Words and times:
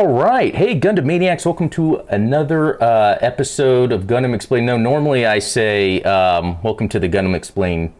All 0.00 0.08
right. 0.08 0.54
Hey, 0.54 0.80
Gundam 0.80 1.04
Maniacs, 1.04 1.44
welcome 1.44 1.68
to 1.68 1.96
another 2.08 2.82
uh, 2.82 3.18
episode 3.20 3.92
of 3.92 4.04
Gundam 4.04 4.34
Explained. 4.34 4.64
No, 4.64 4.78
normally 4.78 5.26
I 5.26 5.40
say, 5.40 6.00
um, 6.04 6.56
welcome 6.62 6.88
to 6.88 6.98
the 6.98 7.06
Gundam 7.06 7.34
Explained 7.34 7.92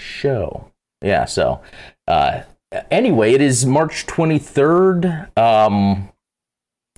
show. 0.00 0.72
Yeah, 1.02 1.24
so 1.24 1.60
uh, 2.08 2.42
anyway, 2.90 3.32
it 3.32 3.40
is 3.40 3.64
March 3.64 4.08
23rd. 4.08 5.38
Um, 5.38 6.08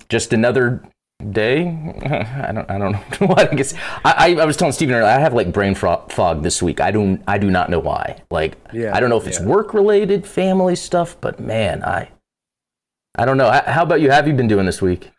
just 0.09 0.33
another 0.33 0.81
day. 1.29 1.67
I 2.01 2.51
don't, 2.51 2.71
I 2.71 2.79
don't 2.79 2.93
know 2.93 3.03
what. 3.27 3.53
I 3.53 3.55
guess 3.55 3.75
I, 4.03 4.13
I, 4.17 4.35
I 4.41 4.45
was 4.45 4.57
telling 4.57 4.71
Stephen 4.71 4.95
earlier, 4.95 5.11
I 5.11 5.19
have 5.19 5.35
like 5.35 5.53
brain 5.53 5.75
fog 5.75 6.41
this 6.41 6.59
week. 6.63 6.81
I 6.81 6.89
don't, 6.89 7.21
I 7.27 7.37
do 7.37 7.51
not 7.51 7.69
know 7.69 7.77
why. 7.77 8.23
Like, 8.31 8.57
Yeah, 8.73 8.95
I 8.95 8.99
don't 8.99 9.11
know 9.11 9.17
if 9.21 9.27
it's 9.27 9.39
work 9.39 9.75
related, 9.75 10.25
family 10.25 10.75
stuff, 10.75 11.17
but 11.21 11.39
man, 11.39 11.83
I, 11.83 12.09
I 13.15 13.25
don't 13.25 13.37
know. 13.37 13.49
How, 13.49 13.83
about 13.83 14.01
you? 14.01 14.11
Have 14.11 14.27
you 14.27 14.33
been 14.33 14.47
doing 14.47 14.65
this 14.65 14.81
week? 14.81 15.11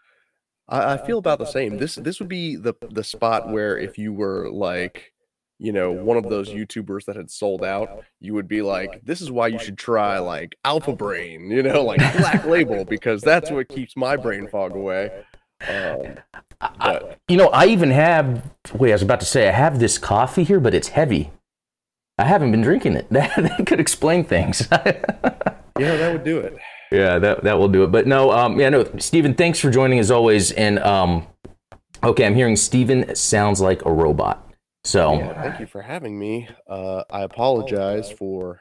I, 0.68 0.94
I 0.94 1.06
feel 1.06 1.18
about 1.18 1.38
the 1.38 1.46
same. 1.46 1.78
This 1.78 1.96
this 1.96 2.20
would 2.20 2.28
be 2.28 2.56
the 2.56 2.74
the 2.90 3.04
spot 3.04 3.50
where 3.50 3.76
if 3.76 3.98
you 3.98 4.12
were 4.12 4.48
like, 4.50 5.12
you 5.58 5.72
know, 5.72 5.90
one 5.90 6.16
of 6.16 6.28
those 6.28 6.50
YouTubers 6.50 7.04
that 7.06 7.16
had 7.16 7.30
sold 7.30 7.64
out, 7.64 8.04
you 8.20 8.34
would 8.34 8.48
be 8.48 8.62
like, 8.62 9.04
this 9.04 9.20
is 9.20 9.30
why 9.30 9.48
you 9.48 9.58
should 9.58 9.76
try 9.76 10.18
like 10.18 10.56
Alpha 10.64 10.92
Brain, 10.92 11.50
you 11.50 11.62
know, 11.62 11.82
like 11.82 11.98
Black 12.16 12.46
Label, 12.46 12.84
because 12.84 13.20
that's 13.20 13.50
what 13.50 13.68
keeps 13.68 13.96
my 13.96 14.16
brain 14.16 14.48
fog 14.48 14.74
away. 14.74 15.10
Um, 15.68 16.16
but 16.78 17.18
You 17.28 17.36
know, 17.36 17.48
I 17.48 17.66
even 17.66 17.90
have. 17.90 18.50
Wait, 18.74 18.90
I 18.90 18.94
was 18.94 19.02
about 19.02 19.20
to 19.20 19.26
say 19.26 19.48
I 19.48 19.52
have 19.52 19.78
this 19.78 19.98
coffee 19.98 20.44
here, 20.44 20.60
but 20.60 20.74
it's 20.74 20.88
heavy. 20.88 21.30
I 22.18 22.24
haven't 22.24 22.50
been 22.50 22.62
drinking 22.62 22.94
it. 22.94 23.06
That, 23.10 23.34
that 23.36 23.66
could 23.66 23.80
explain 23.80 24.24
things. 24.24 24.68
yeah, 24.72 25.96
that 25.96 26.12
would 26.12 26.24
do 26.24 26.38
it. 26.38 26.56
Yeah, 26.90 27.18
that 27.18 27.44
that 27.44 27.58
will 27.58 27.68
do 27.68 27.84
it. 27.84 27.92
But 27.92 28.06
no, 28.06 28.32
um, 28.32 28.58
yeah, 28.58 28.68
no, 28.68 28.84
Stephen, 28.98 29.34
thanks 29.34 29.60
for 29.60 29.70
joining 29.70 29.98
as 29.98 30.10
always. 30.10 30.50
And 30.52 30.78
um, 30.80 31.26
okay, 32.02 32.26
I'm 32.26 32.34
hearing 32.34 32.56
Stephen 32.56 33.14
sounds 33.14 33.60
like 33.60 33.84
a 33.84 33.92
robot. 33.92 34.46
So 34.84 35.14
Yeah, 35.14 35.42
thank 35.42 35.60
you 35.60 35.66
for 35.66 35.82
having 35.82 36.18
me. 36.18 36.48
Uh, 36.68 37.04
I 37.10 37.22
apologize 37.22 38.10
for. 38.10 38.60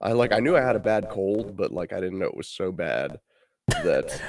I 0.00 0.12
like 0.12 0.32
I 0.32 0.40
knew 0.40 0.56
I 0.56 0.60
had 0.60 0.76
a 0.76 0.80
bad 0.80 1.08
cold, 1.10 1.56
but 1.56 1.72
like 1.72 1.92
I 1.92 2.00
didn't 2.00 2.18
know 2.18 2.26
it 2.26 2.36
was 2.36 2.48
so 2.48 2.70
bad 2.70 3.18
that. 3.82 4.20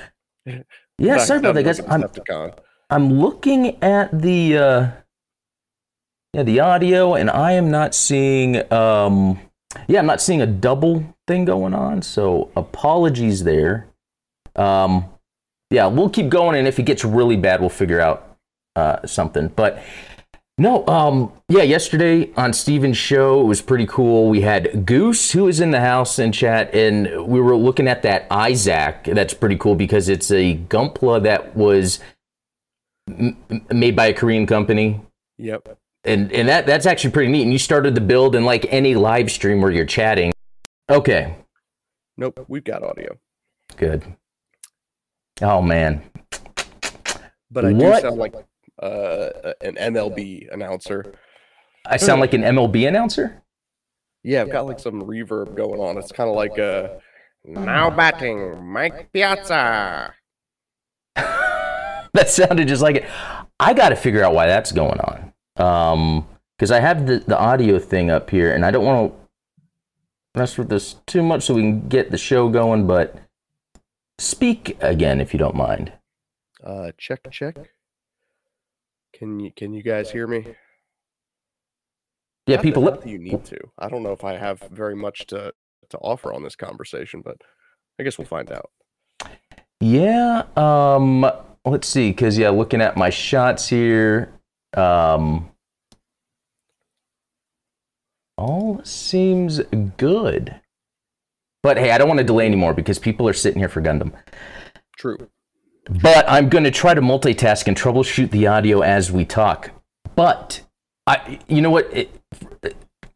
yeah, 0.98 1.16
I 1.16 1.18
sorry 1.18 1.40
about 1.40 1.56
that, 1.56 1.64
guys. 1.64 1.80
I'm 1.82 2.02
like 2.02 2.18
a 2.18 2.22
Decepticon. 2.22 2.58
I'm 2.90 3.14
looking 3.14 3.84
at 3.84 4.22
the 4.22 4.58
uh, 4.58 4.92
yeah 6.34 6.44
the 6.44 6.60
audio, 6.60 7.14
and 7.16 7.30
I 7.30 7.54
am 7.54 7.70
not 7.70 7.94
seeing 7.94 8.72
um, 8.72 9.40
yeah, 9.88 10.00
I'm 10.00 10.06
not 10.06 10.22
seeing 10.22 10.42
a 10.42 10.48
double 10.48 11.15
thing 11.28 11.46
going 11.46 11.74
on. 11.74 12.02
So 12.02 12.52
apologies 12.56 13.44
there. 13.44 13.88
Um, 14.56 15.06
yeah, 15.70 15.88
we'll 15.88 16.10
keep 16.10 16.30
going, 16.30 16.58
and 16.58 16.68
if 16.68 16.80
it 16.80 16.84
gets 16.84 17.04
really 17.04 17.36
bad, 17.36 17.60
we'll 17.60 17.70
figure 17.70 18.00
out 18.00 18.38
uh, 18.76 19.06
something. 19.06 19.48
But 19.50 19.84
no, 20.58 20.88
um, 20.88 21.34
yeah, 21.50 21.64
yesterday 21.64 22.32
on 22.38 22.54
Steven's 22.54 22.98
show, 22.98 23.42
it 23.42 23.46
was 23.46 23.62
pretty 23.62 23.86
cool. 23.86 24.30
We 24.30 24.42
had 24.42 24.86
Goose, 24.86 25.32
who 25.32 25.46
was 25.46 25.60
in 25.60 25.72
the 25.72 25.82
house 25.82 26.18
in 26.18 26.32
chat, 26.32 26.74
and 26.74 27.28
we 27.28 27.42
were 27.42 27.58
looking 27.58 27.88
at 27.88 28.04
that 28.04 28.28
Isaac. 28.32 29.04
That's 29.04 29.34
pretty 29.34 29.58
cool 29.58 29.76
because 29.76 30.08
it's 30.08 30.32
a 30.32 30.56
Gunpla 30.56 31.24
that 31.24 31.58
was 31.58 32.00
m- 33.10 33.36
made 33.70 33.96
by 33.98 34.06
a 34.06 34.14
Korean 34.14 34.46
company. 34.46 35.02
Yep. 35.38 35.78
And, 36.06 36.32
and 36.32 36.48
that 36.48 36.68
that's 36.68 36.86
actually 36.86 37.12
pretty 37.12 37.32
neat. 37.32 37.42
And 37.42 37.52
you 37.52 37.60
started 37.60 37.96
the 37.96 38.02
build 38.02 38.36
in 38.36 38.46
like 38.46 38.66
any 38.70 38.96
live 38.96 39.32
stream 39.32 39.60
where 39.60 39.72
you're 39.72 39.86
chatting. 39.86 40.32
Okay, 40.90 41.36
Nope. 42.18 42.46
We've 42.48 42.64
got 42.64 42.84
audio. 42.84 43.18
good. 43.76 44.04
Oh 45.42 45.62
man, 45.62 46.04
But 47.52 47.66
I 47.66 47.74
What? 47.74 47.96
do 47.96 48.02
sound 48.02 48.18
like 48.18 48.34
uh, 48.82 49.30
an 49.62 49.76
MLB 49.76 50.52
announcer. 50.54 51.14
I 51.86 51.98
sound 51.98 52.22
like 52.22 52.34
an 52.34 52.42
MLB 52.42 52.88
announcer. 52.88 53.42
Yeah, 54.24 54.42
I've 54.42 54.52
got 54.52 54.66
like 54.66 54.80
some 54.80 55.02
reverb 55.04 55.56
going 55.56 55.80
on. 55.80 55.98
It's 55.98 56.12
kind 56.12 56.30
of 56.30 56.36
like 56.36 56.58
a 56.58 57.00
now 57.44 57.90
batting 57.90 58.64
Mike 58.66 59.12
Piazza. 59.12 60.14
that 61.16 62.30
sounded 62.30 62.68
just 62.68 62.82
like 62.82 62.98
it. 62.98 63.06
I 63.60 63.74
got 63.74 63.90
to 63.90 63.96
figure 63.96 64.24
out 64.24 64.34
why 64.34 64.48
that's 64.48 64.72
going 64.72 65.00
on. 65.00 65.34
Um, 65.58 66.28
because 66.58 66.72
I 66.72 66.80
have 66.80 67.06
the, 67.06 67.20
the 67.20 67.38
audio 67.38 67.78
thing 67.80 68.10
up 68.10 68.30
here, 68.30 68.54
and 68.54 68.66
I 68.66 68.72
don't 68.72 68.86
want 68.86 69.12
to 69.12 69.25
mess 70.36 70.58
with 70.58 70.70
this 70.70 70.96
too 71.06 71.24
much, 71.24 71.44
so 71.44 71.54
we 71.54 71.62
can 71.62 71.88
get 71.88 72.12
the 72.12 72.18
show 72.18 72.50
going. 72.50 72.88
But 72.88 73.16
speak 74.18 74.78
again, 74.82 75.22
if 75.22 75.34
you 75.34 75.40
don't 75.40 75.56
mind. 75.56 75.94
Uh, 76.64 76.92
check 76.98 77.20
check. 77.32 77.56
Can 79.14 79.40
you 79.40 79.52
can 79.52 79.74
you 79.74 79.84
guys 79.84 80.12
hear 80.12 80.28
me? 80.28 80.46
Yeah, 82.48 82.58
Not 82.58 82.64
people. 82.64 82.84
that- 82.84 83.08
you 83.08 83.18
need 83.18 83.44
to. 83.46 83.58
I 83.80 83.90
don't 83.90 84.04
know 84.04 84.12
if 84.12 84.24
I 84.24 84.34
have 84.38 84.60
very 84.72 84.96
much 84.96 85.26
to 85.28 85.54
to 85.90 85.98
offer 86.00 86.34
on 86.34 86.44
this 86.44 86.56
conversation, 86.56 87.22
but 87.24 87.38
I 88.00 88.04
guess 88.04 88.18
we'll 88.18 88.28
find 88.28 88.52
out. 88.52 88.72
Yeah. 89.80 90.44
Um. 90.56 91.30
Let's 91.66 91.88
see. 91.88 92.10
Because 92.12 92.38
yeah, 92.38 92.50
looking 92.50 92.82
at 92.82 92.98
my 92.98 93.10
shots 93.10 93.68
here. 93.70 94.34
Um. 94.74 95.52
All 98.38 98.82
seems 98.84 99.60
good. 99.98 100.60
But 101.64 101.78
hey, 101.78 101.92
I 101.92 101.98
don't 101.98 102.08
want 102.08 102.20
to 102.20 102.24
delay 102.24 102.46
anymore 102.46 102.74
because 102.74 103.00
people 103.00 103.28
are 103.28 103.34
sitting 103.34 103.60
here 103.60 103.70
for 103.70 103.82
Gundam. 103.82 104.12
True. 104.98 105.30
But 105.90 106.26
I'm 106.28 106.50
going 106.50 106.64
to 106.64 106.72
try 106.72 106.94
to 106.94 107.02
multitask 107.02 107.68
and 107.68 107.78
troubleshoot 107.78 108.32
the 108.32 108.48
audio 108.48 108.82
as 108.82 109.12
we 109.12 109.26
talk. 109.26 109.72
But 110.16 110.62
I, 111.08 111.40
you 111.48 111.62
know 111.62 111.70
what? 111.70 111.90
It, 111.94 112.22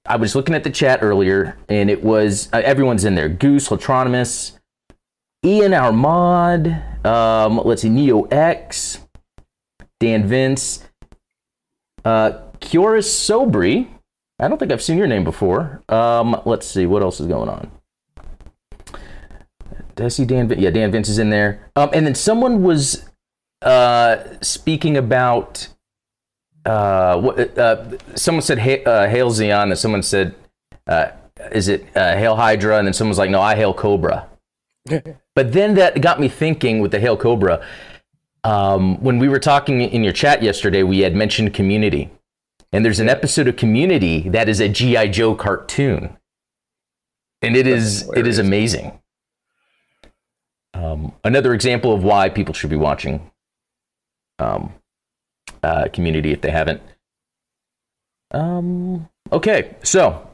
I 0.06 0.16
was 0.16 0.36
looking 0.36 0.56
at 0.56 0.64
the 0.64 0.70
chat 0.70 1.00
earlier, 1.02 1.58
and 1.68 1.90
it 1.90 2.04
was 2.04 2.50
uh, 2.54 2.62
everyone's 2.64 3.06
in 3.06 3.16
there: 3.16 3.30
Goose, 3.30 3.70
Latronimus, 3.70 4.60
Ian, 5.46 5.74
our 5.74 5.92
mod. 5.92 6.68
Um, 7.06 7.62
let's 7.64 7.82
see, 7.82 7.90
Neo 7.90 8.24
X, 8.24 9.00
Dan 10.00 10.28
Vince, 10.28 10.84
uh, 12.06 12.32
Kioris 12.60 13.08
Sobri. 13.08 13.88
I 14.40 14.48
don't 14.48 14.58
think 14.58 14.72
I've 14.72 14.82
seen 14.82 14.98
your 14.98 15.08
name 15.08 15.24
before. 15.24 15.84
Um, 15.90 16.42
let's 16.46 16.66
see, 16.68 16.86
what 16.86 17.02
else 17.02 17.20
is 17.20 17.28
going 17.28 17.50
on? 17.50 17.72
Did 19.96 20.06
I 20.06 20.10
see 20.10 20.26
Dan? 20.26 20.48
Vin- 20.48 20.60
Yeah, 20.60 20.70
Dan 20.70 20.92
Vince 20.92 21.10
is 21.10 21.20
in 21.20 21.30
there. 21.30 21.70
Um, 21.76 21.90
and 21.94 22.06
then 22.06 22.16
someone 22.16 22.64
was 22.64 23.10
uh, 23.62 24.18
speaking 24.42 24.96
about 24.96 25.68
uh, 26.66 27.20
what? 27.20 27.58
Uh, 27.58 27.98
someone 28.16 28.42
said 28.42 28.60
"Ha- 28.60 28.84
uh, 28.86 29.10
"Hail 29.10 29.30
Zeon," 29.30 29.64
and 29.64 29.78
someone 29.78 30.02
said, 30.04 30.36
uh, 30.88 31.08
"Is 31.52 31.68
it 31.68 31.86
uh, 31.98 32.16
Hail 32.16 32.38
Hydra?" 32.38 32.78
And 32.78 32.88
then 32.88 32.94
someone 32.94 33.10
was 33.10 33.18
like, 33.18 33.30
"No, 33.30 33.42
I 33.42 33.56
hail 33.56 33.74
Cobra." 33.74 34.28
but 35.36 35.52
then 35.52 35.76
that 35.76 36.00
got 36.02 36.20
me 36.22 36.30
thinking 36.30 36.80
with 36.80 36.92
the 36.92 37.00
Hail 37.00 37.18
Cobra. 37.18 37.66
Um, 38.46 39.02
when 39.04 39.20
we 39.20 39.28
were 39.28 39.40
talking 39.40 39.82
in 39.82 40.02
your 40.04 40.14
chat 40.14 40.42
yesterday, 40.42 40.84
we 40.84 41.00
had 41.00 41.14
mentioned 41.14 41.54
Community, 41.54 42.10
and 42.72 42.86
there's 42.86 43.00
an 43.00 43.10
episode 43.10 43.48
of 43.48 43.56
Community 43.56 44.30
that 44.30 44.48
is 44.48 44.60
a 44.60 44.70
GI 44.70 45.10
Joe 45.10 45.36
cartoon, 45.36 46.18
and 47.42 47.56
it 47.56 47.68
is 47.68 48.10
it 48.16 48.28
is 48.28 48.38
amazing. 48.38 49.00
Um, 50.74 51.14
another 51.24 51.54
example 51.54 51.94
of 51.94 52.04
why 52.04 52.30
people 52.30 52.54
should 52.54 52.70
be 52.70 52.76
watching 52.76 53.32
um, 54.38 54.74
uh, 55.64 55.88
Community 55.92 56.32
if 56.32 56.42
they 56.42 56.52
haven't. 56.52 56.82
Um, 58.32 59.10
okay, 59.32 59.76
so 59.84 60.30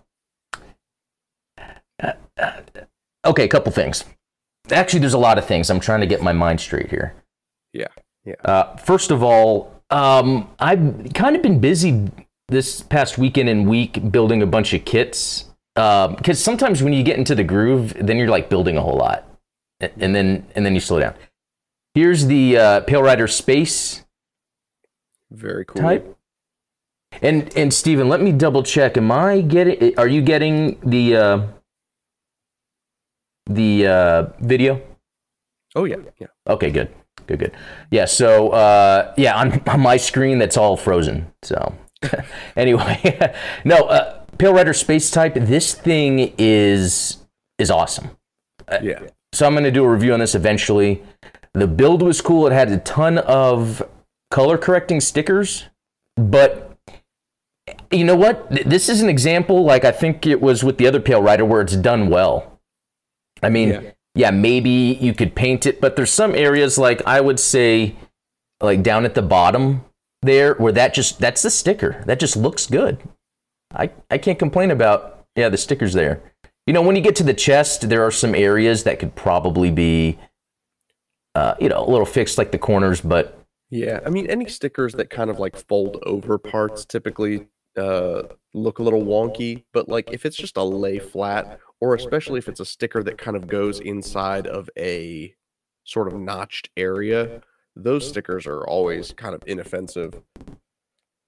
uh, 2.01 2.13
uh, 2.37 2.61
okay, 3.25 3.43
a 3.43 3.47
couple 3.47 3.71
things. 3.71 4.03
Actually, 4.71 4.99
there's 4.99 5.13
a 5.13 5.19
lot 5.19 5.37
of 5.37 5.45
things. 5.45 5.69
I'm 5.69 5.79
trying 5.79 6.01
to 6.01 6.07
get 6.07 6.21
my 6.21 6.33
mind 6.33 6.59
straight 6.59 6.89
here. 6.89 7.13
Yeah. 7.71 7.87
Yeah. 8.25 8.35
Uh, 8.43 8.75
first 8.77 9.11
of 9.11 9.21
all, 9.21 9.71
um, 9.91 10.49
I've 10.59 11.13
kind 11.13 11.35
of 11.35 11.43
been 11.43 11.59
busy 11.59 12.09
this 12.47 12.81
past 12.81 13.17
weekend 13.17 13.49
and 13.49 13.67
week 13.67 14.11
building 14.11 14.41
a 14.41 14.45
bunch 14.45 14.73
of 14.73 14.85
kits. 14.85 15.45
Because 15.75 16.41
sometimes 16.41 16.81
when 16.81 16.93
you 16.93 17.03
get 17.03 17.17
into 17.17 17.35
the 17.35 17.43
groove, 17.43 17.93
then 17.99 18.17
you're 18.17 18.29
like 18.29 18.49
building 18.49 18.77
a 18.77 18.81
whole 18.81 18.95
lot, 18.97 19.27
and 19.81 20.15
then 20.15 20.45
and 20.55 20.65
then 20.65 20.73
you 20.73 20.79
slow 20.79 20.99
down. 20.99 21.15
Here's 21.93 22.27
the 22.27 22.57
uh, 22.57 22.79
Pale 22.81 23.03
Rider 23.03 23.27
Space 23.27 24.05
Very 25.31 25.65
cool. 25.65 25.81
type. 25.81 26.17
And 27.21 27.55
and 27.57 27.73
Steven, 27.73 28.09
let 28.09 28.21
me 28.21 28.31
double 28.31 28.63
check. 28.63 28.97
Am 28.97 29.11
I 29.11 29.41
getting? 29.41 29.97
Are 29.97 30.07
you 30.07 30.21
getting 30.21 30.79
the 30.81 31.15
uh, 31.15 31.47
the 33.45 33.87
uh, 33.87 34.23
video? 34.39 34.81
Oh 35.75 35.85
yeah. 35.85 35.97
Yeah. 36.19 36.27
Okay, 36.47 36.71
good, 36.71 36.89
good, 37.27 37.39
good. 37.39 37.51
Yeah. 37.91 38.05
So 38.05 38.49
uh, 38.49 39.13
yeah, 39.17 39.35
on, 39.37 39.61
on 39.67 39.79
my 39.81 39.97
screen, 39.97 40.37
that's 40.39 40.57
all 40.57 40.77
frozen. 40.77 41.31
So 41.43 41.73
anyway, 42.55 43.35
no. 43.65 43.77
Uh, 43.77 44.21
Pale 44.37 44.53
Rider 44.53 44.73
Space 44.73 45.09
Type. 45.11 45.33
This 45.35 45.73
thing 45.73 46.33
is 46.37 47.17
is 47.57 47.71
awesome. 47.71 48.11
Yeah. 48.81 48.99
So 49.33 49.45
I'm 49.45 49.53
going 49.53 49.63
to 49.63 49.71
do 49.71 49.83
a 49.83 49.89
review 49.89 50.13
on 50.13 50.19
this 50.19 50.35
eventually. 50.35 51.03
The 51.53 51.67
build 51.67 52.01
was 52.01 52.21
cool. 52.21 52.47
It 52.47 52.53
had 52.53 52.69
a 52.69 52.77
ton 52.77 53.17
of 53.19 53.81
color 54.31 54.57
correcting 54.57 54.99
stickers, 54.99 55.65
but 56.15 56.77
you 57.91 58.03
know 58.03 58.15
what? 58.15 58.49
This 58.49 58.89
is 58.89 59.01
an 59.01 59.09
example, 59.09 59.63
like 59.63 59.85
I 59.85 59.91
think 59.91 60.25
it 60.25 60.41
was 60.41 60.63
with 60.63 60.77
the 60.77 60.87
other 60.87 60.99
Pale 60.99 61.21
Rider, 61.21 61.45
where 61.45 61.61
it's 61.61 61.75
done 61.75 62.09
well. 62.09 62.59
I 63.41 63.49
mean, 63.49 63.69
yeah. 63.69 63.91
yeah, 64.15 64.31
maybe 64.31 64.97
you 64.99 65.13
could 65.13 65.35
paint 65.35 65.65
it, 65.65 65.79
but 65.79 65.95
there's 65.95 66.11
some 66.11 66.35
areas, 66.35 66.77
like 66.77 67.01
I 67.05 67.21
would 67.21 67.39
say, 67.39 67.95
like 68.61 68.83
down 68.83 69.05
at 69.05 69.15
the 69.15 69.21
bottom 69.21 69.85
there, 70.25 70.55
where 70.55 70.73
that 70.73 70.93
just 70.93 71.19
that's 71.19 71.41
the 71.41 71.49
sticker. 71.49 72.03
That 72.05 72.19
just 72.19 72.35
looks 72.35 72.67
good. 72.67 73.01
I 73.73 73.91
I 74.09 74.17
can't 74.17 74.39
complain 74.39 74.71
about 74.71 75.25
yeah 75.35 75.49
the 75.49 75.57
stickers 75.57 75.93
there. 75.93 76.33
You 76.67 76.73
know, 76.73 76.81
when 76.81 76.95
you 76.95 77.01
get 77.01 77.15
to 77.17 77.23
the 77.23 77.33
chest, 77.33 77.89
there 77.89 78.03
are 78.03 78.11
some 78.11 78.33
areas 78.33 78.83
that 78.85 78.99
could 78.99 79.13
probably 79.15 79.69
be, 79.69 80.17
uh, 81.35 81.53
you 81.59 81.69
know, 81.69 81.85
a 81.85 81.89
little 81.89 82.07
fixed, 82.07 82.39
like 82.39 82.51
the 82.51 82.57
corners, 82.57 83.01
but 83.01 83.39
yeah, 83.69 83.99
I 84.05 84.09
mean, 84.09 84.27
any 84.27 84.47
stickers 84.47 84.93
that 84.93 85.09
kind 85.09 85.29
of 85.29 85.39
like 85.39 85.55
fold 85.55 86.01
over 86.05 86.37
parts 86.37 86.85
typically 86.85 87.47
uh, 87.77 88.23
look 88.53 88.79
a 88.79 88.83
little 88.83 89.03
wonky, 89.03 89.63
but 89.73 89.89
like 89.89 90.11
if 90.11 90.25
it's 90.25 90.37
just 90.37 90.57
a 90.57 90.63
lay 90.63 90.99
flat, 90.99 91.59
or 91.81 91.93
especially 91.95 92.37
if 92.37 92.47
it's 92.47 92.59
a 92.59 92.65
sticker 92.65 93.03
that 93.03 93.17
kind 93.17 93.35
of 93.35 93.47
goes 93.47 93.79
inside 93.79 94.47
of 94.47 94.69
a 94.77 95.35
sort 95.83 96.07
of 96.07 96.19
notched 96.19 96.69
area, 96.77 97.41
those 97.75 98.07
stickers 98.07 98.47
are 98.47 98.65
always 98.65 99.11
kind 99.11 99.35
of 99.35 99.43
inoffensive. 99.45 100.21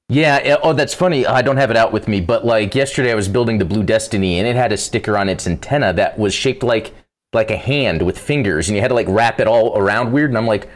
Yeah. 0.10 0.40
Eh, 0.42 0.58
oh, 0.64 0.74
that's 0.74 0.94
funny. 0.94 1.26
I 1.26 1.42
don't 1.42 1.58
have 1.58 1.72
it 1.72 1.78
out 1.78 1.92
with 1.92 2.08
me, 2.08 2.22
but 2.22 2.46
like 2.46 2.74
yesterday, 2.74 3.12
I 3.12 3.16
was 3.16 3.28
building 3.28 3.58
the 3.58 3.66
Blue 3.66 3.84
Destiny, 3.84 4.40
and 4.40 4.48
it 4.48 4.56
had 4.56 4.72
a 4.72 4.78
sticker 4.78 5.18
on 5.18 5.30
its 5.30 5.46
antenna 5.46 5.94
that 5.94 6.18
was 6.18 6.34
shaped 6.34 6.64
like 6.64 6.94
like 7.34 7.52
a 7.52 7.58
hand 7.58 8.02
with 8.02 8.18
fingers, 8.18 8.70
and 8.70 8.76
you 8.76 8.82
had 8.82 8.88
to 8.90 8.94
like 8.94 9.08
wrap 9.10 9.40
it 9.40 9.48
all 9.48 9.78
around 9.78 10.12
weird. 10.14 10.30
And 10.30 10.38
I'm 10.38 10.48
like, 10.48 10.70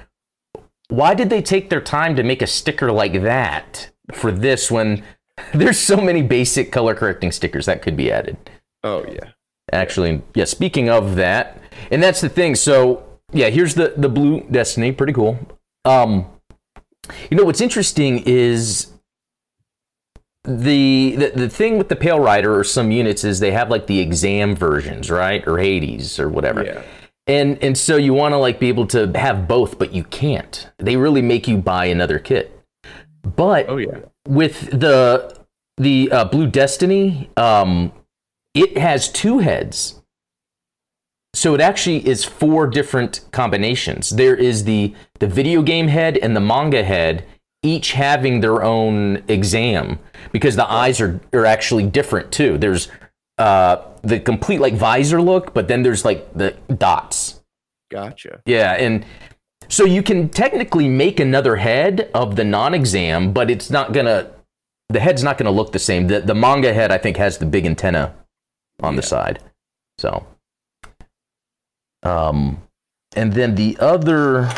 why 0.90 1.14
did 1.14 1.30
they 1.30 1.42
take 1.42 1.70
their 1.70 1.82
time 1.82 2.16
to 2.18 2.24
make 2.24 2.42
a 2.42 2.48
sticker 2.48 2.92
like 2.92 3.14
that 3.22 3.90
for 4.12 4.32
this 4.32 4.70
when 4.70 5.04
there's 5.54 5.80
so 5.80 5.98
many 5.98 6.22
basic 6.22 6.72
color 6.72 6.94
correcting 6.94 7.32
stickers 7.32 7.66
that 7.68 7.82
could 7.82 7.96
be 7.96 8.12
added? 8.12 8.38
Oh 8.84 9.06
yeah. 9.06 9.32
Actually, 9.72 10.22
yeah, 10.36 10.44
speaking 10.44 10.90
of 10.90 11.16
that, 11.16 11.58
and 11.92 12.04
that's 12.04 12.20
the 12.20 12.28
thing. 12.28 12.56
So, 12.56 13.08
yeah, 13.32 13.50
here's 13.50 13.76
the 13.76 13.94
the 13.96 14.10
blue 14.10 14.42
destiny, 14.52 14.92
pretty 14.92 15.14
cool. 15.14 15.40
Um 15.86 16.28
you 17.30 17.38
know 17.38 17.44
what's 17.44 17.62
interesting 17.62 18.20
is 18.26 18.92
the, 20.44 21.16
the 21.16 21.32
the 21.36 21.50
thing 21.50 21.78
with 21.78 21.90
the 21.90 21.96
Pale 21.96 22.20
Rider 22.20 22.58
or 22.58 22.64
some 22.64 22.92
units 22.92 23.24
is 23.24 23.40
they 23.40 23.52
have 23.52 23.70
like 23.70 23.88
the 23.88 24.00
exam 24.00 24.56
versions, 24.56 25.12
right? 25.12 25.46
Or 25.48 25.60
Hades 25.60 26.20
or 26.20 26.30
whatever. 26.30 26.64
Yeah. 26.64 26.84
And 27.28 27.62
and 27.64 27.78
so 27.78 27.96
you 27.96 28.14
want 28.14 28.34
to 28.34 28.38
like 28.38 28.60
be 28.60 28.68
able 28.68 28.88
to 28.88 29.12
have 29.16 29.48
both 29.48 29.78
but 29.78 29.94
you 29.94 30.04
can't. 30.04 30.70
They 30.78 30.98
really 30.98 31.22
make 31.22 31.48
you 31.48 31.58
buy 31.58 31.86
another 31.86 32.20
kit. 32.20 32.58
But 33.24 33.70
oh 33.70 33.78
yeah. 33.78 34.00
with 34.28 34.72
the 34.72 35.38
the 35.78 36.12
uh, 36.12 36.26
blue 36.26 36.48
destiny 36.48 37.30
um 37.38 37.92
it 38.54 38.78
has 38.78 39.10
two 39.10 39.40
heads 39.40 40.01
so 41.34 41.54
it 41.54 41.62
actually 41.62 42.06
is 42.08 42.24
four 42.24 42.68
different 42.68 43.22
combinations 43.32 44.10
there 44.12 44.36
is 44.36 44.64
the 44.66 44.94
the 45.20 45.28
video 45.28 45.62
game 45.62 45.88
head 45.88 46.18
and 46.18 46.36
the 46.36 46.42
manga 46.42 46.84
head 46.84 47.26
each 47.64 47.92
having 47.92 48.42
their 48.42 48.64
own 48.64 49.24
exam 49.28 50.00
because 50.32 50.56
the 50.56 50.70
eyes 50.70 51.00
are, 51.00 51.20
are 51.32 51.46
actually 51.46 51.86
different 51.86 52.32
too 52.32 52.58
there's 52.58 52.90
uh, 53.42 53.82
the 54.04 54.20
complete 54.20 54.60
like 54.60 54.74
visor 54.74 55.22
look, 55.22 55.54
but 55.54 55.68
then 55.68 55.84
there's 55.84 56.06
like 56.06 56.32
the 56.34 56.52
dots. 56.78 57.42
Gotcha. 57.90 58.42
Yeah, 58.46 58.74
and 58.74 59.06
so 59.68 59.84
you 59.84 60.04
can 60.04 60.30
technically 60.30 60.88
make 60.88 61.20
another 61.20 61.56
head 61.56 62.10
of 62.14 62.36
the 62.36 62.44
non-exam, 62.44 63.34
but 63.34 63.50
it's 63.50 63.70
not 63.70 63.94
gonna. 63.94 64.32
The 64.90 65.00
head's 65.00 65.24
not 65.24 65.38
gonna 65.38 65.52
look 65.52 65.72
the 65.72 65.80
same. 65.80 66.08
The 66.08 66.22
the 66.22 66.36
manga 66.36 66.74
head 66.74 66.92
I 66.92 66.98
think 66.98 67.18
has 67.18 67.38
the 67.38 67.46
big 67.46 67.66
antenna 67.66 68.14
on 68.82 68.94
yeah. 68.94 69.02
the 69.02 69.08
side. 69.08 69.40
So, 69.98 70.26
um, 72.04 72.62
and 73.16 73.34
then 73.34 73.56
the 73.56 73.78
other. 73.80 74.50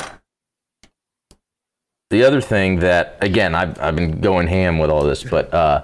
The 2.09 2.23
other 2.23 2.41
thing 2.41 2.77
that 2.79 3.17
again 3.21 3.55
I've 3.55 3.79
I've 3.81 3.95
been 3.95 4.21
going 4.21 4.45
ham 4.45 4.77
with 4.77 4.91
all 4.91 5.03
this, 5.03 5.23
but 5.23 5.51
uh, 5.51 5.83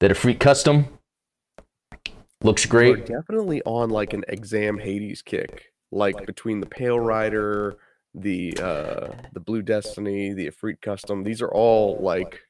that 0.00 0.10
Efreet 0.10 0.40
custom 0.40 0.98
Looks 2.42 2.66
great. 2.66 2.98
We're 2.98 3.04
definitely 3.20 3.62
on 3.62 3.90
like 3.90 4.12
an 4.12 4.24
exam 4.28 4.78
Hades 4.78 5.22
kick, 5.22 5.72
like 5.90 6.24
between 6.24 6.60
the 6.60 6.66
Pale 6.66 7.00
Rider, 7.00 7.76
the 8.14 8.56
uh 8.62 9.08
the 9.32 9.40
Blue 9.40 9.60
Destiny, 9.60 10.32
the 10.32 10.48
Efreet 10.48 10.80
Custom. 10.80 11.24
These 11.24 11.42
are 11.42 11.50
all 11.50 11.98
like 12.00 12.40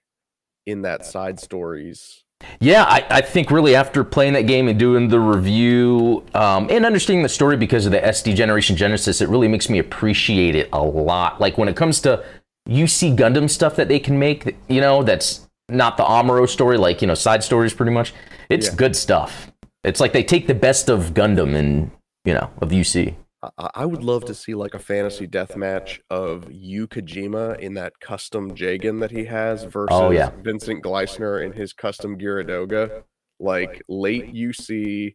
in 0.66 0.82
that 0.82 1.06
side 1.06 1.40
stories. 1.40 2.24
Yeah, 2.60 2.84
I, 2.84 3.04
I 3.10 3.20
think 3.20 3.50
really 3.50 3.74
after 3.74 4.04
playing 4.04 4.32
that 4.34 4.46
game 4.46 4.68
and 4.68 4.78
doing 4.78 5.08
the 5.08 5.20
review 5.20 6.24
um, 6.34 6.68
and 6.70 6.84
understanding 6.86 7.22
the 7.22 7.28
story 7.28 7.56
because 7.56 7.86
of 7.86 7.92
the 7.92 8.00
SD 8.00 8.34
Generation 8.34 8.76
Genesis, 8.76 9.20
it 9.20 9.28
really 9.28 9.48
makes 9.48 9.68
me 9.68 9.78
appreciate 9.78 10.54
it 10.54 10.68
a 10.72 10.82
lot. 10.82 11.40
Like 11.40 11.58
when 11.58 11.68
it 11.68 11.76
comes 11.76 12.00
to 12.02 12.24
UC 12.68 13.16
Gundam 13.16 13.48
stuff 13.50 13.76
that 13.76 13.88
they 13.88 13.98
can 13.98 14.18
make, 14.18 14.56
you 14.68 14.80
know, 14.80 15.02
that's 15.02 15.48
not 15.68 15.96
the 15.96 16.04
Amuro 16.04 16.48
story, 16.48 16.78
like, 16.78 17.00
you 17.02 17.08
know, 17.08 17.14
side 17.14 17.42
stories 17.44 17.74
pretty 17.74 17.92
much. 17.92 18.14
It's 18.48 18.68
yeah. 18.68 18.74
good 18.74 18.96
stuff. 18.96 19.52
It's 19.84 20.00
like 20.00 20.12
they 20.12 20.22
take 20.22 20.46
the 20.46 20.54
best 20.54 20.88
of 20.88 21.14
Gundam 21.14 21.54
and 21.54 21.90
you 22.24 22.34
know 22.34 22.50
of 22.60 22.70
UC. 22.70 23.14
I 23.56 23.86
would 23.86 24.02
love 24.02 24.24
to 24.24 24.34
see 24.34 24.54
like 24.54 24.74
a 24.74 24.80
fantasy 24.80 25.26
death 25.26 25.56
match 25.56 26.00
of 26.10 26.50
Yu 26.50 26.88
Kojima 26.88 27.58
in 27.60 27.74
that 27.74 28.00
custom 28.00 28.50
Jagan 28.52 28.98
that 29.00 29.12
he 29.12 29.26
has 29.26 29.62
versus 29.62 29.88
oh, 29.90 30.10
yeah. 30.10 30.30
Vincent 30.42 30.82
Gleisner 30.82 31.44
in 31.44 31.52
his 31.52 31.72
custom 31.72 32.18
Giradoga. 32.18 33.04
Like 33.38 33.82
late 33.88 34.34
UC, 34.34 35.14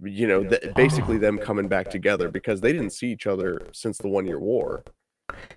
you 0.00 0.28
know, 0.28 0.44
th- 0.44 0.74
basically 0.76 1.18
them 1.26 1.38
coming 1.38 1.66
back 1.66 1.90
together 1.90 2.30
because 2.30 2.60
they 2.60 2.72
didn't 2.72 2.90
see 2.90 3.10
each 3.10 3.26
other 3.26 3.66
since 3.72 3.98
the 3.98 4.08
one 4.08 4.26
year 4.26 4.38
war. 4.38 4.84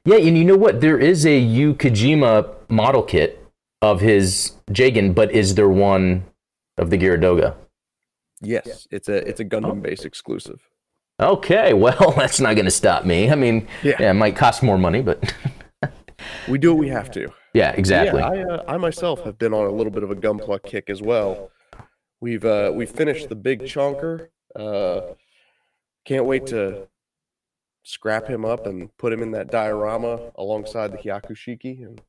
Yeah, 0.04 0.18
and 0.18 0.36
you 0.36 0.46
know 0.46 0.58
what? 0.58 0.82
There 0.82 0.98
is 0.98 1.28
a 1.28 1.38
Yu 1.38 1.76
Kojima 1.76 2.56
model 2.70 3.04
kit 3.04 3.46
of 3.84 4.02
his 4.02 4.54
Jagan, 4.72 5.14
but 5.14 5.32
is 5.32 5.54
there 5.54 5.70
one 5.70 6.26
of 6.80 6.90
the 6.90 6.98
Giradoga? 6.98 7.56
Yes, 8.42 8.88
it's 8.90 9.10
a 9.10 9.28
it's 9.28 9.40
a 9.40 9.46
Gundam 9.46 9.84
base 9.84 10.02
oh. 10.02 10.08
exclusive. 10.08 10.62
Okay, 11.20 11.74
well, 11.74 12.14
that's 12.16 12.40
not 12.40 12.56
going 12.56 12.66
to 12.66 12.72
stop 12.72 13.06
me. 13.06 13.30
I 13.30 13.36
mean, 13.36 13.68
yeah. 13.84 13.96
yeah. 14.00 14.12
it 14.12 14.16
might 14.16 14.36
cost 14.36 14.64
more 14.64 14.78
money, 14.78 15.02
but 15.02 15.34
we 16.48 16.58
do 16.58 16.74
what 16.74 16.80
we 16.80 16.90
have 16.90 17.12
to. 17.12 17.32
Yeah, 17.54 17.72
exactly. 17.72 18.22
Yeah, 18.22 18.30
I, 18.30 18.42
uh, 18.44 18.64
I 18.68 18.78
myself 18.78 19.24
have 19.24 19.38
been 19.38 19.54
on 19.54 19.66
a 19.66 19.72
little 19.72 19.92
bit 19.92 20.04
of 20.04 20.12
a 20.12 20.16
Gunpla 20.16 20.64
kick 20.64 20.90
as 20.90 21.02
well. 21.02 21.52
We've 22.20 22.46
uh, 22.46 22.72
we 22.74 22.86
finished 22.86 23.30
the 23.30 23.36
big 23.36 23.62
chunker. 23.62 24.30
Uh, 24.56 25.14
can't 26.06 26.26
wait 26.26 26.48
to 26.48 26.88
scrap 27.84 28.28
him 28.28 28.44
up 28.44 28.66
and 28.66 28.96
put 28.98 29.14
him 29.14 29.22
in 29.24 29.32
that 29.32 29.50
diorama 29.50 30.32
alongside 30.36 30.92
the 30.92 30.98
Hyakushiki. 30.98 31.86
And... 31.86 32.02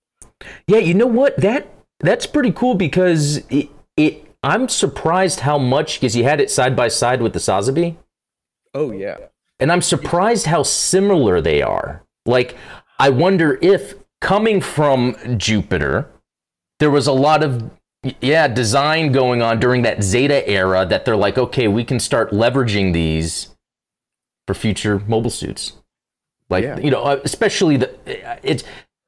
Yeah, 0.66 0.78
you 0.78 0.94
know 0.94 1.06
what? 1.06 1.36
That 1.38 1.68
that's 2.00 2.26
pretty 2.26 2.52
cool 2.52 2.74
because 2.74 3.38
it, 3.48 3.68
it 3.96 4.26
I'm 4.42 4.68
surprised 4.68 5.40
how 5.40 5.58
much 5.58 6.00
because 6.00 6.16
you 6.16 6.24
had 6.24 6.40
it 6.40 6.50
side 6.50 6.76
by 6.76 6.88
side 6.88 7.22
with 7.22 7.32
the 7.32 7.38
Sazabi. 7.38 7.96
Oh 8.75 8.92
yeah. 8.92 9.18
And 9.60 9.72
I'm 9.72 9.82
surprised 9.82 10.46
how 10.46 10.62
similar 10.62 11.40
they 11.40 11.62
are. 11.62 12.04
Like 12.26 12.56
I 12.98 13.10
wonder 13.10 13.58
if 13.62 13.94
coming 14.20 14.60
from 14.60 15.16
Jupiter, 15.38 16.10
there 16.78 16.90
was 16.90 17.06
a 17.06 17.12
lot 17.12 17.42
of 17.42 17.70
yeah, 18.20 18.46
design 18.46 19.10
going 19.10 19.42
on 19.42 19.58
during 19.58 19.82
that 19.82 20.02
Zeta 20.04 20.48
era 20.48 20.87
that 20.87 21.04
they're 21.04 21.16
like, 21.16 21.37
okay, 21.37 21.66
we 21.66 21.84
can 21.84 21.98
start 21.98 22.30
leveraging 22.30 22.92
these 22.92 23.48
for 24.46 24.54
future 24.54 25.02
mobile 25.06 25.30
suits. 25.30 25.72
Like, 26.48 26.64
yeah. 26.64 26.78
you 26.78 26.90
know, 26.90 27.02
uh, 27.02 27.20
especially 27.25 27.76
the 27.76 27.94
it's 28.42 28.64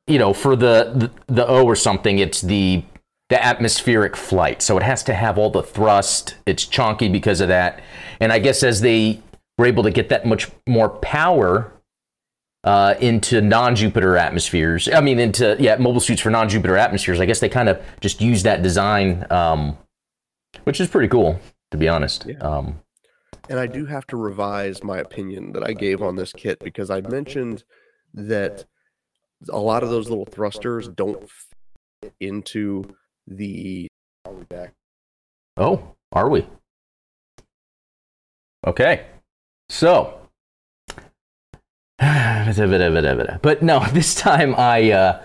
you 0.06 0.18
know, 0.18 0.32
for 0.32 0.56
the, 0.56 1.10
the 1.26 1.32
the 1.32 1.46
O 1.46 1.64
or 1.64 1.76
something, 1.76 2.18
it's 2.18 2.40
the 2.40 2.82
the 3.28 3.42
atmospheric 3.42 4.16
flight. 4.16 4.60
So 4.60 4.76
it 4.76 4.82
has 4.82 5.04
to 5.04 5.14
have 5.14 5.38
all 5.38 5.50
the 5.50 5.62
thrust. 5.62 6.34
It's 6.46 6.66
chunky 6.66 7.08
because 7.08 7.40
of 7.40 7.48
that. 7.48 7.80
And 8.18 8.32
I 8.32 8.40
guess 8.40 8.64
as 8.64 8.80
they 8.80 9.22
were 9.60 9.66
able 9.66 9.82
to 9.82 9.90
get 9.90 10.08
that 10.08 10.24
much 10.24 10.50
more 10.66 10.88
power 10.88 11.70
uh, 12.64 12.94
into 12.98 13.42
non-Jupiter 13.42 14.16
atmospheres, 14.16 14.88
I 14.88 15.02
mean, 15.02 15.18
into 15.18 15.54
yeah, 15.60 15.76
mobile 15.76 16.00
suits 16.00 16.22
for 16.22 16.30
non-Jupiter 16.30 16.78
atmospheres. 16.78 17.20
I 17.20 17.26
guess 17.26 17.40
they 17.40 17.50
kind 17.50 17.68
of 17.68 17.78
just 18.00 18.22
use 18.22 18.42
that 18.44 18.62
design, 18.62 19.26
um, 19.30 19.76
which 20.64 20.80
is 20.80 20.88
pretty 20.88 21.08
cool, 21.08 21.38
to 21.72 21.76
be 21.76 21.88
honest. 21.88 22.24
Yeah. 22.26 22.38
Um, 22.38 22.80
and 23.50 23.58
I 23.58 23.66
do 23.66 23.84
have 23.84 24.06
to 24.08 24.16
revise 24.16 24.82
my 24.82 24.96
opinion 24.96 25.52
that 25.52 25.62
I 25.62 25.74
gave 25.74 26.00
on 26.00 26.16
this 26.16 26.32
kit 26.32 26.58
because 26.60 26.88
I 26.88 27.02
mentioned 27.02 27.64
that 28.14 28.64
a 29.50 29.58
lot 29.58 29.82
of 29.82 29.90
those 29.90 30.08
little 30.08 30.24
thrusters 30.24 30.88
don't 30.88 31.28
fit 32.00 32.14
into 32.18 32.84
the 33.26 33.88
are 34.24 34.32
we 34.32 34.44
back? 34.44 34.72
Oh, 35.58 35.96
are 36.12 36.30
we? 36.30 36.46
Okay. 38.66 39.04
So 39.70 40.16
but 42.00 43.62
no, 43.62 43.84
this 43.92 44.14
time 44.14 44.54
I 44.56 44.90
uh, 44.90 45.22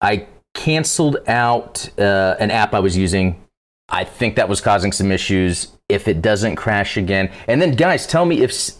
I 0.00 0.26
canceled 0.54 1.18
out 1.26 1.88
uh, 1.98 2.36
an 2.40 2.50
app 2.50 2.74
I 2.74 2.80
was 2.80 2.96
using. 2.96 3.42
I 3.88 4.04
think 4.04 4.36
that 4.36 4.48
was 4.48 4.60
causing 4.60 4.92
some 4.92 5.12
issues. 5.12 5.68
If 5.88 6.08
it 6.08 6.22
doesn't 6.22 6.56
crash 6.56 6.96
again, 6.96 7.30
and 7.46 7.60
then 7.60 7.72
guys, 7.72 8.06
tell 8.06 8.24
me 8.24 8.42
if 8.42 8.72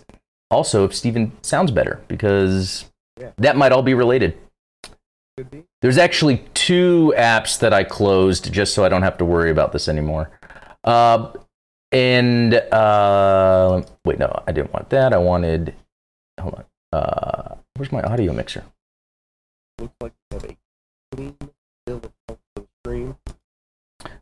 also 0.51 0.85
if 0.85 0.95
Steven 0.95 1.33
sounds 1.43 1.71
better 1.71 2.01
because 2.09 2.87
Yeah. 3.21 3.31
that 3.39 3.57
might 3.57 3.73
all 3.73 3.83
be 3.83 3.95
related. 3.95 4.37
Could 5.37 5.51
be. 5.51 5.65
There's 5.83 5.99
actually 5.99 6.45
two 6.55 7.13
apps 7.17 7.59
that 7.59 7.73
I 7.73 7.85
closed 7.85 8.53
just 8.53 8.73
so 8.75 8.85
I 8.85 8.89
don't 8.89 9.03
have 9.03 9.19
to 9.19 9.25
worry 9.25 9.51
about 9.51 9.73
this 9.73 9.89
anymore. 9.89 10.31
Uh, 10.83 11.33
and 11.93 12.55
uh, 12.55 13.83
wait, 14.05 14.19
no, 14.19 14.43
I 14.47 14.53
didn't 14.53 14.73
want 14.73 14.91
that. 14.91 15.13
I 15.13 15.19
wanted. 15.19 15.75
Hold 16.41 16.55
on. 16.55 16.65
Uh, 16.93 17.55
where's 17.77 17.93
my 17.93 18.03
audio 18.03 18.33
mixer? 18.33 18.65
Looks 19.81 19.95
like 20.01 20.13
we 20.31 20.37
have 20.37 20.45
a 20.45 20.57
clean 21.13 21.37
of 21.87 22.03
the 22.29 22.67
stream. 22.85 23.17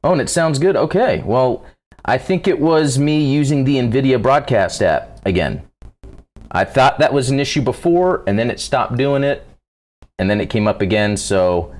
Oh, 0.02 0.12
and 0.12 0.20
it 0.20 0.28
sounds 0.28 0.58
good. 0.58 0.76
Okay. 0.76 1.22
Well, 1.24 1.64
I 2.04 2.18
think 2.18 2.46
it 2.46 2.60
was 2.60 2.98
me 2.98 3.24
using 3.24 3.64
the 3.64 3.76
NVIDIA 3.76 4.20
broadcast 4.20 4.82
app 4.82 5.20
again. 5.24 5.62
I 6.50 6.64
thought 6.64 6.98
that 6.98 7.12
was 7.12 7.30
an 7.30 7.40
issue 7.40 7.62
before, 7.62 8.22
and 8.26 8.38
then 8.38 8.50
it 8.50 8.60
stopped 8.60 8.96
doing 8.96 9.24
it, 9.24 9.46
and 10.18 10.28
then 10.30 10.40
it 10.40 10.50
came 10.50 10.68
up 10.68 10.80
again. 10.80 11.16
So, 11.16 11.74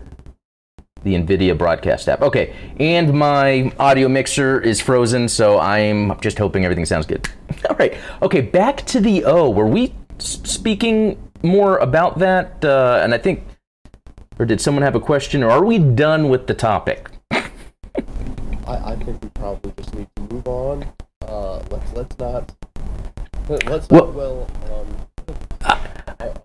the 1.05 1.15
NVIDIA 1.15 1.57
broadcast 1.57 2.09
app. 2.09 2.23
Okay. 2.23 2.55
And 2.81 3.13
my 3.15 3.71
audio 3.79 4.09
mixer 4.09 4.61
is 4.61 4.81
frozen, 4.81 5.29
so 5.29 5.59
I'm 5.61 6.19
just 6.21 6.39
hoping 6.39 6.65
everything 6.65 6.87
sounds 6.87 7.07
good. 7.07 7.29
All 7.71 7.77
right. 7.77 7.95
Okay. 8.23 8.41
Back 8.41 8.79
to 8.87 9.01
the 9.01 9.25
O. 9.25 9.51
Were 9.51 9.67
we 9.67 9.95
speaking 10.19 11.19
more 11.43 11.79
about 11.79 12.19
that? 12.19 12.65
Uh, 12.65 13.01
and 13.03 13.15
I 13.15 13.19
think, 13.19 13.45
or 14.39 14.47
did 14.47 14.61
someone 14.61 14.83
have 14.83 14.97
a 14.97 15.01
question, 15.01 15.43
or 15.45 15.51
are 15.51 15.65
we 15.65 15.79
done 15.79 16.29
with 16.29 16.47
the 16.47 16.55
topic? 16.55 17.09
I, 17.31 17.43
I 18.67 18.97
think 18.97 19.23
we 19.23 19.29
probably 19.31 19.73
just 19.77 19.95
need 19.95 20.09
to 20.17 20.23
move 20.23 20.49
on. 20.49 20.87
Uh, 21.23 21.59
let's 21.71 21.93
let's 21.93 22.19
not 22.19 22.51
let- 23.49 23.67
let's 23.67 23.89
Well- 23.89 24.07
not 24.07 24.13
dwell 24.13 24.51
on 24.73 25.07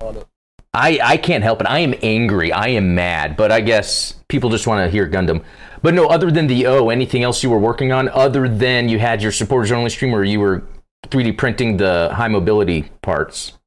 on 0.02 0.16
it. 0.16 0.26
I, 0.72 1.00
I 1.02 1.16
can't 1.16 1.42
help 1.42 1.60
it. 1.60 1.66
I 1.66 1.80
am 1.80 1.94
angry. 2.02 2.52
I 2.52 2.68
am 2.68 2.94
mad. 2.94 3.36
But 3.36 3.50
I 3.50 3.60
guess 3.60 4.12
people 4.28 4.50
just 4.50 4.66
want 4.66 4.84
to 4.84 4.90
hear 4.90 5.08
Gundam. 5.08 5.44
But 5.82 5.94
no, 5.94 6.06
other 6.06 6.30
than 6.30 6.46
the 6.46 6.66
O, 6.66 6.90
anything 6.90 7.22
else 7.22 7.42
you 7.42 7.50
were 7.50 7.58
working 7.58 7.90
on 7.90 8.08
other 8.10 8.48
than 8.48 8.88
you 8.88 8.98
had 8.98 9.22
your 9.22 9.32
supporters 9.32 9.72
only 9.72 9.90
stream 9.90 10.12
where 10.12 10.24
you 10.24 10.38
were 10.38 10.62
3D 11.08 11.36
printing 11.36 11.76
the 11.76 12.10
high 12.14 12.28
mobility 12.28 12.90
parts? 13.02 13.58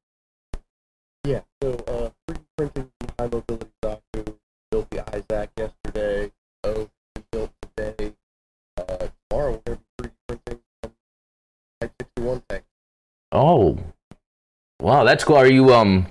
Yeah. 1.24 1.40
So 1.62 1.72
uh, 1.86 2.32
3D 2.32 2.40
printing 2.56 2.90
the 3.00 3.12
high 3.18 3.28
mobility 3.28 3.66
Zaku 3.84 4.36
built 4.70 4.90
the 4.90 5.14
Isaac 5.14 5.50
yesterday. 5.58 6.32
O 6.62 6.88
built 7.30 7.52
today. 7.76 8.14
Uh, 8.78 9.08
tomorrow 9.28 9.62
we're 9.66 9.74
going 9.74 9.78
to 9.98 10.02
be 10.02 10.08
3D 10.08 10.12
printing 10.26 10.60
Type 11.80 11.92
61 12.00 12.42
tank. 12.48 12.64
Oh, 13.32 13.78
wow, 14.80 15.04
that's 15.04 15.24
cool. 15.24 15.36
Are 15.36 15.46
you 15.46 15.74
um 15.74 16.06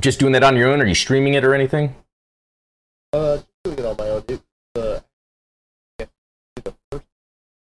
just 0.00 0.18
doing 0.20 0.32
that 0.32 0.42
on 0.44 0.56
your 0.56 0.68
own? 0.70 0.80
Are 0.80 0.86
you 0.86 0.94
streaming 0.94 1.34
it 1.34 1.44
or 1.44 1.54
anything? 1.54 1.94
Uh, 3.12 3.36
just 3.36 3.48
doing 3.64 3.78
it 3.78 3.84
on 3.86 3.96
my 3.96 4.08
own. 4.08 4.22
It's 4.28 4.42
uh, 4.76 5.00
the 5.98 6.74
first 6.90 7.04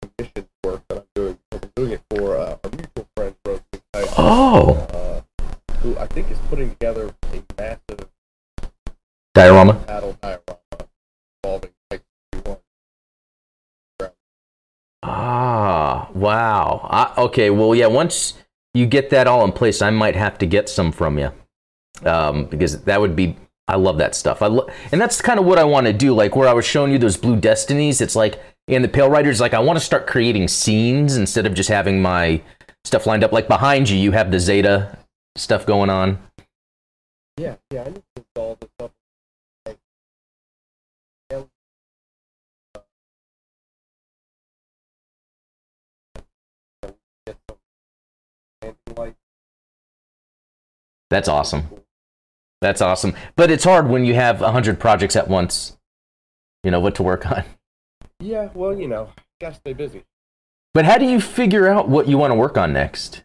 commission 0.01 0.47
work 0.63 0.81
that 0.89 0.97
I'm 0.99 1.03
doing. 1.15 1.39
I'm 1.51 1.59
doing 1.75 1.91
it 1.93 2.01
for 2.09 2.37
uh, 2.37 2.57
our 2.63 2.69
mutual 2.71 3.07
friend, 3.15 3.35
Rose 3.45 3.61
Oh, 4.17 4.73
uh, 4.93 5.21
who 5.77 5.97
I 5.97 6.07
think 6.07 6.29
is 6.29 6.37
putting 6.49 6.69
together 6.71 7.13
a 7.33 7.43
massive 7.57 8.09
diorama. 9.33 9.73
battle 9.73 10.17
diorama 10.21 10.59
involving 11.43 11.71
Type 11.89 12.03
61. 12.33 12.57
Ah, 15.03 16.09
wow. 16.13 16.87
I, 16.89 17.21
okay, 17.23 17.49
well, 17.49 17.73
yeah. 17.73 17.87
Once 17.87 18.33
you 18.73 18.85
get 18.85 19.09
that 19.11 19.27
all 19.27 19.45
in 19.45 19.51
place, 19.53 19.81
I 19.81 19.89
might 19.91 20.15
have 20.15 20.37
to 20.39 20.45
get 20.45 20.67
some 20.69 20.91
from 20.91 21.17
you, 21.17 21.31
um, 22.05 22.45
because 22.45 22.83
that 22.83 22.99
would 22.99 23.15
be. 23.15 23.35
I 23.69 23.75
love 23.75 23.97
that 23.97 24.15
stuff. 24.15 24.41
I 24.41 24.47
lo- 24.47 24.69
and 24.93 25.01
that's 25.01 25.21
kind 25.21 25.39
of 25.39 25.45
what 25.45 25.59
I 25.59 25.65
want 25.65 25.87
to 25.87 25.93
do. 25.93 26.13
Like 26.13 26.37
where 26.37 26.47
I 26.47 26.53
was 26.53 26.65
showing 26.65 26.91
you 26.91 26.97
those 26.97 27.17
blue 27.17 27.35
destinies. 27.35 27.99
It's 27.99 28.15
like 28.15 28.39
and 28.67 28.83
the 28.83 28.87
Pale 28.89 29.09
Riders. 29.09 29.41
Like 29.41 29.53
I 29.53 29.59
want 29.59 29.77
to 29.77 29.83
start 29.83 30.07
creating 30.07 30.47
scenes 30.47 31.17
instead 31.17 31.45
of 31.45 31.53
just 31.53 31.69
having 31.69 32.01
my 32.01 32.41
stuff 32.85 33.05
lined 33.05 33.23
up. 33.23 33.31
Like 33.31 33.47
behind 33.47 33.89
you, 33.89 33.97
you 33.97 34.11
have 34.11 34.31
the 34.31 34.39
Zeta 34.39 34.97
stuff 35.35 35.65
going 35.65 35.89
on. 35.89 36.19
Yeah, 37.37 37.55
yeah, 37.71 37.81
I 37.83 37.89
need 37.89 37.95
to 37.95 38.01
install 38.15 38.57
this. 38.59 38.69
Like, 39.65 39.77
yeah, 41.31 41.43
get 47.25 47.37
some 47.47 47.57
landing 48.63 48.95
lights. 48.95 49.17
That's 51.09 51.29
awesome. 51.29 51.69
That's 52.61 52.81
awesome. 52.81 53.13
But 53.35 53.51
it's 53.51 53.63
hard 53.63 53.87
when 53.87 54.05
you 54.05 54.15
have 54.15 54.41
a 54.41 54.51
hundred 54.51 54.79
projects 54.79 55.15
at 55.15 55.27
once. 55.27 55.77
You 56.63 56.71
know 56.71 56.79
what 56.79 56.95
to 56.95 57.03
work 57.03 57.25
on. 57.31 57.43
Yeah, 58.19 58.49
well, 58.53 58.77
you 58.77 58.87
know, 58.87 59.11
gotta 59.39 59.55
stay 59.55 59.73
busy. 59.73 60.03
But 60.73 60.85
how 60.85 60.97
do 60.97 61.05
you 61.05 61.21
figure 61.21 61.67
out 61.67 61.89
what 61.89 62.07
you 62.07 62.17
want 62.17 62.31
to 62.31 62.35
work 62.35 62.57
on 62.57 62.73
next? 62.73 63.23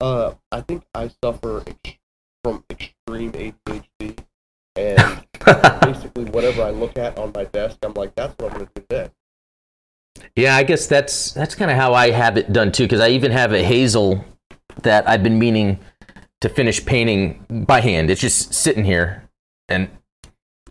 Uh, 0.00 0.34
I 0.52 0.60
think 0.60 0.84
I 0.94 1.10
suffer 1.22 1.64
ex- 1.66 1.98
from 2.44 2.64
extreme 2.70 3.32
ADHD, 3.32 4.18
and 4.76 5.26
basically 5.80 6.24
whatever 6.26 6.62
I 6.62 6.70
look 6.70 6.96
at 6.96 7.18
on 7.18 7.32
my 7.34 7.44
desk, 7.44 7.78
I'm 7.82 7.94
like, 7.94 8.14
that's 8.14 8.34
what 8.38 8.52
I'm 8.52 8.58
gonna 8.58 8.70
do 8.74 8.82
today. 8.88 9.10
Yeah, 10.36 10.56
I 10.56 10.62
guess 10.62 10.86
that's 10.86 11.32
that's 11.32 11.54
kind 11.54 11.70
of 11.70 11.76
how 11.76 11.94
I 11.94 12.10
have 12.10 12.36
it 12.36 12.52
done 12.52 12.72
too. 12.72 12.84
Because 12.84 13.00
I 13.00 13.08
even 13.10 13.32
have 13.32 13.52
a 13.52 13.62
hazel 13.62 14.24
that 14.82 15.08
I've 15.08 15.22
been 15.22 15.38
meaning 15.38 15.80
to 16.40 16.48
finish 16.48 16.84
painting 16.84 17.44
by 17.66 17.80
hand. 17.80 18.10
It's 18.10 18.20
just 18.20 18.54
sitting 18.54 18.84
here, 18.84 19.28
and 19.68 19.88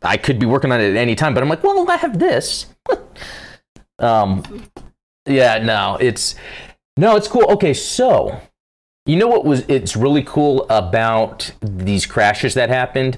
I 0.02 0.18
could 0.18 0.40
be 0.40 0.46
working 0.46 0.72
on 0.72 0.80
it 0.80 0.92
at 0.92 0.96
any 0.96 1.16
time. 1.16 1.34
But 1.34 1.44
I'm 1.44 1.50
like, 1.50 1.64
well, 1.64 1.90
I 1.90 1.98
have 1.98 2.20
this. 2.20 2.68
um, 4.00 4.64
yeah, 5.26 5.58
no, 5.60 5.98
it's 6.00 6.36
no, 6.98 7.16
it's 7.16 7.28
cool. 7.28 7.46
Okay, 7.52 7.74
so 7.74 8.40
you 9.06 9.16
know 9.16 9.28
what 9.28 9.46
was 9.46 9.64
it's 9.68 9.96
really 9.96 10.24
cool 10.24 10.66
about 10.70 11.52
these 11.62 12.06
crashes 12.06 12.54
that 12.54 12.70
happened? 12.70 13.18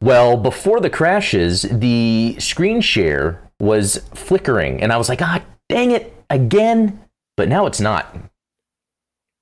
Well, 0.00 0.36
before 0.36 0.80
the 0.80 0.90
crashes, 0.90 1.62
the 1.62 2.36
screen 2.38 2.80
share 2.80 3.50
was 3.60 3.98
flickering, 4.14 4.82
and 4.82 4.92
I 4.92 4.96
was 4.98 5.08
like, 5.08 5.22
ah, 5.22 5.42
dang 5.68 5.90
it, 5.90 6.14
again. 6.28 7.02
But 7.36 7.48
now 7.48 7.66
it's 7.66 7.80
not. 7.80 8.14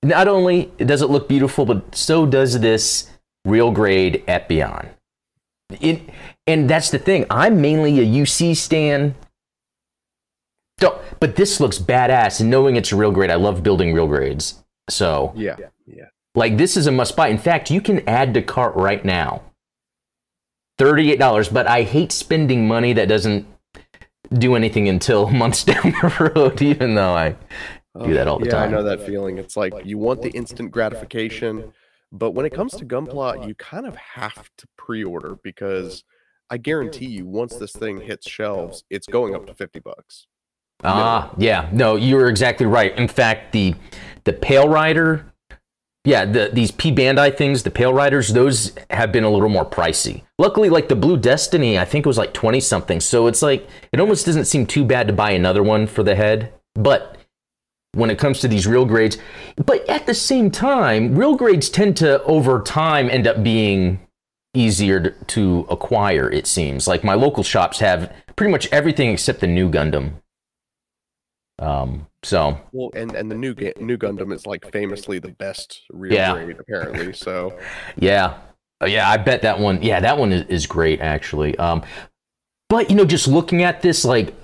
Not 0.05 0.29
only 0.29 0.71
does 0.79 1.03
it 1.03 1.09
look 1.11 1.29
beautiful, 1.29 1.65
but 1.65 1.95
so 1.95 2.27
does 2.27 2.61
this 2.61 3.11
real 3.45 3.71
grade 3.71 4.23
Epyon. 4.29 4.89
It, 5.81 6.03
and 6.47 6.69
that's 6.69 6.91
the 6.91 6.99
thing. 6.99 7.25
I'm 7.31 7.61
mainly 7.61 7.99
a 7.99 8.05
UC 8.05 8.57
stan. 8.57 9.15
Don't, 10.79 11.01
but 11.21 11.37
this 11.37 11.59
looks 11.61 11.79
badass, 11.79 12.41
and 12.41 12.51
knowing 12.51 12.77
it's 12.77 12.93
a 12.93 12.97
real 12.97 13.13
grade, 13.13 13.31
I 13.31 13.37
love 13.37 13.63
building 13.63 13.95
real 13.95 14.07
grades. 14.07 14.63
So, 14.91 15.33
Yeah, 15.35 15.57
yeah. 15.87 16.07
like, 16.35 16.59
this 16.59 16.77
is 16.77 16.87
a 16.87 16.93
must 16.93 17.17
buy. 17.17 17.29
In 17.29 17.39
fact, 17.39 17.71
you 17.71 17.81
can 17.81 18.07
add 18.09 18.35
to 18.35 18.43
cart 18.43 18.75
right 18.77 19.03
now. 19.05 19.43
$38, 20.79 21.53
but 21.53 21.67
I 21.67 21.83
hate 21.83 22.13
spending 22.13 22.67
money 22.69 22.93
that 22.93 23.09
doesn't 23.09 23.47
do 24.33 24.55
anything 24.57 24.89
until 24.89 25.31
months 25.43 25.65
down 25.65 25.95
the 26.03 26.33
road, 26.35 26.61
even 26.61 26.95
though 26.95 27.15
I 27.15 27.37
do 28.03 28.15
that 28.15 28.27
all 28.27 28.39
the 28.39 28.47
yeah, 28.47 28.53
time. 28.53 28.69
I 28.69 28.73
know 28.73 28.83
that 28.83 29.07
feeling. 29.07 29.39
It's 29.39 29.57
like 29.57 29.73
you 29.85 29.99
want 29.99 30.23
the 30.23 30.31
instant 30.31 30.73
gratification, 30.73 31.73
but 32.11 32.33
when 32.33 32.45
it 32.47 32.53
comes 32.53 32.75
to 32.77 32.85
Gunpla, 32.85 33.47
you 33.47 33.55
kind 33.55 33.87
of 33.87 33.95
have 33.97 34.51
to 34.59 34.67
pre-order 34.77 35.39
because 35.43 36.05
I 36.51 36.59
guarantee 36.59 37.07
you, 37.07 37.27
once 37.27 37.57
this 37.57 37.73
thing 37.73 38.01
hits 38.01 38.29
shelves, 38.29 38.85
it's 38.91 39.07
going 39.07 39.35
up 39.35 39.47
to 39.47 39.55
fifty 39.55 39.81
bucks. 39.81 40.27
Ah, 40.83 41.33
yeah. 41.39 41.69
No, 41.73 41.97
you're 41.97 42.29
exactly 42.29 42.67
right. 42.67 42.97
In 42.99 43.09
fact, 43.09 43.53
the 43.53 43.75
the 44.25 44.33
Pale 44.33 44.69
Rider, 44.69 45.33
yeah, 46.05 46.25
the 46.25 46.51
these 46.53 46.71
P 46.71 46.93
Bandai 46.93 47.37
things, 47.37 47.63
the 47.63 47.71
Pale 47.71 47.95
Riders, 47.95 48.33
those 48.33 48.73
have 48.91 49.11
been 49.11 49.25
a 49.25 49.31
little 49.31 49.49
more 49.49 49.65
pricey. 49.65 50.23
Luckily, 50.39 50.69
like 50.69 50.89
the 50.89 50.97
Blue 50.97 51.17
Destiny, 51.17 51.79
I 51.79 51.85
think 51.85 52.05
it 52.05 52.09
was 52.09 52.19
like 52.19 52.35
twenty 52.35 52.61
something. 52.61 53.01
So 53.01 53.27
it's 53.27 53.41
like 53.41 53.67
it 53.93 54.01
almost 54.01 54.27
doesn't 54.27 54.45
seem 54.47 54.67
too 54.67 54.85
bad 54.85 55.07
to 55.07 55.13
buy 55.13 55.31
another 55.31 55.63
one 55.63 55.87
for 55.87 56.03
the 56.03 56.15
head. 56.15 56.53
But 56.75 57.14
when 57.95 58.11
it 58.11 58.19
comes 58.19 58.41
to 58.41 58.49
these 58.49 58.67
real 58.67 58.85
grades, 58.85 59.19
but 59.65 59.89
at 59.89 60.07
the 60.07 60.15
same 60.15 60.51
time, 60.51 61.15
real 61.15 61.37
grades 61.37 61.69
tend 61.69 61.97
to 61.99 62.23
over 62.25 62.61
time 62.63 63.09
end 63.11 63.27
up 63.27 63.43
being 63.43 64.01
easier 64.55 65.11
to, 65.27 65.67
acquire. 65.71 66.31
It 66.31 66.47
seems 66.47 66.87
like 66.87 67.03
my 67.05 67.15
local 67.15 67.43
shops 67.43 67.81
have 67.81 68.13
pretty 68.37 68.53
much 68.53 68.69
everything 68.73 69.11
except 69.11 69.41
the 69.41 69.47
new 69.47 69.69
Gundam. 69.69 70.13
Um, 71.59 72.07
So 72.23 72.61
Well, 72.73 72.91
and 72.95 73.15
and 73.15 73.31
the 73.31 73.35
new 73.37 73.55
ga- 73.55 73.75
new 73.81 73.97
Gundam 73.97 74.33
is 74.33 74.47
like 74.47 74.71
famously 74.73 75.19
the 75.19 75.33
best 75.33 75.83
real 75.91 76.15
Yeah. 76.15 76.33
grade 76.35 76.57
apparently. 76.59 77.13
So 77.13 77.59
yeah, 77.97 78.35
Uh, 78.83 78.87
yeah, 78.87 79.09
I 79.09 79.17
bet 79.19 79.43
that 79.43 79.61
one. 79.61 79.81
Yeah, 79.83 80.01
that 80.01 80.19
one 80.19 80.33
is, 80.33 80.47
is 80.49 80.67
great 80.67 81.01
actually. 81.01 81.57
Um, 81.59 81.83
but 82.69 82.91
you 82.91 82.97
know, 82.97 83.05
just 83.05 83.29
looking 83.29 83.63
at 83.63 83.83
this, 83.83 84.05
like, 84.05 84.35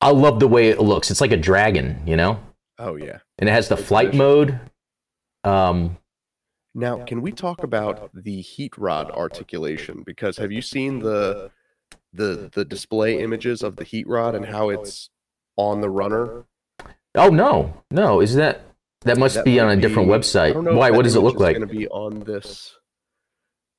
I 0.00 0.10
love 0.10 0.40
the 0.40 0.48
way 0.48 0.68
it 0.70 0.80
looks. 0.80 1.10
It's 1.10 1.20
like 1.20 1.30
a 1.32 1.36
dragon, 1.36 2.02
you 2.06 2.16
know, 2.16 2.38
oh 2.78 2.96
yeah. 2.96 3.18
and 3.38 3.48
it 3.48 3.52
has 3.52 3.68
the 3.68 3.76
flight 3.76 4.14
mode. 4.14 4.58
Um, 5.44 5.98
Now, 6.74 7.04
can 7.04 7.22
we 7.22 7.32
talk 7.32 7.62
about 7.62 8.10
the 8.14 8.40
heat 8.40 8.76
rod 8.76 9.10
articulation? 9.10 10.02
Because 10.04 10.36
have 10.36 10.52
you 10.52 10.60
seen 10.62 10.98
the 10.98 11.50
the 12.12 12.50
the 12.52 12.64
display 12.64 13.20
images 13.20 13.62
of 13.62 13.76
the 13.76 13.84
heat 13.84 14.06
rod 14.08 14.34
and 14.34 14.44
how 14.46 14.70
it's 14.70 15.10
on 15.56 15.80
the 15.80 15.90
runner? 15.90 16.44
oh 17.14 17.28
no, 17.30 17.82
no, 17.90 18.20
is 18.20 18.34
that 18.34 18.62
that 19.02 19.18
must 19.18 19.36
That 19.36 19.44
be 19.44 19.60
on 19.60 19.70
a 19.70 19.76
different 19.76 20.08
be- 20.08 20.14
website? 20.14 20.52
don't 20.54 20.64
know 20.64 20.72
if 20.72 20.76
Why? 20.76 20.90
What 20.90 21.04
does 21.04 21.14
it 21.16 21.20
look 21.20 21.36
is 21.36 21.40
like? 21.40 21.56
Going 21.56 21.68
to 21.68 21.74
be 21.74 21.88
on 21.88 22.20
this. 22.20 22.76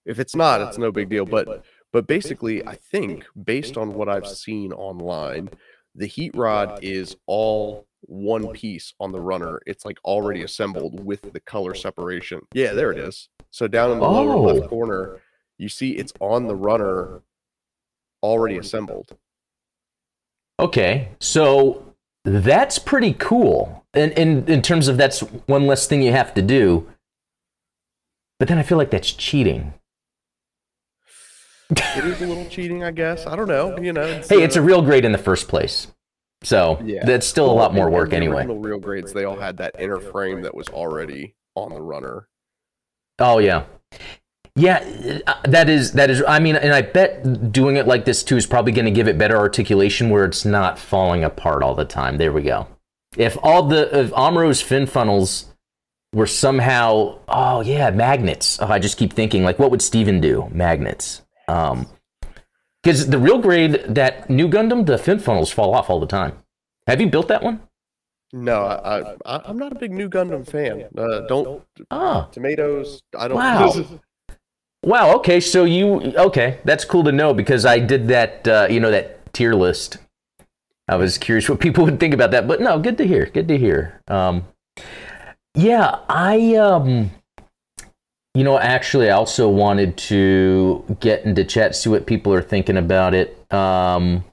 If 0.05 0.19
it's 0.19 0.35
not, 0.35 0.61
it's 0.61 0.77
no 0.77 0.91
big 0.91 1.09
deal. 1.09 1.25
But 1.25 1.65
but 1.91 2.07
basically, 2.07 2.65
I 2.65 2.75
think 2.75 3.25
based 3.43 3.77
on 3.77 3.93
what 3.93 4.07
I've 4.07 4.27
seen 4.27 4.71
online, 4.71 5.49
the 5.95 6.05
heat 6.07 6.35
rod 6.35 6.79
is 6.81 7.15
all 7.25 7.86
one 8.07 8.51
piece 8.53 8.93
on 8.99 9.11
the 9.11 9.19
runner. 9.19 9.61
It's 9.65 9.85
like 9.85 9.99
already 10.03 10.41
assembled 10.43 11.03
with 11.05 11.33
the 11.33 11.39
color 11.39 11.75
separation. 11.75 12.41
Yeah, 12.53 12.73
there 12.73 12.91
it 12.91 12.97
is. 12.97 13.29
So 13.51 13.67
down 13.67 13.91
in 13.91 13.99
the 13.99 14.07
lower 14.07 14.33
Oh. 14.35 14.41
left 14.41 14.69
corner, 14.69 15.19
you 15.57 15.69
see 15.69 15.91
it's 15.91 16.13
on 16.19 16.47
the 16.47 16.55
runner 16.55 17.21
already 18.23 18.57
assembled. 18.57 19.15
Okay, 20.59 21.09
so 21.19 21.93
that's 22.23 22.79
pretty 22.79 23.13
cool. 23.13 23.85
And 23.93 24.11
in, 24.13 24.47
in 24.47 24.61
terms 24.61 24.87
of 24.87 24.97
that's 24.97 25.19
one 25.47 25.67
less 25.67 25.87
thing 25.87 26.01
you 26.01 26.11
have 26.11 26.33
to 26.33 26.41
do. 26.41 26.87
But 28.39 28.47
then 28.47 28.57
I 28.57 28.63
feel 28.63 28.77
like 28.77 28.91
that's 28.91 29.11
cheating. 29.11 29.73
It 31.69 32.05
is 32.05 32.21
a 32.21 32.27
little 32.27 32.45
cheating, 32.45 32.83
I 32.83 32.91
guess. 32.91 33.25
I 33.25 33.35
don't 33.35 33.47
know. 33.47 33.77
You 33.77 33.91
know, 33.93 34.05
Hey, 34.29 34.41
it's 34.43 34.55
a 34.55 34.59
uh, 34.61 34.63
real 34.63 34.81
grade 34.81 35.03
in 35.05 35.11
the 35.11 35.17
first 35.17 35.47
place. 35.47 35.87
So 36.43 36.79
Yeah. 36.83 37.03
that's 37.05 37.25
still 37.27 37.49
a 37.49 37.53
lot 37.53 37.73
more 37.73 37.87
in- 37.87 37.93
in 37.93 37.99
work 37.99 38.13
anyway. 38.13 38.45
Real 38.47 38.79
grades, 38.79 39.13
they 39.13 39.23
all 39.25 39.37
had 39.37 39.57
that 39.57 39.75
inner 39.79 39.99
frame 39.99 40.41
that 40.43 40.53
was 40.55 40.67
already 40.69 41.35
on 41.55 41.73
the 41.73 41.81
runner. 41.81 42.27
Oh 43.19 43.39
yeah, 43.39 43.63
yeah. 44.55 44.83
uh, 45.25 45.33
That 45.45 45.69
is 45.69 45.93
that 45.93 46.09
is. 46.11 46.23
I 46.27 46.39
mean, 46.39 46.55
and 46.55 46.73
I 46.73 46.83
bet 46.83 47.51
doing 47.51 47.75
it 47.77 47.87
like 47.87 48.05
this 48.05 48.23
too 48.23 48.37
is 48.37 48.45
probably 48.45 48.71
going 48.71 48.85
to 48.85 48.91
give 48.91 49.07
it 49.07 49.17
better 49.17 49.35
articulation 49.37 50.09
where 50.11 50.25
it's 50.25 50.45
not 50.45 50.77
falling 50.77 51.23
apart 51.23 51.63
all 51.63 51.73
the 51.73 51.85
time. 51.85 52.17
There 52.17 52.31
we 52.31 52.43
go. 52.43 52.67
If 53.17 53.35
all 53.41 53.63
the 53.63 53.99
if 53.99 54.11
Amuro's 54.11 54.61
fin 54.61 54.85
funnels 54.85 55.45
were 56.13 56.27
somehow 56.27 57.17
oh 57.27 57.61
yeah 57.61 57.89
magnets. 57.89 58.59
Oh, 58.61 58.67
I 58.67 58.77
just 58.77 58.97
keep 58.97 59.13
thinking 59.13 59.43
like 59.43 59.57
what 59.57 59.71
would 59.71 59.81
Steven 59.81 60.21
do? 60.21 60.47
Magnets. 60.51 61.23
Um, 61.47 61.87
because 62.83 63.07
the 63.07 63.17
real 63.17 63.39
grade 63.39 63.83
that 63.87 64.29
new 64.29 64.47
Gundam 64.47 64.85
the 64.85 64.97
fin 64.97 65.19
funnels 65.19 65.51
fall 65.51 65.73
off 65.75 65.89
all 65.89 65.99
the 65.99 66.07
time. 66.07 66.37
Have 66.87 67.01
you 67.01 67.07
built 67.07 67.27
that 67.27 67.43
one? 67.43 67.61
No, 68.33 68.63
I, 68.63 69.15
I 69.25 69.41
I'm 69.45 69.57
not 69.57 69.71
a 69.71 69.75
big 69.75 69.91
new 69.91 70.09
Gundam 70.09 70.45
fan. 70.45 70.85
Uh, 70.97 71.21
don't 71.27 71.63
Ah. 71.91 72.27
tomatoes. 72.31 73.01
I 73.17 73.27
don't. 73.27 73.37
Wow. 73.37 73.73
Wow. 74.83 75.15
Okay. 75.17 75.39
So 75.39 75.63
you 75.63 76.13
okay? 76.17 76.59
That's 76.65 76.85
cool 76.85 77.03
to 77.05 77.11
know 77.11 77.33
because 77.33 77.65
I 77.65 77.79
did 77.79 78.07
that. 78.09 78.47
Uh, 78.47 78.67
you 78.69 78.79
know 78.79 78.91
that 78.91 79.33
tier 79.33 79.53
list. 79.53 79.97
I 80.89 80.95
was 80.95 81.17
curious 81.17 81.49
what 81.49 81.59
people 81.59 81.83
would 81.85 81.99
think 81.99 82.13
about 82.13 82.31
that, 82.31 82.47
but 82.47 82.61
no, 82.61 82.79
good 82.79 82.97
to 82.99 83.07
hear. 83.07 83.25
Good 83.25 83.47
to 83.49 83.57
hear. 83.57 84.01
Um, 84.07 84.45
yeah, 85.55 85.99
I 86.07 86.55
um, 86.55 87.11
you 88.37 88.43
know, 88.43 88.59
actually, 88.59 89.09
I 89.09 89.13
also 89.13 89.49
wanted 89.49 89.97
to 89.97 90.85
get 90.99 91.25
into 91.25 91.43
chat, 91.43 91.75
see 91.75 91.89
what 91.89 92.05
people 92.05 92.31
are 92.35 92.41
thinking 92.43 92.77
about 92.77 93.15
it. 93.15 93.35
Um, 93.51 94.23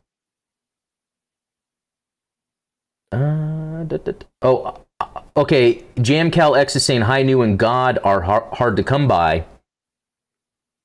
uh, 3.10 3.84
da, 3.84 3.96
da, 3.96 4.12
da. 4.12 4.26
oh, 4.42 4.82
uh, 5.00 5.06
okay. 5.38 5.84
JamCal 5.96 6.54
X 6.54 6.76
is 6.76 6.84
saying 6.84 7.00
High 7.00 7.22
New 7.22 7.40
and 7.40 7.58
God 7.58 7.98
are 8.04 8.20
har- 8.20 8.46
hard 8.52 8.76
to 8.76 8.84
come 8.84 9.08
by. 9.08 9.46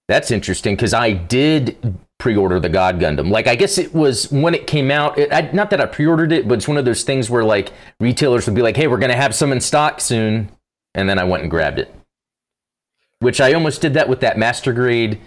That's 0.08 0.32
interesting 0.32 0.77
because 0.77 0.93
I 0.93 1.12
did 1.12 1.97
pre-order 2.19 2.58
the 2.62 2.69
God 2.69 3.01
Gundam. 3.01 3.32
Like 3.32 3.47
I 3.47 3.55
guess 3.55 3.77
it 3.77 3.93
was 3.93 4.32
when 4.32 4.55
it 4.55 4.65
came 4.65 4.91
out. 4.91 5.17
It, 5.17 5.34
I, 5.34 5.51
not 5.51 5.71
that 5.71 5.82
I 5.82 5.88
pre-ordered 5.88 6.32
it, 6.32 6.47
but 6.47 6.60
it's 6.60 6.69
one 6.69 6.77
of 6.77 6.86
those 6.86 7.03
things 7.03 7.29
where 7.29 7.43
like 7.43 7.73
retailers 7.99 8.45
would 8.45 8.55
be 8.55 8.62
like, 8.62 8.77
"Hey, 8.77 8.88
we're 8.88 8.97
gonna 8.97 9.13
have 9.13 9.36
some 9.36 9.51
in 9.51 9.60
stock 9.60 9.99
soon," 9.99 10.51
and 10.95 11.10
then 11.10 11.19
I 11.19 11.25
went 11.25 11.43
and 11.43 11.51
grabbed 11.51 11.79
it. 11.79 11.93
Which 13.19 13.41
I 13.41 13.53
almost 13.53 13.82
did 13.82 13.93
that 13.95 14.08
with 14.08 14.21
that 14.21 14.38
Master 14.38 14.71
Grade 14.73 15.19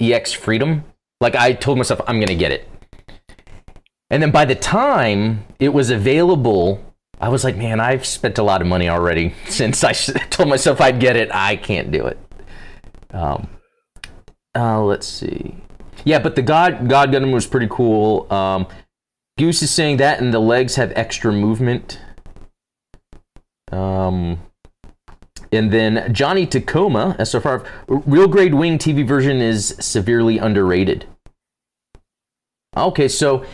EX 0.00 0.32
Freedom. 0.32 0.84
Like 1.20 1.34
I 1.34 1.52
told 1.52 1.78
myself, 1.78 2.00
I'm 2.06 2.20
gonna 2.20 2.34
get 2.34 2.52
it, 2.52 2.68
and 4.08 4.22
then 4.22 4.30
by 4.30 4.44
the 4.44 4.54
time 4.54 5.44
it 5.58 5.70
was 5.70 5.90
available. 5.90 6.84
I 7.22 7.28
was 7.28 7.44
like, 7.44 7.54
man, 7.54 7.80
I've 7.80 8.06
spent 8.06 8.38
a 8.38 8.42
lot 8.42 8.62
of 8.62 8.66
money 8.66 8.88
already 8.88 9.34
since 9.48 9.84
I 9.84 9.92
told 10.30 10.48
myself 10.48 10.80
I'd 10.80 11.00
get 11.00 11.16
it. 11.16 11.28
I 11.34 11.56
can't 11.56 11.90
do 11.90 12.06
it. 12.06 12.18
Um, 13.12 13.48
uh, 14.54 14.82
let's 14.82 15.06
see. 15.06 15.54
Yeah, 16.04 16.18
but 16.18 16.34
the 16.34 16.42
God 16.42 16.88
God 16.88 17.10
Gundam 17.10 17.32
was 17.32 17.46
pretty 17.46 17.68
cool. 17.70 18.32
Um, 18.32 18.66
Goose 19.38 19.62
is 19.62 19.70
saying 19.70 19.98
that, 19.98 20.20
and 20.20 20.34
the 20.34 20.40
legs 20.40 20.76
have 20.76 20.92
extra 20.96 21.32
movement. 21.32 21.98
Um, 23.72 24.40
and 25.52 25.72
then 25.72 26.12
Johnny 26.12 26.46
Tacoma, 26.46 27.16
SFR, 27.18 27.66
real 27.88 28.28
grade 28.28 28.54
wing 28.54 28.78
TV 28.78 29.06
version 29.06 29.40
is 29.40 29.74
severely 29.80 30.38
underrated. 30.38 31.06
Okay, 32.76 33.08
so 33.08 33.44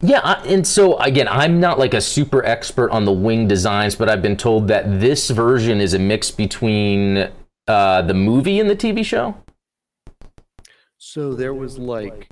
yeah, 0.00 0.42
and 0.44 0.66
so 0.66 0.98
again, 0.98 1.28
I'm 1.28 1.60
not 1.60 1.78
like 1.78 1.94
a 1.94 2.00
super 2.00 2.44
expert 2.44 2.90
on 2.90 3.04
the 3.04 3.12
wing 3.12 3.48
designs, 3.48 3.94
but 3.94 4.08
I've 4.08 4.22
been 4.22 4.36
told 4.36 4.68
that 4.68 5.00
this 5.00 5.30
version 5.30 5.80
is 5.80 5.94
a 5.94 5.98
mix 5.98 6.30
between 6.30 7.30
uh, 7.68 8.02
the 8.02 8.14
movie 8.14 8.60
and 8.60 8.68
the 8.68 8.76
TV 8.76 9.04
show. 9.04 9.36
So 10.98 11.34
there 11.34 11.54
was 11.54 11.78
like, 11.78 12.28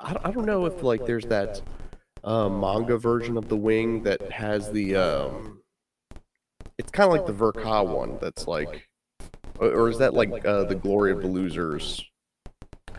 I 0.00 0.30
don't 0.30 0.44
know 0.44 0.66
if 0.66 0.82
like 0.82 1.06
there's 1.06 1.26
that 1.26 1.62
uh, 2.24 2.48
manga 2.48 2.98
version 2.98 3.36
of 3.36 3.48
the 3.48 3.56
wing 3.56 4.02
that 4.02 4.32
has 4.32 4.70
the 4.72 4.96
um, 4.96 5.60
it's 6.78 6.90
kind 6.90 7.10
of 7.10 7.12
like 7.16 7.26
the 7.26 7.32
Verka 7.32 7.84
one 7.84 8.18
that's 8.20 8.46
like, 8.46 8.88
or, 9.58 9.68
or 9.68 9.88
is 9.88 9.98
that 9.98 10.14
like 10.14 10.44
uh, 10.46 10.64
the 10.64 10.74
Glory 10.74 11.12
of 11.12 11.20
the 11.20 11.28
Losers? 11.28 12.04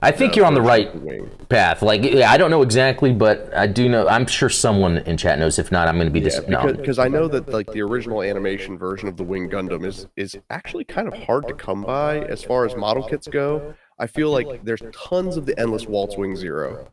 I 0.01 0.11
think 0.11 0.33
uh, 0.33 0.35
you're 0.37 0.45
on 0.45 0.53
the 0.53 0.61
right 0.61 0.93
wing. 1.01 1.29
path. 1.49 1.81
Like, 1.81 2.03
yeah, 2.03 2.31
I 2.31 2.37
don't 2.37 2.51
know 2.51 2.61
exactly, 2.61 3.11
but 3.11 3.53
I 3.53 3.67
do 3.67 3.89
know. 3.89 4.07
I'm 4.07 4.27
sure 4.27 4.49
someone 4.49 4.99
in 4.99 5.17
chat 5.17 5.39
knows. 5.39 5.59
If 5.59 5.71
not, 5.71 5.87
I'm 5.87 5.95
going 5.95 6.07
to 6.07 6.11
be 6.11 6.19
Yeah, 6.19 6.25
dis- 6.25 6.75
because, 6.77 6.97
no. 6.97 7.03
I 7.03 7.07
know 7.09 7.27
that 7.27 7.49
like 7.49 7.71
the 7.71 7.81
original 7.81 8.21
animation 8.21 8.77
version 8.77 9.09
of 9.09 9.17
the 9.17 9.23
Wing 9.23 9.49
Gundam 9.49 9.85
is 9.85 10.07
is 10.15 10.37
actually 10.49 10.85
kind 10.85 11.07
of 11.07 11.13
hard 11.23 11.47
to 11.47 11.53
come 11.53 11.83
by 11.83 12.19
as 12.19 12.43
far 12.43 12.65
as 12.65 12.75
model 12.75 13.03
kits 13.03 13.27
go. 13.27 13.73
I 13.97 14.07
feel 14.07 14.31
like 14.31 14.63
there's 14.63 14.81
tons 14.93 15.35
of 15.35 15.45
the 15.45 15.59
Endless 15.59 15.85
Waltz 15.85 16.15
Wing 16.17 16.35
Zero, 16.35 16.87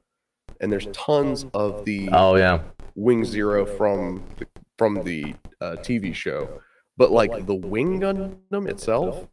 and 0.61 0.73
there's 0.73 0.89
tons 0.93 1.47
of 1.55 1.85
the 1.85 2.09
Oh 2.13 2.35
yeah, 2.35 2.61
Wing 2.97 3.25
Zero 3.25 3.65
from 3.65 4.25
the, 4.39 4.47
from 4.79 5.05
the 5.05 5.35
uh, 5.61 5.77
TV 5.79 6.13
show, 6.13 6.61
but 6.97 7.11
like 7.11 7.47
the 7.47 7.55
Wing 7.55 8.01
Gundam 8.01 8.69
itself, 8.69 9.29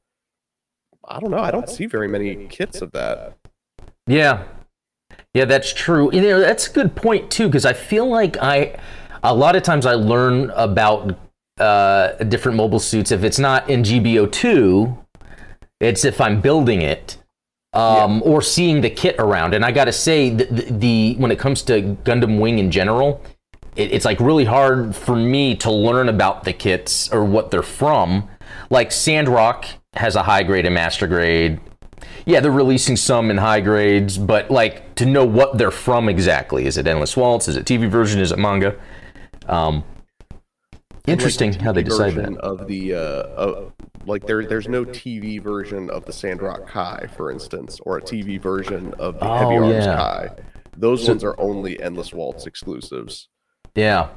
I 1.05 1.19
don't 1.19 1.31
know. 1.31 1.39
I 1.39 1.51
don't 1.51 1.69
see 1.69 1.85
very 1.85 2.07
many 2.07 2.47
kits 2.47 2.81
of 2.81 2.91
that. 2.91 3.37
yeah, 4.07 4.43
yeah. 5.33 5.45
That's 5.45 5.73
true. 5.73 6.13
You 6.13 6.21
know, 6.21 6.39
that's 6.39 6.67
a 6.67 6.71
good 6.71 6.95
point 6.95 7.31
too, 7.31 7.47
because 7.47 7.65
I 7.65 7.73
feel 7.73 8.07
like 8.07 8.37
I, 8.37 8.77
a 9.23 9.33
lot 9.33 9.55
of 9.55 9.63
times 9.63 9.85
I 9.85 9.93
learn 9.93 10.49
about 10.51 11.17
uh, 11.59 12.13
different 12.23 12.57
mobile 12.57 12.79
suits. 12.79 13.11
If 13.11 13.23
it's 13.23 13.39
not 13.39 13.69
in 13.69 13.83
GBO 13.83 14.31
two, 14.31 14.97
it's 15.79 16.05
if 16.05 16.21
I'm 16.21 16.41
building 16.41 16.81
it. 16.81 17.17
Um, 17.75 18.21
or 18.23 18.43
seeing 18.43 18.81
the 18.81 18.89
kit 18.91 19.15
around, 19.17 19.55
and 19.55 19.65
I 19.65 19.71
gotta 19.71 19.91
say, 19.91 20.29
the, 20.29 20.45
the, 20.45 20.61
the 20.71 21.15
when 21.17 21.31
it 21.31 21.39
comes 21.39 21.63
to 21.63 21.81
Gundam 22.03 22.39
Wing 22.39 22.59
in 22.59 22.69
general, 22.69 23.19
it, 23.75 23.91
it's 23.91 24.05
like 24.05 24.19
really 24.19 24.45
hard 24.45 24.95
for 24.95 25.15
me 25.15 25.55
to 25.57 25.71
learn 25.71 26.09
about 26.09 26.43
the 26.43 26.53
kits 26.53 27.11
or 27.11 27.23
what 27.23 27.51
they're 27.51 27.61
from. 27.63 28.29
Like 28.69 28.91
Sandrock 28.91 29.65
has 29.93 30.15
a 30.15 30.23
high 30.23 30.43
grade 30.43 30.65
and 30.65 30.75
master 30.75 31.07
grade. 31.07 31.59
Yeah, 32.25 32.39
they're 32.39 32.51
releasing 32.51 32.95
some 32.97 33.29
in 33.29 33.37
high 33.37 33.61
grades, 33.61 34.17
but 34.17 34.49
like 34.51 34.95
to 34.95 35.05
know 35.05 35.25
what 35.25 35.57
they're 35.57 35.71
from 35.71 36.09
exactly. 36.09 36.65
Is 36.65 36.77
it 36.77 36.87
Endless 36.87 37.15
Waltz? 37.17 37.47
Is 37.47 37.55
it 37.57 37.65
TV 37.65 37.89
version? 37.89 38.19
Is 38.21 38.31
it 38.31 38.39
manga? 38.39 38.75
Um, 39.47 39.83
interesting 41.07 41.51
like 41.51 41.61
how 41.61 41.71
they 41.71 41.83
decide 41.83 42.15
that. 42.15 42.37
Of 42.37 42.67
the 42.67 42.93
uh, 42.93 42.97
uh, 42.97 43.69
like 44.05 44.25
there, 44.25 44.45
there's 44.45 44.67
no 44.67 44.85
TV 44.85 45.41
version 45.41 45.89
of 45.89 46.05
the 46.05 46.13
Sandrock 46.13 46.67
Kai, 46.67 47.07
for 47.15 47.31
instance, 47.31 47.79
or 47.83 47.97
a 47.97 48.01
TV 48.01 48.39
version 48.41 48.93
of 48.99 49.19
the 49.19 49.25
Heavy 49.25 49.55
Oh, 49.57 49.63
Arms 49.65 49.85
yeah. 49.85 49.95
Kai. 49.95 50.29
Those 50.75 51.05
So- 51.05 51.13
ones 51.13 51.23
are 51.23 51.39
only 51.39 51.81
Endless 51.81 52.13
Waltz 52.13 52.45
exclusives. 52.45 53.29
Yeah. 53.75 54.09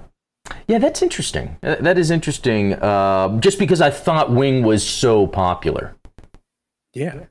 Yeah, 0.69 0.79
that's 0.79 1.03
interesting. 1.03 1.57
Uh, 1.63 1.77
That 1.81 1.99
is 1.99 2.11
interesting. 2.11 2.75
Uh, 2.75 3.39
just 3.41 3.59
because 3.59 3.81
I 3.81 3.91
thought 3.91 4.31
Wing 4.31 4.63
was 4.63 4.87
so 4.87 5.27
popular. 5.27 5.97
Yeah. 6.95 7.25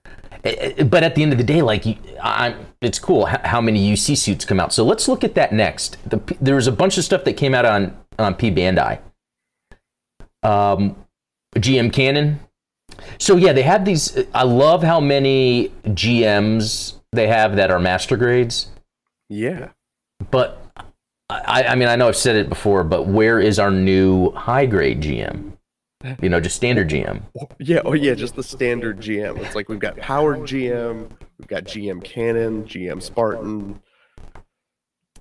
Eh, 0.43 0.73
eh, 0.77 0.83
But 0.83 1.03
at 1.03 1.15
the 1.15 1.23
end 1.23 1.31
of 1.31 1.38
the 1.38 1.43
day, 1.43 1.61
like, 1.61 1.85
I'm, 2.21 2.65
it's 2.81 2.99
cool 2.99 3.25
how 3.25 3.61
many 3.61 3.91
UC 3.93 4.17
suits 4.17 4.45
come 4.45 4.59
out. 4.59 4.73
So 4.73 4.83
let's 4.83 5.07
look 5.07 5.23
at 5.23 5.35
that 5.35 5.53
next. 5.53 5.97
The, 6.09 6.19
there 6.41 6.55
was 6.55 6.67
a 6.67 6.71
bunch 6.71 6.97
of 6.97 7.03
stuff 7.03 7.23
that 7.23 7.33
came 7.33 7.53
out 7.55 7.65
on 7.65 7.95
on 8.19 8.35
P 8.35 8.49
Bandai. 8.51 8.99
Um, 10.43 10.95
GM 11.55 11.91
Canon. 11.91 12.39
So 13.17 13.35
yeah, 13.35 13.53
they 13.53 13.63
have 13.63 13.85
these. 13.85 14.17
I 14.33 14.43
love 14.43 14.83
how 14.83 14.99
many 14.99 15.69
GMs 15.88 16.95
they 17.11 17.27
have 17.27 17.55
that 17.55 17.71
are 17.71 17.79
master 17.79 18.15
grades. 18.17 18.67
Yeah. 19.29 19.69
But 20.31 20.61
I, 21.29 21.63
I 21.69 21.75
mean, 21.75 21.88
I 21.88 21.95
know 21.95 22.07
I've 22.07 22.15
said 22.15 22.35
it 22.35 22.49
before, 22.49 22.83
but 22.83 23.07
where 23.07 23.39
is 23.39 23.57
our 23.57 23.71
new 23.71 24.31
high 24.31 24.65
grade 24.65 25.01
GM? 25.01 25.53
You 26.21 26.29
know, 26.29 26.39
just 26.39 26.55
standard 26.55 26.89
GM. 26.89 27.23
Yeah, 27.59 27.81
oh 27.83 27.93
yeah, 27.93 28.13
just 28.13 28.35
the 28.35 28.43
standard 28.43 28.99
GM. 28.99 29.39
It's 29.39 29.55
like 29.55 29.69
we've 29.69 29.79
got 29.79 29.97
powered 29.97 30.41
GM, 30.41 31.09
we've 31.39 31.47
got 31.47 31.63
GM 31.63 32.03
Cannon, 32.03 32.65
GM 32.65 33.01
Spartan. 33.01 33.81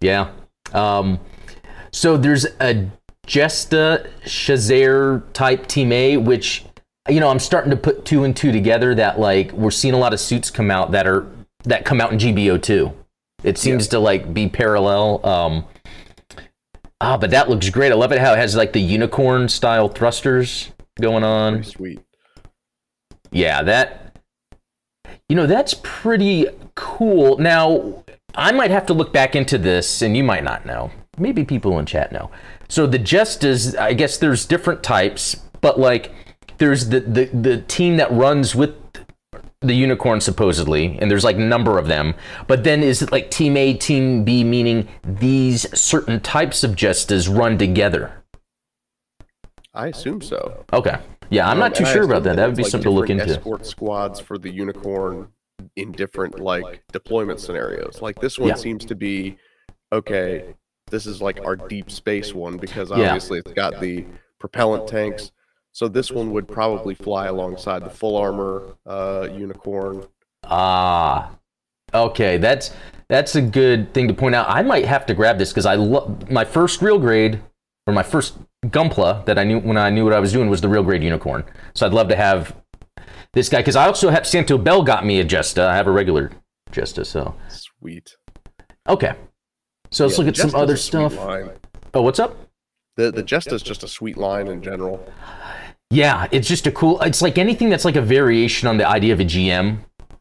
Yeah. 0.01 0.33
Um, 0.75 1.21
so 1.91 2.19
there's 2.19 2.47
a 2.61 2.91
Jesta 3.27 4.11
Shezarr 4.25 5.23
type 5.33 5.67
Team 5.67 5.93
A, 5.93 6.17
which, 6.19 6.67
you 7.09 7.21
know, 7.21 7.31
I'm 7.31 7.39
starting 7.39 7.71
to 7.71 7.77
put 7.77 8.05
two 8.05 8.25
and 8.25 8.37
two 8.37 8.53
together 8.53 8.95
that, 8.95 9.19
like, 9.19 9.53
we're 9.53 9.71
seeing 9.71 9.95
a 9.95 9.99
lot 9.99 10.13
of 10.13 10.21
suits 10.21 10.51
come 10.51 10.71
out 10.71 10.91
that 10.93 11.07
are, 11.07 11.27
that 11.65 11.85
come 11.85 12.01
out 12.01 12.13
in 12.13 12.19
GBO2. 12.19 12.93
It 13.43 13.57
seems 13.57 13.89
to, 13.89 13.99
like, 13.99 14.35
be 14.35 14.49
parallel. 14.49 15.25
Um, 15.25 15.65
ah, 17.05 17.17
but 17.17 17.31
that 17.31 17.49
looks 17.49 17.69
great. 17.71 17.93
I 17.93 17.95
love 17.95 18.13
it 18.13 18.19
how 18.19 18.33
it 18.33 18.39
has, 18.39 18.57
like, 18.57 18.73
the 18.73 18.81
unicorn 18.81 19.49
style 19.49 19.89
thrusters 19.89 20.71
going 21.01 21.25
on. 21.25 21.55
Pretty 21.55 21.71
sweet. 21.71 22.01
Yeah, 23.31 23.63
that 23.63 24.05
you 25.29 25.37
know, 25.37 25.47
that's 25.47 25.75
pretty 25.83 26.47
cool. 26.75 27.39
Now, 27.39 28.05
I 28.35 28.53
might 28.53 28.71
have 28.71 28.87
to 28.87 28.95
look 28.95 29.13
back 29.13 29.35
into 29.35 29.59
this 29.59 30.03
and 30.03 30.17
you 30.17 30.25
might 30.25 30.45
not 30.45 30.67
know. 30.67 30.91
Maybe 31.17 31.45
people 31.45 31.79
in 31.79 31.87
chat 31.87 32.13
know. 32.13 32.31
So 32.69 32.87
the 32.87 32.99
Jestas, 32.99 33.79
I 33.79 33.95
guess 33.95 34.19
there's 34.19 34.45
different 34.45 34.83
types, 34.83 35.37
but 35.61 35.79
like 35.79 36.13
there's 36.59 36.89
the 36.89 37.01
the, 37.01 37.25
the 37.27 37.63
team 37.63 37.97
that 37.97 38.11
runs 38.13 38.55
with 38.55 38.75
the 39.67 39.75
unicorn 39.75 40.21
supposedly, 40.21 40.99
and 41.01 41.11
there's 41.11 41.25
like 41.25 41.37
a 41.37 41.41
number 41.41 41.79
of 41.79 41.87
them. 41.89 42.15
But 42.47 42.65
then 42.65 42.83
is 42.83 43.03
it 43.03 43.11
like 43.13 43.31
team 43.31 43.57
A, 43.57 43.75
team 43.75 44.25
B, 44.25 44.45
meaning 44.45 44.89
these 45.03 45.67
certain 45.79 46.21
types 46.21 46.65
of 46.65 46.73
Jestas 46.73 47.29
run 47.35 47.59
together? 47.59 48.23
I 49.73 49.89
assume 49.89 50.21
so. 50.23 50.65
Okay. 50.73 50.99
Yeah, 51.31 51.47
I'm 51.47 51.53
Um, 51.55 51.59
not 51.61 51.75
too 51.75 51.85
sure 51.87 52.05
about 52.05 52.23
that. 52.25 52.37
That 52.37 52.47
would 52.47 52.57
be 52.57 52.63
like, 52.63 52.71
something 52.71 52.91
to 52.91 52.95
look 52.95 53.11
into. 53.11 53.25
Escort 53.25 53.67
squads 53.67 54.21
for 54.21 54.39
the 54.39 54.51
unicorn 54.51 55.29
in 55.77 55.91
different 55.93 56.39
like 56.39 56.85
deployment 56.93 57.41
scenarios. 57.41 58.01
Like 58.03 58.21
this 58.21 58.39
one 58.39 58.51
Yeah. 58.51 58.55
seems 58.55 58.85
to 58.85 58.95
be 58.95 59.37
okay. 59.93 60.55
This 60.91 61.07
is 61.07 61.21
like 61.23 61.41
our 61.45 61.57
deep 61.57 61.91
space 61.91 62.35
one 62.35 62.57
because 62.57 62.91
Yeah. 62.91 63.07
obviously 63.07 63.39
it's 63.39 63.53
got 63.53 63.81
the 63.81 64.05
propellant 64.39 64.87
tanks. 64.87 65.33
So 65.75 65.89
this 65.89 66.13
one 66.13 66.31
would 66.31 66.47
probably 66.47 66.95
fly 66.95 67.27
alongside 67.27 67.85
the 67.85 67.91
full 67.91 68.17
armor 68.17 68.77
uh, 68.87 69.27
unicorn. 69.33 70.07
Ah, 70.45 71.33
okay. 71.93 72.37
That's 72.39 72.71
that's 73.09 73.35
a 73.35 73.43
good 73.43 73.93
thing 73.93 74.07
to 74.07 74.15
point 74.15 74.37
out. 74.37 74.47
I 74.49 74.63
might 74.63 74.85
have 74.85 75.05
to 75.07 75.15
grab 75.15 75.37
this 75.37 75.51
because 75.51 75.67
I 75.67 75.75
love 75.75 76.31
my 76.31 76.45
first 76.45 76.81
real 76.81 77.01
grade 77.01 77.43
or 77.89 77.93
my 77.93 78.05
first 78.05 78.39
Gunpla 78.67 79.27
that 79.27 79.37
I 79.37 79.43
knew 79.43 79.59
when 79.59 79.77
I 79.77 79.91
knew 79.91 80.05
what 80.05 80.13
I 80.13 80.21
was 80.21 80.33
doing 80.33 80.49
was 80.49 80.61
the 80.61 80.69
real 80.69 80.85
grade 80.85 81.03
unicorn. 81.03 81.43
So 81.75 81.85
I'd 81.87 81.93
love 81.93 82.09
to 82.11 82.17
have 82.17 82.55
this 83.33 83.49
guy 83.49 83.59
because 83.59 83.75
I 83.75 83.87
also 83.87 84.11
have 84.11 84.29
Santo 84.29 84.57
Bell 84.57 84.81
got 84.85 85.05
me 85.05 85.19
a 85.19 85.25
Jesta. 85.25 85.65
I 85.67 85.75
have 85.75 85.89
a 85.89 85.91
regular 85.93 86.31
Jesta. 86.71 87.05
So 87.05 87.35
Sweet. 87.49 88.15
okay. 88.89 89.15
So 89.91 90.05
let's 90.07 90.17
Yeah, 90.17 90.25
look 90.25 90.29
at 90.29 90.37
some 90.37 90.55
other 90.55 90.77
stuff. 90.77 91.17
line. 91.17 91.51
Oh, 91.95 92.03
what's 92.03 92.21
up? 92.21 92.37
The 92.97 93.11
the 93.11 93.25
Jesta 93.25 93.57
is 93.57 93.63
just 93.63 93.83
a 93.83 93.89
sweet 93.89 94.17
line 94.17 94.47
in 94.47 94.63
general. 94.63 95.05
Yeah, 95.95 96.27
it's 96.33 96.49
just 96.49 96.67
a 96.67 96.73
cool. 96.73 97.01
It's 97.03 97.23
like 97.23 97.39
anything 97.39 97.71
that's 97.71 97.85
like 97.85 97.95
a 97.95 98.03
variation 98.03 98.67
on 98.67 98.79
the 98.79 98.89
idea 98.89 99.13
of 99.13 99.21
a 99.21 99.25
GM. 99.25 99.79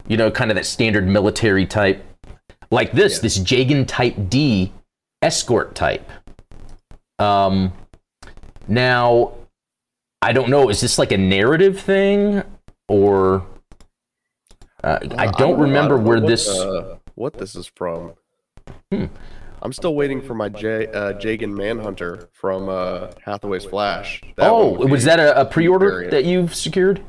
You 0.07 0.17
know, 0.17 0.29
kind 0.29 0.51
of 0.51 0.55
that 0.55 0.65
standard 0.65 1.07
military 1.07 1.65
type, 1.65 2.05
like 2.69 2.91
this. 2.91 3.15
Yeah. 3.15 3.21
This 3.23 3.39
Jagan 3.39 3.87
Type 3.87 4.15
D 4.29 4.71
escort 5.23 5.73
type. 5.73 6.07
Um, 7.17 7.73
now, 8.67 9.33
I 10.21 10.31
don't 10.31 10.49
know. 10.49 10.69
Is 10.69 10.79
this 10.79 10.99
like 10.99 11.11
a 11.11 11.17
narrative 11.17 11.79
thing, 11.79 12.43
or 12.87 13.43
uh, 14.83 14.99
I 15.17 15.31
don't 15.31 15.59
remember 15.59 15.97
know 15.97 16.03
where 16.03 16.19
what, 16.19 16.27
this. 16.27 16.47
uh, 16.49 16.97
what 17.15 17.33
this 17.33 17.55
is 17.55 17.65
from. 17.65 18.13
Hmm. 18.91 19.05
I'm 19.63 19.73
still 19.73 19.95
waiting 19.95 20.21
for 20.21 20.33
my 20.35 20.49
J, 20.49 20.87
uh, 20.87 21.13
Jagan 21.13 21.53
Manhunter 21.55 22.29
from 22.33 22.67
uh, 22.69 23.07
Hathaway's 23.25 23.63
Flash. 23.65 24.21
That 24.35 24.49
oh, 24.49 24.67
one 24.71 24.79
would 24.79 24.91
was 24.91 25.05
that 25.05 25.19
a, 25.19 25.39
a 25.41 25.45
pre-order 25.45 25.89
variant. 25.89 26.11
that 26.11 26.25
you've 26.25 26.53
secured? 26.53 27.01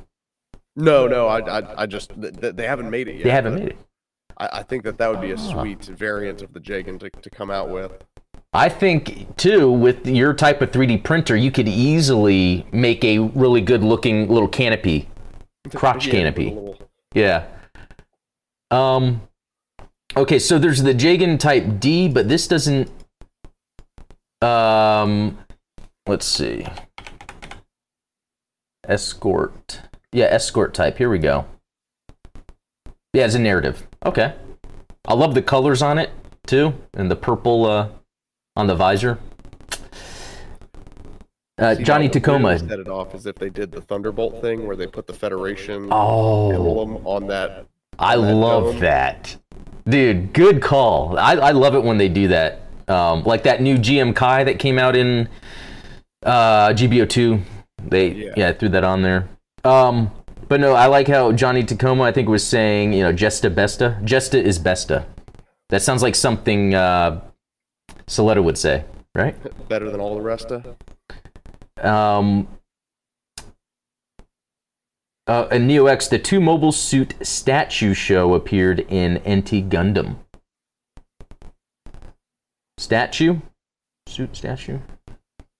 No, 0.76 1.06
no, 1.08 1.26
I, 1.26 1.40
I, 1.40 1.82
I 1.82 1.86
just 1.86 2.10
th- 2.20 2.34
th- 2.40 2.54
they 2.54 2.66
haven't 2.66 2.90
made 2.90 3.08
it 3.08 3.16
yet. 3.16 3.24
They 3.24 3.30
haven't 3.30 3.56
made 3.56 3.68
it. 3.68 3.76
I, 4.38 4.48
I 4.54 4.62
think 4.62 4.84
that 4.84 4.98
that 4.98 5.10
would 5.10 5.20
be 5.20 5.32
a 5.32 5.36
Ah. 5.36 5.50
sweet 5.60 5.84
variant 5.84 6.42
of 6.42 6.52
the 6.52 6.60
Jagan 6.60 6.98
to, 7.00 7.10
to 7.10 7.30
come 7.30 7.50
out 7.50 7.70
with. 7.70 7.92
I 8.52 8.68
think 8.68 9.36
too, 9.36 9.70
with 9.70 10.06
your 10.06 10.32
type 10.32 10.62
of 10.62 10.70
3D 10.70 11.02
printer, 11.02 11.36
you 11.36 11.50
could 11.50 11.66
easily 11.68 12.64
make 12.72 13.04
a 13.04 13.18
really 13.18 13.60
good 13.62 13.82
looking 13.82 14.28
little 14.28 14.48
canopy. 14.48 15.08
Crotch 15.74 16.06
Yeah, 16.06 16.12
canopy. 16.12 16.44
little- 16.50 16.78
Yeah. 17.14 17.46
Um. 18.70 19.22
Okay, 20.16 20.38
so 20.38 20.58
there's 20.58 20.82
the 20.82 20.94
Jagan 20.94 21.38
Type 21.40 21.80
D, 21.80 22.08
but 22.08 22.28
this 22.28 22.46
doesn't. 22.48 22.90
Um. 24.42 25.38
Let's 26.06 26.26
see. 26.26 26.66
Escort. 28.86 29.80
Yeah, 30.12 30.26
escort 30.26 30.74
type. 30.74 30.98
Here 30.98 31.08
we 31.08 31.18
go. 31.18 31.46
Yeah, 33.14 33.24
it's 33.24 33.34
a 33.34 33.38
narrative. 33.38 33.86
Okay. 34.04 34.34
I 35.06 35.14
love 35.14 35.34
the 35.34 35.40
colors 35.42 35.80
on 35.82 35.98
it 35.98 36.10
too, 36.46 36.74
and 36.92 37.10
the 37.10 37.16
purple 37.16 37.64
uh, 37.64 37.88
on 38.54 38.66
the 38.66 38.74
visor. 38.74 39.18
Uh, 41.56 41.74
See, 41.76 41.84
Johnny 41.84 42.08
Tacoma. 42.08 42.58
Set 42.58 42.78
it 42.80 42.88
off 42.88 43.14
as 43.14 43.26
if 43.26 43.36
they 43.36 43.48
did 43.48 43.72
the 43.72 43.80
Thunderbolt 43.80 44.40
thing 44.42 44.66
where 44.66 44.76
they 44.76 44.86
put 44.86 45.06
the 45.06 45.14
Federation 45.14 45.88
Oh, 45.90 46.50
emblem 46.52 47.06
on 47.06 47.26
that. 47.28 47.66
I 47.98 48.16
that 48.16 48.22
love 48.34 48.72
dome. 48.72 48.80
that. 48.80 49.36
Dude, 49.88 50.32
good 50.32 50.62
call. 50.62 51.18
I, 51.18 51.34
I 51.34 51.50
love 51.50 51.74
it 51.74 51.82
when 51.82 51.98
they 51.98 52.08
do 52.08 52.28
that. 52.28 52.62
Um, 52.88 53.22
like 53.24 53.42
that 53.44 53.60
new 53.60 53.76
GM 53.76 54.14
Kai 54.14 54.44
that 54.44 54.58
came 54.58 54.78
out 54.78 54.96
in 54.96 55.28
uh, 56.22 56.68
GBO2. 56.68 57.42
They 57.82 58.08
yeah. 58.08 58.32
Yeah. 58.36 58.52
threw 58.52 58.70
that 58.70 58.84
on 58.84 59.02
there. 59.02 59.28
Um, 59.62 60.10
but 60.48 60.60
no, 60.60 60.72
I 60.74 60.86
like 60.86 61.08
how 61.08 61.32
Johnny 61.32 61.64
Tacoma 61.64 62.04
I 62.04 62.12
think 62.12 62.28
was 62.28 62.46
saying, 62.46 62.92
you 62.92 63.02
know, 63.02 63.12
Jesta 63.12 63.50
Besta. 63.50 64.02
Jesta 64.04 64.42
is 64.42 64.58
Besta. 64.58 65.06
That 65.70 65.82
sounds 65.82 66.02
like 66.02 66.14
something 66.14 66.74
uh, 66.74 67.20
Soletta 68.06 68.42
would 68.42 68.58
say, 68.58 68.84
right? 69.14 69.34
Better 69.68 69.90
than 69.90 70.00
all 70.00 70.14
the 70.14 70.20
rest 70.22 70.50
of. 70.50 70.66
Um, 71.84 72.48
uh, 75.26 75.48
in 75.50 75.66
Neo 75.66 75.86
X, 75.86 76.08
the 76.08 76.18
two 76.18 76.40
mobile 76.40 76.72
suit 76.72 77.14
statue 77.22 77.94
show 77.94 78.34
appeared 78.34 78.80
in 78.80 79.14
NT 79.14 79.68
Gundam. 79.68 80.16
Statue? 82.78 83.40
Suit 84.08 84.36
statue? 84.36 84.78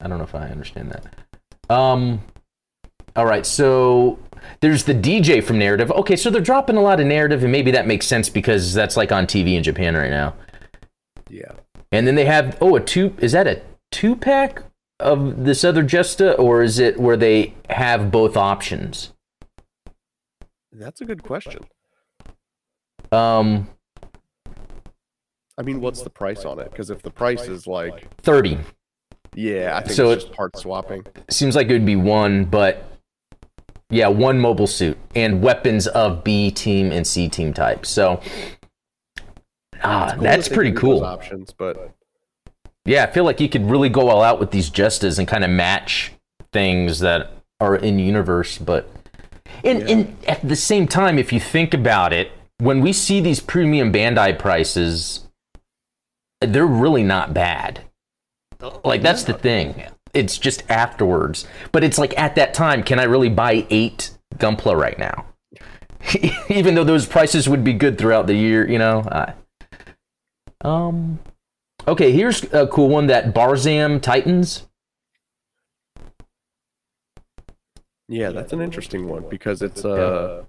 I 0.01 0.09
don't 0.09 0.19
know 0.19 0.25
if 0.25 0.35
I 0.35 0.49
understand 0.49 0.93
that. 0.93 1.75
Um, 1.75 2.21
all 3.17 3.27
right, 3.27 3.47
so 3.47 4.19
there's 4.61 4.85
the 4.85 4.95
DJ 4.95 5.43
from 5.43 5.59
Narrative. 5.59 5.91
Okay, 5.93 6.17
so 6.17 6.29
they're 6.29 6.43
dropping 6.43 6.77
a 6.77 6.83
lot 6.83 7.01
of 7.01 7.07
narrative, 7.07 7.43
and 7.43 7.53
maybe 7.53 7.71
that 7.71 7.87
makes 7.87 8.07
sense 8.07 8.29
because 8.29 8.75
that's 8.75 8.97
like 8.97 9.13
on 9.13 9.27
TV 9.27 9.55
in 9.55 9.63
Japan 9.63 9.95
right 9.95 10.11
now. 10.11 10.35
Yeah. 11.31 11.53
And 11.93 12.07
then 12.07 12.17
they 12.17 12.25
have 12.25 12.59
oh 12.61 12.77
a 12.77 12.81
two 12.81 13.15
is 13.19 13.33
that 13.33 13.47
a 13.47 13.63
two 13.93 14.17
pack 14.17 14.63
of 14.99 15.45
this 15.45 15.65
other 15.65 15.83
Jesta 15.83 16.35
or 16.35 16.63
is 16.63 16.79
it 16.79 16.99
where 16.99 17.17
they 17.17 17.55
have 17.71 18.11
both 18.11 18.37
options? 18.37 19.13
That's 20.75 21.01
a 21.01 21.05
good 21.05 21.23
question. 21.23 21.63
Um, 23.13 23.69
I 25.57 25.63
mean, 25.63 25.81
what's 25.81 26.03
the 26.03 26.11
price 26.11 26.45
on 26.45 26.59
it? 26.59 26.71
Because 26.71 26.91
if 26.91 27.01
the 27.03 27.11
price 27.11 27.43
is 27.47 27.67
like, 27.67 28.09
thirty 28.23 28.59
yeah, 29.37 29.77
I 29.77 29.81
think 29.83 29.93
So 29.97 30.11
it's 30.11 30.25
it- 30.25 30.33
part 30.33 30.57
swapping. 30.57 31.05
seems 31.31 31.57
like 31.57 31.69
it 31.69 31.73
would 31.73 31.87
be 31.87 31.97
one, 31.97 32.45
but 32.45 32.85
yeah, 33.91 34.09
one 34.09 34.39
mobile 34.41 34.67
suit 34.67 34.97
and 35.15 35.43
weapons 35.43 35.87
of 35.89 36.25
B 36.25 36.51
team 36.51 36.91
and 36.93 37.07
C 37.07 37.29
team 37.29 37.53
type. 37.53 37.85
So 37.87 38.21
ah, 39.83 40.13
Cool 40.15 40.23
that's 40.23 40.49
pretty 40.49 40.73
cool. 40.73 41.05
Options, 41.05 41.53
but 41.53 41.93
Yeah, 42.85 43.05
I 43.05 43.11
feel 43.13 43.25
like 43.25 43.41
you 43.41 43.49
could 43.49 43.69
really 43.71 43.89
go 43.89 44.09
all 44.09 44.23
out 44.23 44.41
with 44.41 44.51
these 44.51 44.71
Jestas 44.71 45.19
and 45.19 45.27
kind 45.29 45.45
of 45.45 45.51
match 45.51 46.13
things 46.53 46.99
that 47.01 47.31
are 47.61 47.77
in 47.77 47.99
universe, 47.99 48.59
but 48.59 48.89
and, 49.65 49.81
Yeah. 49.81 49.87
and 49.89 50.17
at 50.27 50.47
the 50.47 50.57
same 50.57 50.87
time, 50.87 51.19
if 51.19 51.33
you 51.33 51.41
think 51.41 51.75
about 51.75 52.13
it, 52.13 52.31
when 52.59 52.81
we 52.81 52.93
see 52.93 53.21
these 53.21 53.41
premium 53.41 53.93
Bandai 53.93 54.39
prices, 54.39 55.27
they're 56.41 56.67
really 56.67 57.03
not 57.03 57.35
bad. 57.35 57.81
Like 58.85 59.03
that's 59.03 59.25
the 59.25 59.35
thing. 59.35 59.85
It's 60.15 60.39
just 60.39 60.63
afterwards. 60.71 61.47
But 61.73 61.83
it's 61.85 61.99
like 61.99 62.17
at 62.19 62.37
that 62.37 62.55
time, 62.55 62.83
can 62.83 62.99
I 62.99 63.05
really 63.05 63.29
buy 63.29 63.67
eight 63.71 64.17
Gunpla 64.37 64.79
right 64.79 64.99
now? 64.99 65.27
Even 66.49 66.75
though 66.75 66.85
those 66.85 67.07
prices 67.07 67.49
would 67.49 67.65
be 67.65 67.73
good 67.73 67.99
throughout 67.99 68.27
the 68.27 68.35
year, 68.35 68.69
you 68.69 68.79
know. 68.79 69.01
I, 69.11 69.33
um. 70.61 71.19
Okay, 71.87 72.13
here's 72.13 72.45
a 72.55 72.67
cool 72.69 72.89
one 72.89 73.09
that 73.09 73.35
Barzam 73.35 74.01
Titans. 74.01 74.67
Yeah, 78.09 78.31
that's 78.31 78.53
an 78.53 78.61
interesting 78.61 79.09
one 79.09 79.29
because 79.29 79.63
it's 79.63 79.85
uh 79.85 80.45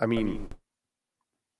I 0.00 0.06
mean 0.06 0.48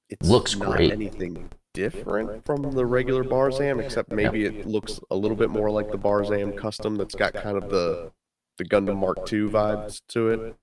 it 0.08 0.22
Looks 0.22 0.56
not 0.56 0.76
great. 0.76 0.92
anything 0.92 1.50
different 1.74 2.44
from 2.46 2.62
the 2.62 2.86
regular 2.86 3.22
Barzam 3.24 3.82
except 3.84 4.10
maybe 4.10 4.44
it 4.44 4.66
looks 4.66 4.98
a 5.10 5.16
little 5.16 5.36
bit 5.36 5.50
more 5.50 5.70
like 5.70 5.90
the 5.90 5.98
Barzam 5.98 6.56
custom 6.56 6.96
that's 6.96 7.14
got 7.14 7.34
kind 7.34 7.56
of 7.56 7.70
the 7.70 8.12
the 8.58 8.64
Gundam 8.64 8.96
Mark 8.96 9.18
II 9.32 9.48
vibes 9.50 10.00
to 10.08 10.28
it. 10.28 10.56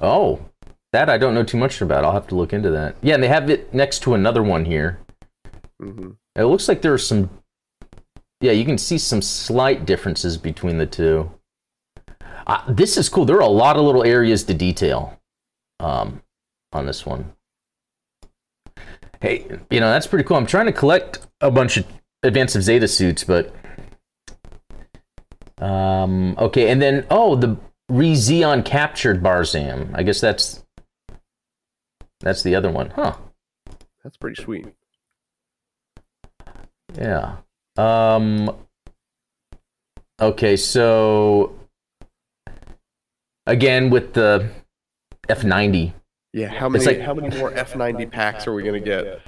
Oh, 0.00 0.40
that 0.92 1.10
I 1.10 1.18
don't 1.18 1.34
know 1.34 1.42
too 1.42 1.56
much 1.56 1.80
about. 1.80 2.04
I'll 2.04 2.12
have 2.12 2.28
to 2.28 2.36
look 2.36 2.52
into 2.52 2.70
that. 2.70 2.96
Yeah, 3.02 3.14
and 3.14 3.22
they 3.22 3.28
have 3.28 3.50
it 3.50 3.74
next 3.74 4.00
to 4.04 4.14
another 4.14 4.42
one 4.42 4.64
here. 4.64 5.00
hmm 5.80 6.10
It 6.36 6.44
looks 6.44 6.68
like 6.68 6.82
there's 6.82 7.06
some. 7.06 7.28
Yeah, 8.40 8.52
you 8.52 8.64
can 8.64 8.78
see 8.78 8.96
some 8.98 9.20
slight 9.22 9.84
differences 9.84 10.38
between 10.38 10.78
the 10.78 10.86
two. 10.86 11.30
Uh, 12.50 12.60
this 12.66 12.96
is 12.96 13.08
cool. 13.08 13.24
There 13.24 13.36
are 13.36 13.42
a 13.42 13.46
lot 13.46 13.76
of 13.76 13.84
little 13.84 14.02
areas 14.02 14.42
to 14.42 14.54
detail 14.54 15.16
um, 15.78 16.20
on 16.72 16.84
this 16.84 17.06
one. 17.06 17.32
Hey, 19.20 19.46
you 19.70 19.78
know 19.78 19.88
that's 19.88 20.08
pretty 20.08 20.24
cool. 20.24 20.36
I'm 20.36 20.46
trying 20.46 20.66
to 20.66 20.72
collect 20.72 21.24
a 21.40 21.48
bunch 21.48 21.76
of 21.76 21.86
Advance 22.24 22.56
of 22.56 22.64
Zeta 22.64 22.88
suits, 22.88 23.22
but 23.22 23.54
um, 25.58 26.34
okay. 26.38 26.70
And 26.70 26.82
then 26.82 27.06
oh, 27.08 27.36
the 27.36 27.56
Re-Zeon 27.88 28.64
captured 28.64 29.22
Barzam. 29.22 29.92
I 29.94 30.02
guess 30.02 30.20
that's 30.20 30.64
that's 32.18 32.42
the 32.42 32.56
other 32.56 32.72
one, 32.72 32.90
huh? 32.90 33.16
That's 34.02 34.16
pretty 34.16 34.42
sweet. 34.42 34.66
Yeah. 36.98 37.36
Um 37.76 38.56
Okay, 40.20 40.56
so 40.56 41.59
again 43.50 43.90
with 43.90 44.14
the 44.14 44.48
F90. 45.28 45.92
Yeah, 46.32 46.46
how 46.48 46.68
many 46.68 46.84
like- 46.84 47.00
how 47.00 47.12
many 47.14 47.36
more 47.36 47.50
F90 47.50 48.10
packs 48.10 48.46
are 48.46 48.54
we 48.54 48.62
gonna 48.62 48.80
get? 48.80 49.20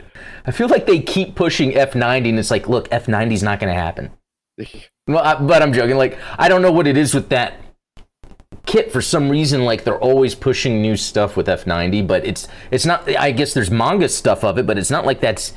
I 0.46 0.52
feel 0.52 0.68
like 0.68 0.86
they 0.86 1.00
keep 1.00 1.34
pushing 1.34 1.72
F90 1.72 2.28
and 2.30 2.38
it's 2.38 2.50
like, 2.50 2.68
look, 2.68 2.88
F90's 2.90 3.42
not 3.42 3.58
going 3.60 3.72
to 3.72 3.78
happen. 3.80 4.10
Well, 5.08 5.18
I, 5.18 5.34
but 5.34 5.62
I'm 5.62 5.72
joking. 5.72 5.96
Like, 5.96 6.16
I 6.38 6.48
don't 6.48 6.62
know 6.62 6.70
what 6.70 6.86
it 6.86 6.96
is 6.96 7.12
with 7.12 7.28
that 7.30 7.54
kit. 8.66 8.92
For 8.92 9.02
some 9.02 9.28
reason, 9.28 9.64
like 9.64 9.82
they're 9.82 9.98
always 9.98 10.36
pushing 10.36 10.80
new 10.80 10.96
stuff 10.96 11.36
with 11.36 11.48
F90, 11.48 12.06
but 12.06 12.24
it's 12.24 12.46
it's 12.70 12.86
not. 12.86 13.08
I 13.16 13.32
guess 13.32 13.52
there's 13.52 13.68
manga 13.68 14.08
stuff 14.08 14.44
of 14.44 14.58
it, 14.58 14.66
but 14.66 14.78
it's 14.78 14.92
not 14.92 15.04
like 15.04 15.20
that's 15.20 15.54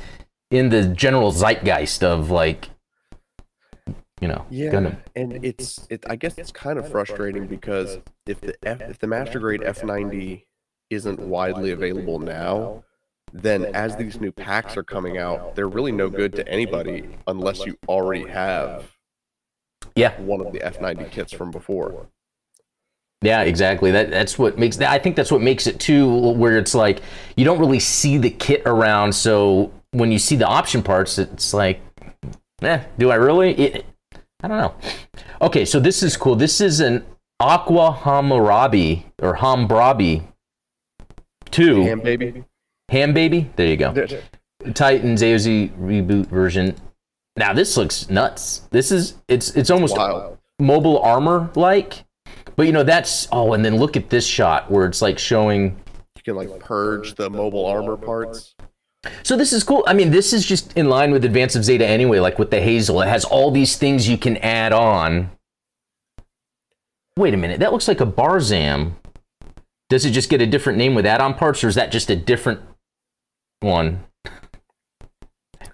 in 0.50 0.70
the 0.70 0.88
general 0.88 1.30
zeitgeist 1.30 2.02
of 2.02 2.28
like, 2.32 2.70
you 4.20 4.28
know, 4.28 4.46
Yeah, 4.50 4.70
Gundam. 4.70 4.96
and 5.14 5.44
it's 5.44 5.86
it. 5.90 6.04
I 6.08 6.16
guess 6.16 6.38
it's 6.38 6.52
kind 6.52 6.78
of 6.78 6.90
frustrating 6.90 7.46
because 7.46 7.98
if 8.26 8.40
the 8.40 8.54
F, 8.64 8.80
if 8.80 8.98
the 8.98 9.06
master 9.06 9.38
grade 9.38 9.60
F90 9.60 10.44
isn't 10.90 11.20
widely 11.20 11.70
available 11.72 12.18
now, 12.18 12.84
then 13.32 13.66
as 13.74 13.96
these 13.96 14.20
new 14.20 14.32
packs 14.32 14.76
are 14.76 14.82
coming 14.84 15.18
out, 15.18 15.54
they're 15.54 15.68
really 15.68 15.92
no 15.92 16.08
good 16.08 16.32
to 16.36 16.48
anybody 16.48 17.08
unless 17.26 17.66
you 17.66 17.76
already 17.88 18.24
have 18.26 18.92
Yeah, 19.94 20.18
one 20.20 20.40
of 20.40 20.52
the 20.52 20.60
F90 20.60 21.10
kits 21.10 21.32
from 21.32 21.50
before. 21.50 22.06
Yeah, 23.22 23.42
exactly. 23.42 23.90
That 23.90 24.10
that's 24.10 24.38
what 24.38 24.58
makes 24.58 24.76
that. 24.76 24.90
I 24.90 24.98
think 24.98 25.16
that's 25.16 25.32
what 25.32 25.40
makes 25.42 25.66
it 25.66 25.80
too, 25.80 26.06
where 26.32 26.58
it's 26.58 26.74
like 26.74 27.00
you 27.36 27.44
don't 27.44 27.58
really 27.58 27.80
see 27.80 28.18
the 28.18 28.30
kit 28.30 28.62
around. 28.66 29.12
So 29.14 29.72
when 29.92 30.12
you 30.12 30.18
see 30.18 30.36
the 30.36 30.46
option 30.46 30.82
parts, 30.82 31.18
it's 31.18 31.52
like, 31.54 31.80
eh, 32.62 32.82
do 32.98 33.10
I 33.10 33.14
really? 33.16 33.52
It, 33.54 33.86
I 34.42 34.48
don't 34.48 34.58
know. 34.58 34.74
Okay, 35.40 35.64
so 35.64 35.80
this 35.80 36.02
is 36.02 36.16
cool. 36.16 36.36
This 36.36 36.60
is 36.60 36.80
an 36.80 37.04
Aqua 37.40 37.92
Hammurabi 37.92 39.06
or 39.20 39.36
Hambrabi 39.36 40.22
two 41.50 41.82
Ham 41.84 42.00
baby. 42.00 42.44
Ham 42.90 43.12
Baby. 43.12 43.50
There 43.56 43.66
you 43.66 43.76
go. 43.76 43.92
Titans 44.74 45.22
AOZ 45.22 45.76
reboot 45.78 46.26
version. 46.26 46.76
Now 47.36 47.52
this 47.52 47.76
looks 47.76 48.08
nuts. 48.08 48.60
This 48.70 48.92
is 48.92 49.16
it's 49.28 49.50
it's 49.56 49.70
almost 49.70 49.96
Wild. 49.96 50.38
mobile 50.58 51.00
armor 51.00 51.50
like. 51.54 52.04
But 52.56 52.66
you 52.66 52.72
know 52.72 52.82
that's 52.82 53.28
oh, 53.32 53.52
and 53.52 53.64
then 53.64 53.76
look 53.76 53.96
at 53.96 54.08
this 54.08 54.26
shot 54.26 54.70
where 54.70 54.86
it's 54.86 55.02
like 55.02 55.18
showing. 55.18 55.76
You 56.16 56.22
can 56.24 56.36
like 56.36 56.60
purge 56.60 57.14
the 57.14 57.28
mobile 57.28 57.66
armor 57.66 57.96
parts. 57.96 58.54
So 59.22 59.36
this 59.36 59.52
is 59.52 59.62
cool. 59.64 59.84
I 59.86 59.94
mean, 59.94 60.10
this 60.10 60.32
is 60.32 60.44
just 60.44 60.72
in 60.76 60.88
line 60.88 61.10
with 61.10 61.24
Advance 61.24 61.56
of 61.56 61.64
Zeta 61.64 61.86
anyway. 61.86 62.18
Like 62.20 62.38
with 62.38 62.50
the 62.50 62.60
Hazel, 62.60 63.00
it 63.02 63.08
has 63.08 63.24
all 63.24 63.50
these 63.50 63.76
things 63.76 64.08
you 64.08 64.18
can 64.18 64.36
add 64.38 64.72
on. 64.72 65.30
Wait 67.18 67.32
a 67.32 67.36
minute, 67.36 67.60
that 67.60 67.72
looks 67.72 67.88
like 67.88 68.00
a 68.00 68.06
Barzam. 68.06 68.92
Does 69.88 70.04
it 70.04 70.10
just 70.10 70.28
get 70.28 70.42
a 70.42 70.46
different 70.46 70.78
name 70.78 70.94
with 70.94 71.06
add-on 71.06 71.34
parts, 71.34 71.62
or 71.62 71.68
is 71.68 71.76
that 71.76 71.92
just 71.92 72.10
a 72.10 72.16
different 72.16 72.60
one? 73.60 74.04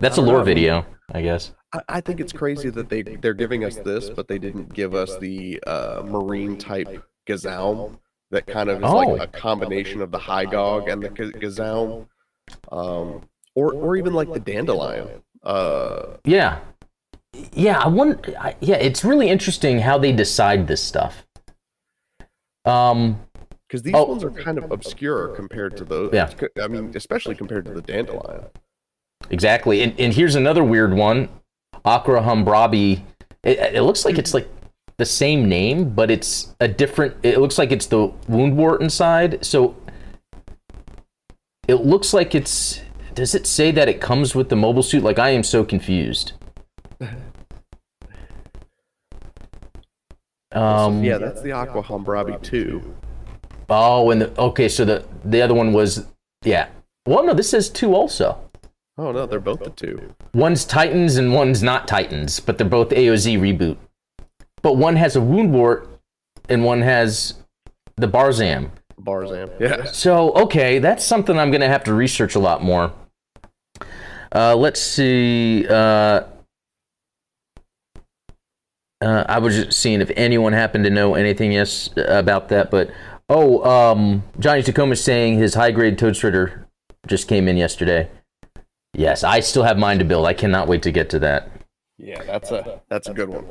That's 0.00 0.18
a 0.18 0.22
lore 0.22 0.38
know. 0.38 0.44
video, 0.44 0.86
I 1.12 1.22
guess. 1.22 1.52
I, 1.88 2.00
think 2.02 2.20
it's 2.20 2.32
crazy 2.32 2.68
that 2.70 2.90
they 2.90 3.02
they're 3.02 3.32
giving 3.32 3.64
us 3.64 3.76
this, 3.76 4.10
but 4.10 4.28
they 4.28 4.38
didn't 4.38 4.74
give 4.74 4.94
us 4.94 5.16
the 5.18 5.58
uh, 5.66 6.02
marine 6.04 6.58
type 6.58 7.02
Gazaum 7.26 7.98
that 8.30 8.46
kind 8.46 8.68
of 8.68 8.78
is 8.78 8.84
Oh. 8.84 8.96
like 8.98 9.22
a 9.22 9.26
combination 9.26 10.02
of 10.02 10.10
the 10.10 10.18
Hygog 10.18 10.92
and 10.92 11.02
the 11.02 11.08
Ga- 11.08 11.32
Gazaum, 11.32 12.06
um, 12.70 13.22
or 13.54 13.72
or 13.74 13.96
even 13.96 14.12
like 14.14 14.32
the 14.32 14.40
Dandelion. 14.40 15.08
Uh, 15.42 16.16
Yeah. 16.24 16.60
Yeah, 17.52 17.82
I. 17.88 18.36
I, 18.38 18.54
yeah, 18.60 18.76
it's 18.76 19.04
really 19.04 19.28
interesting 19.30 19.78
how 19.80 19.96
they 19.98 20.12
decide 20.12 20.66
this 20.68 20.82
stuff. 20.82 21.24
Um, 22.64 23.20
because 23.66 23.82
these 23.82 23.94
Oh. 23.94 24.04
ones 24.04 24.22
are 24.22 24.30
kind 24.30 24.58
of 24.58 24.70
obscure 24.70 25.28
compared 25.28 25.76
to 25.78 25.84
those. 25.84 26.12
Yeah. 26.12 26.30
I 26.62 26.68
mean, 26.68 26.92
especially 26.94 27.34
compared 27.34 27.64
to 27.66 27.72
the 27.72 27.80
Dandelion. 27.82 28.44
exactly. 29.30 29.82
And, 29.82 29.98
and 29.98 30.12
here's 30.12 30.34
another 30.34 30.62
weird 30.62 30.92
one 30.92 31.28
Aqua 31.84 32.20
Hambrabi. 32.20 33.02
It, 33.42 33.58
it 33.76 33.82
looks 33.82 34.04
like 34.04 34.18
it's 34.18 34.34
like 34.34 34.46
the 34.98 35.06
same 35.06 35.48
name, 35.48 35.88
but 35.90 36.10
it's 36.10 36.54
a 36.60 36.68
different. 36.68 37.16
It 37.22 37.38
looks 37.38 37.56
like 37.58 37.72
it's 37.72 37.86
the 37.86 38.08
Woundwort 38.28 38.82
inside. 38.82 39.42
So 39.44 39.74
it 41.68 41.84
looks 41.84 42.12
like 42.12 42.34
it's. 42.34 42.80
Does 43.14 43.34
it 43.34 43.46
say 43.46 43.70
that 43.72 43.88
it 43.88 44.00
comes 44.00 44.34
with 44.34 44.48
the 44.48 44.56
mobile 44.56 44.82
suit? 44.82 45.02
Like, 45.02 45.18
I 45.18 45.30
am 45.30 45.42
so 45.42 45.64
confused. 45.64 46.32
Um, 50.52 51.02
yeah, 51.02 51.18
that's 51.18 51.42
the 51.42 51.52
Aqua 51.52 51.82
Hambrabi 51.82 52.42
too. 52.42 52.94
Oh, 53.70 54.10
and 54.10 54.20
the 54.20 54.40
okay, 54.40 54.68
so 54.68 54.84
the 54.84 55.04
the 55.24 55.40
other 55.40 55.54
one 55.54 55.72
was 55.72 56.06
yeah. 56.44 56.68
Well, 57.06 57.24
no, 57.24 57.34
this 57.34 57.50
says 57.50 57.70
two 57.70 57.94
also. 57.94 58.38
Oh 58.98 59.12
no, 59.12 59.26
they're 59.26 59.40
both 59.40 59.60
the 59.60 59.70
two. 59.70 60.14
One's 60.34 60.64
Titans 60.64 61.16
and 61.16 61.32
one's 61.32 61.62
not 61.62 61.88
Titans, 61.88 62.38
but 62.38 62.58
they're 62.58 62.68
both 62.68 62.90
AOZ 62.90 63.38
reboot. 63.40 63.78
But 64.60 64.76
one 64.76 64.96
has 64.96 65.16
a 65.16 65.20
Woundwort 65.20 65.88
and 66.48 66.64
one 66.64 66.82
has 66.82 67.34
the 67.96 68.06
Barzam. 68.06 68.70
Barzam. 69.04 69.50
Yeah. 69.60 69.84
So 69.84 70.32
okay, 70.32 70.78
that's 70.78 71.04
something 71.04 71.38
I'm 71.38 71.50
gonna 71.50 71.68
have 71.68 71.84
to 71.84 71.94
research 71.94 72.34
a 72.34 72.38
lot 72.38 72.62
more. 72.62 72.92
Uh, 74.34 74.56
let's 74.56 74.80
see. 74.80 75.66
Uh, 75.68 76.22
uh, 79.02 79.24
I 79.28 79.38
was 79.38 79.56
just 79.56 79.78
seeing 79.78 80.00
if 80.00 80.10
anyone 80.16 80.52
happened 80.52 80.84
to 80.84 80.90
know 80.90 81.14
anything 81.14 81.52
yes 81.52 81.90
about 81.96 82.48
that, 82.48 82.70
but 82.70 82.90
oh, 83.28 83.62
um, 83.64 84.22
Johnny 84.38 84.62
Tacoma 84.62 84.92
is 84.92 85.02
saying 85.02 85.38
his 85.38 85.54
high 85.54 85.72
grade 85.72 85.98
Toad 85.98 86.16
Strider 86.16 86.66
just 87.06 87.28
came 87.28 87.48
in 87.48 87.56
yesterday. 87.56 88.08
Yes, 88.94 89.24
I 89.24 89.40
still 89.40 89.64
have 89.64 89.78
mine 89.78 89.98
to 89.98 90.04
build. 90.04 90.26
I 90.26 90.34
cannot 90.34 90.68
wait 90.68 90.82
to 90.82 90.92
get 90.92 91.10
to 91.10 91.18
that. 91.20 91.50
Yeah, 91.98 92.22
that's 92.22 92.50
a 92.50 92.80
that's 92.88 93.08
a 93.08 93.14
good 93.14 93.28
one. 93.28 93.46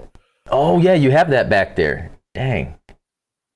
Oh 0.50 0.80
yeah, 0.80 0.94
you 0.94 1.12
have 1.12 1.30
that 1.30 1.50
back 1.50 1.76
there. 1.76 2.12
Dang. 2.34 2.76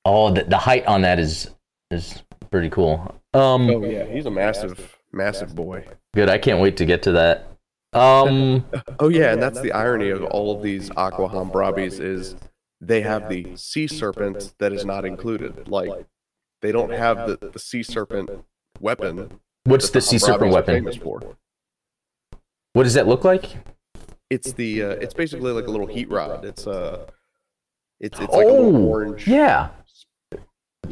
Oh, 0.03 0.31
the, 0.31 0.43
the 0.43 0.57
height 0.57 0.85
on 0.85 1.01
that 1.01 1.17
is 1.17 1.49
is 1.95 2.23
pretty 2.51 2.69
cool. 2.69 3.15
Um, 3.33 3.69
Oh 3.69 3.83
yeah, 3.83 4.05
he's 4.05 4.25
a 4.25 4.31
massive, 4.31 4.97
massive 5.11 5.55
boy. 5.55 5.85
Good. 6.13 6.29
I 6.29 6.37
can't 6.37 6.61
wait 6.61 6.77
to 6.77 6.85
get 6.85 7.01
to 7.03 7.11
that. 7.13 7.47
Um, 7.93 8.65
Oh 8.99 9.09
yeah, 9.09 9.33
and 9.33 9.41
that's 9.41 9.59
the 9.61 9.71
irony 9.71 10.09
of 10.09 10.23
all 10.25 10.55
of 10.55 10.61
these 10.63 10.91
Aqua 10.95 11.29
Hambrabis 11.29 11.99
is 11.99 12.35
they 12.81 13.01
have 13.01 13.29
the 13.29 13.55
sea 13.55 13.87
serpent 13.87 14.53
that 14.59 14.71
is 14.73 14.85
not 14.85 15.05
included. 15.05 15.67
Like 15.67 16.05
they 16.61 16.71
don't 16.71 16.91
have 16.91 17.27
the, 17.27 17.49
the 17.51 17.59
sea 17.59 17.83
serpent 17.83 18.29
weapon. 18.79 19.39
what's 19.63 19.85
that 19.89 19.93
the 19.93 20.01
sea 20.01 20.17
serpent 20.17 20.51
weapon? 20.51 20.75
famous 20.75 20.95
for. 20.95 21.21
What 22.73 22.83
does 22.83 22.93
that 22.95 23.07
look 23.07 23.23
like? 23.23 23.55
It's 24.29 24.51
the 24.53 24.83
uh, 24.83 24.89
it's 24.89 25.13
basically 25.13 25.51
like 25.51 25.67
a 25.67 25.71
little 25.71 25.87
heat 25.87 26.09
rod. 26.09 26.43
It's 26.45 26.67
uh 26.67 27.05
it's 27.99 28.19
it's 28.19 28.33
like 28.33 28.45
a 28.47 28.49
Oh, 28.49 28.75
orange. 28.87 29.27
yeah, 29.27 29.67
you 29.67 29.84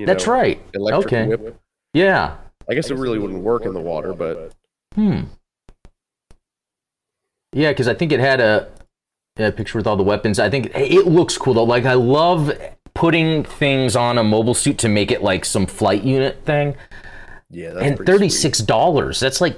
that's 0.05 0.25
know, 0.27 0.33
right. 0.33 0.61
Electric 0.73 1.05
Okay. 1.13 1.27
whip. 1.27 1.57
Yeah. 1.93 2.35
I 2.69 2.73
guess 2.73 2.89
it 2.89 2.97
really 2.97 3.19
wouldn't 3.19 3.41
work 3.43 3.65
in 3.65 3.73
the 3.73 3.81
water, 3.81 4.13
but 4.13 4.53
Hmm. 4.95 5.21
Yeah, 7.51 7.69
because 7.71 7.87
I 7.87 7.93
think 7.93 8.11
it 8.11 8.19
had 8.19 8.39
a, 8.39 8.69
a 9.37 9.51
picture 9.51 9.77
with 9.77 9.85
all 9.87 9.97
the 9.97 10.03
weapons. 10.03 10.39
I 10.39 10.49
think 10.49 10.71
it 10.75 11.05
looks 11.05 11.37
cool 11.37 11.53
though. 11.53 11.63
Like 11.63 11.85
I 11.85 11.93
love 11.93 12.51
putting 12.93 13.43
things 13.43 13.95
on 13.95 14.17
a 14.17 14.23
mobile 14.23 14.53
suit 14.53 14.77
to 14.79 14.89
make 14.89 15.11
it 15.11 15.21
like 15.23 15.45
some 15.45 15.65
flight 15.65 16.03
unit 16.03 16.43
thing. 16.45 16.75
yeah, 17.49 17.71
that's 17.71 17.85
and 17.85 18.05
thirty 18.05 18.29
six 18.29 18.59
dollars. 18.59 19.19
That's 19.19 19.39
like, 19.41 19.55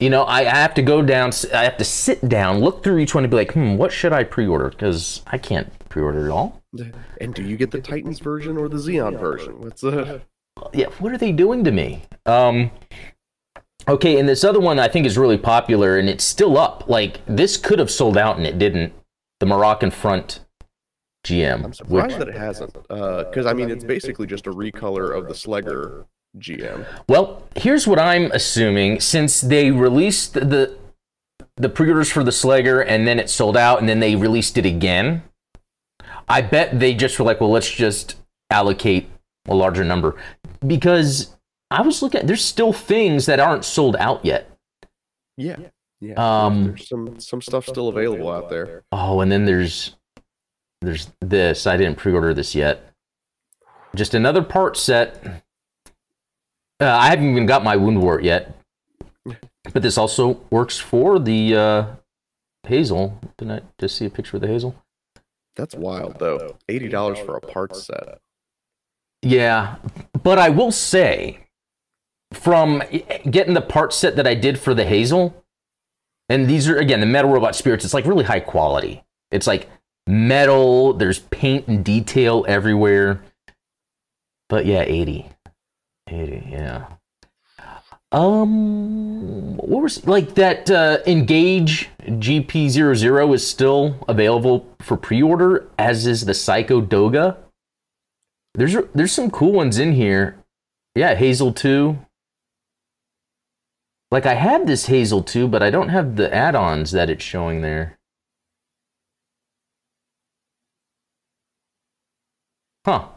you 0.00 0.10
know, 0.10 0.22
I, 0.22 0.40
I 0.40 0.56
have 0.56 0.74
to 0.74 0.82
go 0.82 1.02
down. 1.02 1.32
I 1.52 1.64
have 1.64 1.76
to 1.78 1.84
sit 1.84 2.28
down, 2.28 2.60
look 2.60 2.84
through 2.84 2.98
each 2.98 3.14
one, 3.14 3.24
and 3.24 3.30
be 3.30 3.36
like, 3.36 3.52
hmm, 3.52 3.76
what 3.76 3.90
should 3.92 4.12
I 4.12 4.22
pre-order? 4.24 4.70
Because 4.70 5.22
I 5.26 5.38
can't 5.38 5.72
pre-order 5.98 6.28
it 6.28 6.30
all. 6.30 6.62
And 7.20 7.34
do 7.34 7.42
you 7.42 7.56
get 7.56 7.72
the 7.72 7.80
Titans 7.80 8.20
version 8.20 8.56
or 8.56 8.68
the 8.68 8.76
Zeon 8.76 9.18
version? 9.18 9.60
What's 9.60 9.82
uh 9.82 10.20
yeah, 10.72 10.86
what 10.98 11.12
are 11.12 11.18
they 11.18 11.32
doing 11.32 11.64
to 11.64 11.70
me? 11.70 12.02
Um, 12.26 12.70
okay, 13.88 14.18
and 14.18 14.28
this 14.28 14.42
other 14.42 14.60
one 14.60 14.78
I 14.78 14.88
think 14.88 15.06
is 15.06 15.16
really 15.16 15.38
popular, 15.38 15.98
and 15.98 16.08
it's 16.08 16.24
still 16.24 16.58
up. 16.58 16.88
Like 16.88 17.20
this 17.26 17.56
could 17.56 17.78
have 17.78 17.90
sold 17.90 18.16
out, 18.16 18.36
and 18.36 18.46
it 18.46 18.58
didn't. 18.58 18.92
The 19.40 19.46
Moroccan 19.46 19.90
Front 19.92 20.40
GM. 21.24 21.64
I'm 21.64 21.72
surprised 21.72 22.18
that 22.18 22.28
it 22.28 22.36
hasn't. 22.36 22.72
Because 22.72 23.46
I 23.46 23.52
mean, 23.52 23.70
it's 23.70 23.84
basically 23.84 24.26
just 24.26 24.46
a 24.46 24.50
recolor 24.50 25.16
of 25.16 25.28
the 25.28 25.34
Sleggar 25.34 26.06
GM. 26.38 26.86
Well, 27.08 27.44
here's 27.56 27.86
what 27.86 28.00
I'm 28.00 28.32
assuming. 28.32 29.00
Since 29.00 29.40
they 29.40 29.70
released 29.70 30.34
the 30.34 30.76
the 31.56 31.68
pre-orders 31.68 32.10
for 32.10 32.22
the 32.24 32.30
Sleggar, 32.30 32.84
and 32.86 33.06
then 33.06 33.18
it 33.18 33.30
sold 33.30 33.56
out, 33.56 33.80
and 33.80 33.88
then 33.88 34.00
they 34.00 34.16
released 34.16 34.58
it 34.58 34.66
again. 34.66 35.22
I 36.28 36.42
bet 36.42 36.78
they 36.78 36.94
just 36.94 37.18
were 37.18 37.24
like, 37.24 37.40
well, 37.40 37.50
let's 37.50 37.70
just 37.70 38.16
allocate 38.50 39.08
a 39.46 39.54
larger 39.54 39.84
number 39.84 40.16
because 40.66 41.34
I 41.70 41.82
was 41.82 42.02
looking. 42.02 42.26
There's 42.26 42.44
still 42.44 42.72
things 42.72 43.26
that 43.26 43.40
aren't 43.40 43.64
sold 43.64 43.96
out 43.96 44.24
yet. 44.24 44.50
Yeah, 45.36 45.56
yeah. 46.00 46.14
Um, 46.14 46.64
there's 46.64 46.88
some 46.88 47.20
some 47.20 47.40
stuff 47.40 47.66
still 47.66 47.88
available 47.88 48.30
out 48.30 48.50
there. 48.50 48.84
Oh, 48.92 49.20
and 49.20 49.30
then 49.30 49.44
there's 49.44 49.96
there's 50.80 51.10
this. 51.20 51.66
I 51.66 51.76
didn't 51.76 51.96
pre-order 51.96 52.34
this 52.34 52.54
yet. 52.54 52.92
Just 53.94 54.14
another 54.14 54.42
part 54.42 54.76
set. 54.76 55.44
Uh, 56.80 56.86
I 56.86 57.08
haven't 57.08 57.30
even 57.30 57.46
got 57.46 57.64
my 57.64 57.76
Woundwort 57.76 58.22
yet, 58.22 58.54
but 59.72 59.82
this 59.82 59.98
also 59.98 60.40
works 60.50 60.78
for 60.78 61.18
the 61.18 61.56
uh, 61.56 61.86
Hazel. 62.66 63.18
Didn't 63.36 63.52
I 63.52 63.60
just 63.80 63.96
see 63.96 64.06
a 64.06 64.10
picture 64.10 64.36
of 64.36 64.42
the 64.42 64.48
Hazel? 64.48 64.74
That's 65.58 65.74
wild 65.74 66.20
though. 66.20 66.56
Eighty 66.68 66.88
dollars 66.88 67.18
for 67.18 67.36
a 67.36 67.40
parts 67.40 67.84
set. 67.84 68.20
Yeah, 69.22 69.76
but 70.22 70.38
I 70.38 70.48
will 70.48 70.70
say, 70.70 71.40
from 72.32 72.82
getting 73.28 73.54
the 73.54 73.60
part 73.60 73.92
set 73.92 74.14
that 74.16 74.26
I 74.26 74.34
did 74.34 74.60
for 74.60 74.72
the 74.72 74.84
Hazel, 74.84 75.44
and 76.28 76.46
these 76.46 76.68
are 76.68 76.76
again 76.76 77.00
the 77.00 77.06
Metal 77.06 77.30
Robot 77.32 77.56
Spirits. 77.56 77.84
It's 77.84 77.92
like 77.92 78.06
really 78.06 78.24
high 78.24 78.38
quality. 78.38 79.02
It's 79.32 79.48
like 79.48 79.68
metal. 80.06 80.92
There's 80.92 81.18
paint 81.18 81.66
and 81.66 81.84
detail 81.84 82.44
everywhere. 82.46 83.20
But 84.48 84.64
yeah, 84.64 84.82
80. 84.82 85.28
80, 86.08 86.48
yeah. 86.50 86.86
Um, 88.10 89.56
what 89.58 89.82
was 89.82 90.06
like 90.06 90.34
that? 90.36 90.70
Uh, 90.70 90.98
Engage 91.06 91.90
GP00 92.00 93.34
is 93.34 93.46
still 93.46 94.02
available 94.08 94.66
for 94.80 94.96
pre-order, 94.96 95.68
as 95.78 96.06
is 96.06 96.24
the 96.24 96.32
Psycho 96.32 96.80
Doga. 96.80 97.36
There's 98.54 98.76
there's 98.94 99.12
some 99.12 99.30
cool 99.30 99.52
ones 99.52 99.78
in 99.78 99.92
here. 99.92 100.38
Yeah, 100.94 101.14
Hazel 101.14 101.52
2. 101.52 101.98
Like 104.10 104.24
I 104.24 104.34
have 104.34 104.66
this 104.66 104.86
Hazel 104.86 105.22
2, 105.22 105.46
but 105.46 105.62
I 105.62 105.68
don't 105.68 105.90
have 105.90 106.16
the 106.16 106.34
add-ons 106.34 106.92
that 106.92 107.10
it's 107.10 107.22
showing 107.22 107.60
there. 107.60 107.98
Huh. 112.86 113.08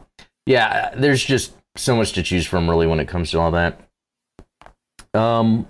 Yeah, 0.45 0.93
there's 0.95 1.23
just 1.23 1.53
so 1.77 1.95
much 1.95 2.11
to 2.13 2.23
choose 2.23 2.45
from 2.45 2.69
really 2.69 2.87
when 2.87 2.99
it 2.99 3.07
comes 3.07 3.31
to 3.31 3.39
all 3.39 3.51
that. 3.51 3.79
Um 5.14 5.68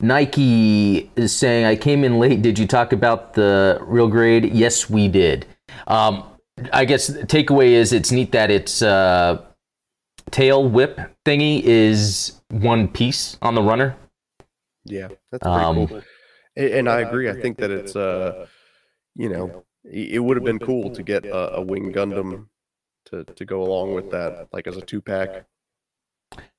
Nike 0.00 1.10
is 1.16 1.34
saying 1.34 1.64
I 1.64 1.74
came 1.74 2.04
in 2.04 2.18
late. 2.18 2.40
Did 2.42 2.58
you 2.58 2.66
talk 2.66 2.92
about 2.92 3.34
the 3.34 3.78
real 3.82 4.08
grade? 4.08 4.52
Yes, 4.52 4.88
we 4.88 5.08
did. 5.08 5.46
Um 5.86 6.24
I 6.72 6.84
guess 6.84 7.06
the 7.06 7.26
takeaway 7.26 7.68
is 7.70 7.92
it's 7.92 8.10
neat 8.10 8.32
that 8.32 8.50
its 8.50 8.82
uh, 8.82 9.44
tail 10.30 10.68
whip 10.68 10.98
thingy 11.24 11.62
is 11.62 12.40
one 12.50 12.88
piece 12.88 13.36
on 13.42 13.54
the 13.54 13.62
runner. 13.62 13.96
Yeah, 14.84 15.08
that's 15.30 15.42
pretty 15.42 15.56
Um, 15.56 15.86
cool. 15.86 16.02
And, 16.56 16.68
and 16.70 16.88
I 16.88 17.00
agree. 17.00 17.28
I 17.28 17.34
think 17.40 17.58
that 17.58 17.70
it's 17.70 17.94
uh, 17.94 18.46
you 19.14 19.28
know, 19.28 19.64
it 19.84 20.14
it 20.14 20.18
would 20.18 20.36
have 20.36 20.44
been 20.44 20.58
cool 20.58 20.90
to 20.90 21.02
get 21.02 21.24
a, 21.26 21.56
a 21.56 21.60
wing 21.62 21.92
Gundam 21.92 22.46
to 23.06 23.24
to 23.24 23.44
go 23.44 23.62
along 23.62 23.94
with 23.94 24.10
that, 24.10 24.48
like 24.52 24.66
as 24.66 24.76
a 24.76 24.80
two 24.82 25.00
pack. 25.00 25.46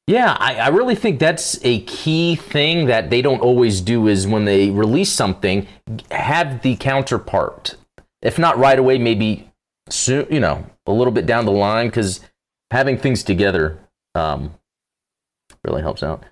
Yeah, 0.09 0.35
I, 0.39 0.55
I 0.55 0.67
really 0.69 0.95
think 0.95 1.19
that's 1.19 1.63
a 1.63 1.81
key 1.81 2.35
thing 2.35 2.87
that 2.87 3.11
they 3.11 3.21
don't 3.21 3.41
always 3.41 3.79
do 3.79 4.07
is 4.07 4.25
when 4.25 4.45
they 4.45 4.71
release 4.71 5.11
something, 5.11 5.67
have 6.09 6.63
the 6.63 6.77
counterpart. 6.77 7.75
If 8.23 8.39
not 8.39 8.57
right 8.57 8.79
away, 8.79 8.97
maybe 8.97 9.51
soon, 9.87 10.25
you 10.31 10.39
know, 10.39 10.65
a 10.87 10.91
little 10.91 11.13
bit 11.13 11.27
down 11.27 11.45
the 11.45 11.51
line, 11.51 11.89
because 11.89 12.21
having 12.71 12.97
things 12.97 13.21
together 13.21 13.77
um, 14.15 14.55
really 15.63 15.83
helps 15.83 16.01
out. 16.01 16.23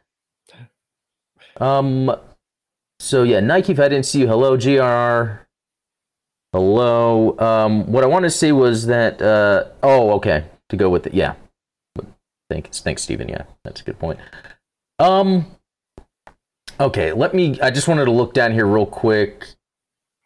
Um, 1.57 2.15
so 2.99 3.21
yeah, 3.21 3.41
Nike. 3.41 3.73
If 3.73 3.80
I 3.80 3.89
didn't 3.89 4.07
see 4.07 4.21
you, 4.21 4.28
hello, 4.28 4.57
GRR. 4.57 5.41
Hello. 6.51 7.38
Um, 7.38 7.91
what 7.91 8.03
I 8.03 8.07
wanted 8.07 8.30
to 8.30 8.36
say 8.36 8.51
was 8.51 8.88
that. 8.88 9.21
Uh, 9.21 9.65
oh, 9.84 10.13
okay. 10.13 10.45
To 10.69 10.75
go 10.75 10.89
with 10.89 11.05
it, 11.05 11.13
yeah. 11.13 11.36
Thanks, 12.50 12.80
thanks, 12.80 13.02
Stephen. 13.02 13.28
Yeah, 13.28 13.43
that's 13.64 13.82
a 13.82 13.84
good 13.84 14.00
point. 14.00 14.20
Um, 15.00 15.45
okay, 16.80 17.14
let 17.14 17.34
me. 17.34 17.60
I 17.62 17.72
just 17.72 17.88
wanted 17.88 18.06
to 18.06 18.12
look 18.12 18.34
down 18.34 18.54
here 18.54 18.66
real 18.66 18.86
quick. 18.86 19.45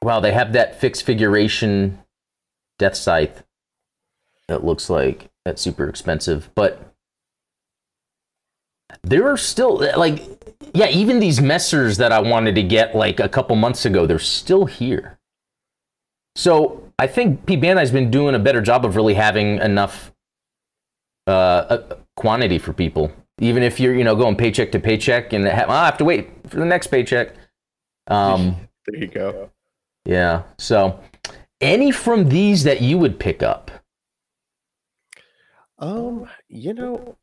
Wow, 0.03 0.19
they 0.19 0.32
have 0.32 0.53
that 0.53 0.80
fixed 0.80 1.03
figuration 1.03 1.99
Deathscythe. 2.80 3.43
It 4.49 4.63
looks 4.63 4.89
like 4.89 5.30
that's 5.45 5.61
super 5.61 5.88
expensive, 5.88 6.49
but 6.55 6.93
there 9.03 9.28
are 9.28 9.38
still 9.38 9.78
like, 9.97 10.22
yeah, 10.74 10.89
even 10.89 11.19
these 11.19 11.39
messers 11.39 11.97
that 11.97 12.11
I 12.11 12.19
wanted 12.19 12.55
to 12.55 12.63
get 12.63 12.95
like 12.95 13.19
a 13.19 13.30
couple 13.30 13.55
months 13.55 13.86
ago, 13.86 14.05
they're 14.05 14.19
still 14.19 14.65
here. 14.65 15.19
So 16.36 16.91
I 16.99 17.07
think 17.07 17.45
P 17.45 17.55
Bandai's 17.57 17.91
been 17.91 18.11
doing 18.11 18.36
a 18.36 18.39
better 18.39 18.61
job 18.61 18.86
of 18.86 18.95
really 18.95 19.13
having 19.13 19.57
enough 19.57 20.11
uh, 21.28 21.32
uh, 21.32 21.95
quantity 22.16 22.57
for 22.57 22.74
people. 22.74 23.12
Even 23.39 23.64
if 23.64 23.80
you're, 23.80 23.95
you 23.95 24.03
know, 24.03 24.16
going 24.16 24.36
paycheck 24.36 24.72
to 24.74 24.80
paycheck 24.80 25.34
and 25.34 25.47
ha- 25.47 25.66
I 25.68 25.86
have 25.86 25.97
to 25.97 26.05
wait 26.05 26.30
for 26.47 26.57
the 26.57 26.66
next 26.66 26.88
paycheck. 26.88 27.34
Um, 28.07 28.55
There 28.88 28.99
you 28.99 29.07
go. 29.07 29.51
yeah. 30.05 30.43
So, 30.57 30.99
any 31.62 31.91
from 31.91 32.30
these 32.30 32.64
that 32.64 32.82
you 32.82 32.97
would 32.97 33.20
pick 33.20 33.43
up? 33.43 33.70
Um, 35.78 36.28
you 36.47 36.74
know, 36.74 37.16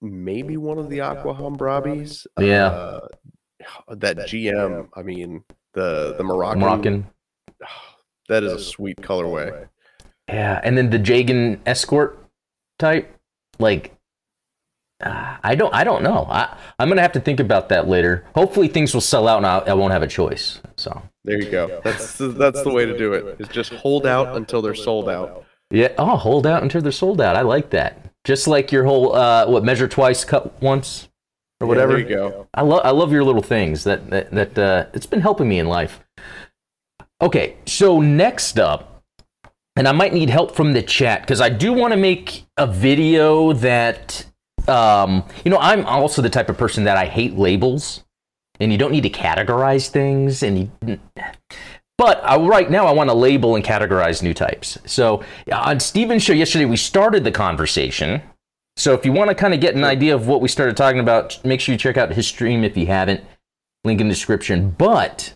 maybe 0.00 0.56
one 0.56 0.78
of 0.78 0.88
the 0.88 1.00
Aqua 1.00 1.34
Hambrabis. 1.34 2.26
Yeah. 2.38 2.66
Uh, 2.66 3.08
that 3.88 4.16
GM. 4.18 4.88
I 4.94 5.02
mean, 5.02 5.42
the 5.72 6.14
the 6.16 6.24
Moroccan. 6.24 6.60
Moroccan. 6.60 7.06
That 8.28 8.42
is 8.42 8.52
a 8.52 8.58
sweet 8.58 8.96
colorway. 9.02 9.68
Yeah, 10.28 10.58
and 10.64 10.78
then 10.78 10.88
the 10.88 10.98
Jegan 10.98 11.60
escort 11.66 12.26
type, 12.78 13.14
like, 13.58 13.93
uh, 15.04 15.36
I 15.42 15.54
don't, 15.54 15.72
I 15.74 15.84
don't 15.84 16.02
know. 16.02 16.26
I, 16.30 16.56
I'm 16.78 16.88
gonna 16.88 17.02
have 17.02 17.12
to 17.12 17.20
think 17.20 17.38
about 17.40 17.68
that 17.68 17.86
later. 17.88 18.24
Hopefully, 18.34 18.68
things 18.68 18.94
will 18.94 19.00
sell 19.00 19.28
out, 19.28 19.36
and 19.38 19.46
I, 19.46 19.58
I 19.58 19.74
won't 19.74 19.92
have 19.92 20.02
a 20.02 20.08
choice. 20.08 20.60
So, 20.76 21.02
There 21.24 21.40
you 21.40 21.50
go. 21.50 21.80
That's 21.84 22.18
the, 22.18 22.28
that's 22.28 22.62
the 22.62 22.70
way 22.70 22.86
to 22.86 22.96
do 22.96 23.12
it. 23.12 23.36
Is 23.38 23.48
just 23.48 23.72
hold 23.74 24.06
out 24.06 24.36
until 24.36 24.62
they're 24.62 24.74
sold 24.74 25.08
out. 25.08 25.44
yeah. 25.70 25.92
Oh, 25.98 26.16
hold 26.16 26.46
out 26.46 26.62
until 26.62 26.80
they're 26.80 26.92
sold 26.92 27.20
out. 27.20 27.36
I 27.36 27.42
like 27.42 27.70
that. 27.70 28.10
Just 28.24 28.48
like 28.48 28.72
your 28.72 28.84
whole, 28.84 29.14
uh, 29.14 29.46
what 29.46 29.64
measure 29.64 29.86
twice, 29.86 30.24
cut 30.24 30.60
once. 30.62 31.08
or 31.60 31.66
whatever. 31.66 31.98
Yeah, 31.98 32.04
there 32.06 32.24
you 32.24 32.30
go. 32.30 32.48
I 32.54 32.62
love 32.62 32.80
I 32.84 32.90
love 32.90 33.12
your 33.12 33.22
little 33.24 33.42
things 33.42 33.84
that 33.84 34.08
that, 34.10 34.30
that 34.32 34.58
uh, 34.58 34.86
it's 34.94 35.06
been 35.06 35.20
helping 35.20 35.48
me 35.48 35.58
in 35.58 35.68
life. 35.68 36.00
Okay, 37.20 37.56
so 37.66 38.00
next 38.00 38.58
up, 38.58 39.02
and 39.76 39.86
I 39.86 39.92
might 39.92 40.12
need 40.12 40.30
help 40.30 40.54
from 40.54 40.72
the 40.72 40.82
chat 40.82 41.20
because 41.22 41.40
I 41.40 41.48
do 41.48 41.72
want 41.72 41.92
to 41.92 41.96
make 41.96 42.46
a 42.56 42.66
video 42.66 43.52
that 43.52 44.26
um, 44.68 45.24
you 45.44 45.50
know 45.50 45.58
I'm 45.58 45.84
also 45.86 46.22
the 46.22 46.30
type 46.30 46.48
of 46.48 46.56
person 46.58 46.84
that 46.84 46.96
I 46.96 47.06
hate 47.06 47.36
labels, 47.36 48.04
and 48.60 48.72
you 48.72 48.78
don't 48.78 48.92
need 48.92 49.02
to 49.02 49.10
categorize 49.10 49.88
things, 49.88 50.42
and 50.42 50.70
you. 50.86 51.00
But 51.96 52.24
I, 52.24 52.36
right 52.38 52.68
now, 52.70 52.86
I 52.86 52.92
want 52.92 53.08
to 53.10 53.14
label 53.14 53.54
and 53.54 53.64
categorize 53.64 54.22
new 54.22 54.34
types. 54.34 54.78
So 54.84 55.22
on 55.52 55.78
Steven's 55.78 56.24
show 56.24 56.32
yesterday, 56.32 56.64
we 56.64 56.76
started 56.76 57.22
the 57.22 57.30
conversation. 57.30 58.20
So 58.76 58.94
if 58.94 59.04
you 59.06 59.12
want 59.12 59.28
to 59.30 59.34
kind 59.36 59.54
of 59.54 59.60
get 59.60 59.76
an 59.76 59.84
idea 59.84 60.14
of 60.16 60.26
what 60.26 60.40
we 60.40 60.48
started 60.48 60.76
talking 60.76 60.98
about, 60.98 61.38
make 61.44 61.60
sure 61.60 61.72
you 61.72 61.78
check 61.78 61.96
out 61.96 62.10
his 62.10 62.26
stream 62.26 62.64
if 62.64 62.76
you 62.76 62.86
haven't. 62.86 63.22
Link 63.84 64.00
in 64.00 64.08
the 64.08 64.14
description. 64.14 64.70
But 64.70 65.34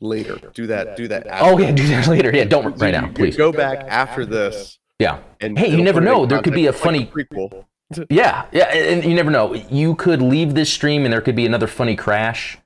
Later, 0.00 0.38
do 0.54 0.66
that. 0.66 0.96
Do 0.96 1.06
that. 1.08 1.26
oh 1.28 1.52
After. 1.52 1.62
yeah, 1.62 1.72
do 1.72 1.86
that 1.88 2.06
later. 2.08 2.34
Yeah, 2.34 2.44
don't 2.44 2.76
right 2.78 2.90
now, 2.90 3.06
please. 3.12 3.36
Go 3.36 3.52
back 3.52 3.86
after 3.86 4.26
this. 4.26 4.78
Yeah, 4.98 5.20
And 5.40 5.58
Hey, 5.58 5.70
you 5.70 5.82
never 5.84 6.00
put 6.00 6.08
it 6.08 6.10
in 6.10 6.12
know. 6.12 6.26
There 6.26 6.42
could 6.42 6.54
be 6.54 6.66
a 6.66 6.72
context, 6.72 6.84
like 6.86 7.08
funny- 7.10 7.24
prequel. 7.48 7.64
Yeah, 8.08 8.46
yeah. 8.52 8.72
And 8.74 9.04
you 9.04 9.14
never 9.14 9.30
know. 9.30 9.54
You 9.54 9.94
could 9.94 10.22
leave 10.22 10.54
this 10.54 10.72
stream 10.72 11.04
and 11.04 11.12
there 11.12 11.20
could 11.20 11.36
be 11.36 11.46
another 11.46 11.66
funny 11.66 11.96
crash 11.96 12.58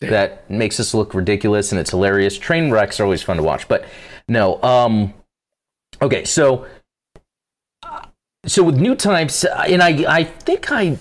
that 0.00 0.48
makes 0.50 0.80
us 0.80 0.94
look 0.94 1.12
ridiculous 1.12 1.72
and 1.72 1.80
it's 1.80 1.90
hilarious. 1.90 2.38
Train 2.38 2.70
wrecks 2.70 3.00
are 3.00 3.04
always 3.04 3.22
fun 3.22 3.36
to 3.36 3.42
watch. 3.42 3.68
But 3.68 3.84
no. 4.28 4.62
Um. 4.62 5.14
Okay, 6.02 6.24
so 6.24 6.66
so 8.46 8.62
with 8.62 8.76
new 8.76 8.94
types, 8.94 9.44
and 9.44 9.82
I 9.82 10.04
I 10.08 10.24
think 10.24 10.72
I 10.72 10.98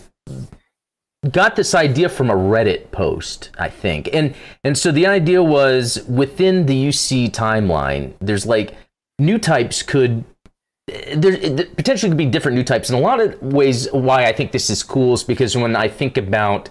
got 1.32 1.56
this 1.56 1.74
idea 1.74 2.10
from 2.10 2.30
a 2.30 2.36
Reddit 2.36 2.92
post, 2.92 3.52
I 3.58 3.70
think. 3.70 4.10
And 4.14 4.36
and 4.64 4.78
so 4.78 4.92
the 4.92 5.08
idea 5.08 5.44
was 5.44 6.04
within 6.08 6.66
the 6.66 6.88
UC 6.88 7.32
timeline, 7.32 8.14
there's 8.20 8.46
like 8.46 8.76
new 9.18 9.38
types 9.38 9.84
could 9.84 10.24
there 11.16 11.66
potentially 11.66 12.10
could 12.10 12.18
be 12.18 12.26
different 12.26 12.56
new 12.56 12.64
types. 12.64 12.90
In 12.90 12.96
a 12.96 13.00
lot 13.00 13.20
of 13.20 13.42
ways 13.42 13.92
why 13.92 14.26
I 14.26 14.34
think 14.34 14.52
this 14.52 14.70
is 14.70 14.84
cool 14.84 15.14
is 15.14 15.24
because 15.24 15.56
when 15.56 15.76
I 15.76 15.88
think 15.88 16.18
about 16.18 16.70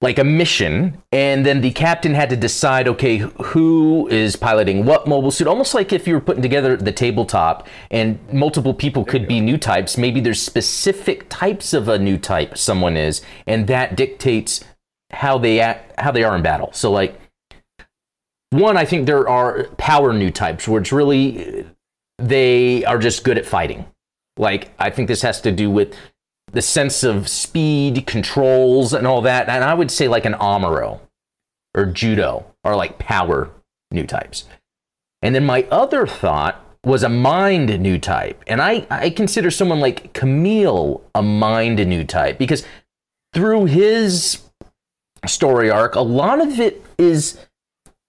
like 0.00 0.18
a 0.18 0.24
mission 0.24 1.00
and 1.12 1.46
then 1.46 1.62
the 1.62 1.70
captain 1.70 2.12
had 2.12 2.28
to 2.28 2.36
decide 2.36 2.86
okay 2.86 3.18
who 3.18 4.06
is 4.08 4.36
piloting 4.36 4.84
what 4.84 5.06
mobile 5.06 5.30
suit? 5.30 5.46
Almost 5.46 5.74
like 5.74 5.92
if 5.92 6.06
you 6.06 6.14
were 6.14 6.20
putting 6.20 6.42
together 6.42 6.76
the 6.76 6.92
tabletop 6.92 7.66
and 7.90 8.18
multiple 8.32 8.74
people 8.74 9.04
could 9.04 9.26
be 9.26 9.40
new 9.40 9.56
types. 9.56 9.96
Maybe 9.96 10.20
there's 10.20 10.42
specific 10.42 11.28
types 11.28 11.72
of 11.72 11.88
a 11.88 11.98
new 11.98 12.18
type 12.18 12.58
someone 12.58 12.96
is 12.96 13.22
and 13.46 13.66
that 13.68 13.96
dictates 13.96 14.62
how 15.10 15.38
they 15.38 15.60
act 15.60 15.98
how 15.98 16.10
they 16.10 16.24
are 16.24 16.36
in 16.36 16.42
battle. 16.42 16.70
So 16.72 16.90
like 16.90 17.20
one 18.50 18.76
i 18.76 18.84
think 18.84 19.06
there 19.06 19.28
are 19.28 19.64
power 19.78 20.12
new 20.12 20.30
types 20.30 20.68
where 20.68 20.80
it's 20.80 20.92
really 20.92 21.66
they 22.18 22.84
are 22.84 22.98
just 22.98 23.24
good 23.24 23.38
at 23.38 23.46
fighting 23.46 23.84
like 24.36 24.72
i 24.78 24.90
think 24.90 25.08
this 25.08 25.22
has 25.22 25.40
to 25.40 25.50
do 25.52 25.70
with 25.70 25.94
the 26.54 26.62
sense 26.62 27.02
of 27.02 27.28
speed, 27.28 28.06
controls, 28.06 28.92
and 28.94 29.06
all 29.06 29.20
that. 29.22 29.48
And 29.48 29.64
I 29.64 29.74
would 29.74 29.90
say 29.90 30.08
like 30.08 30.24
an 30.24 30.34
Amuro 30.34 31.00
or 31.74 31.86
Judau 31.86 32.44
are 32.62 32.76
like 32.76 32.98
power 32.98 33.50
new 33.90 34.06
types. 34.06 34.44
And 35.20 35.34
then 35.34 35.44
my 35.44 35.66
other 35.70 36.06
thought 36.06 36.64
was 36.84 37.02
a 37.02 37.08
mind 37.08 37.80
new 37.80 37.98
type. 37.98 38.42
And 38.46 38.62
I, 38.62 38.86
I 38.88 39.10
consider 39.10 39.50
someone 39.50 39.80
like 39.80 40.12
Camille 40.12 41.02
a 41.14 41.22
mind 41.22 41.84
new 41.86 42.04
type 42.04 42.38
because 42.38 42.64
through 43.32 43.64
his 43.64 44.42
story 45.26 45.70
arc, 45.70 45.96
a 45.96 46.02
lot 46.02 46.40
of 46.40 46.60
it 46.60 46.84
is 46.98 47.44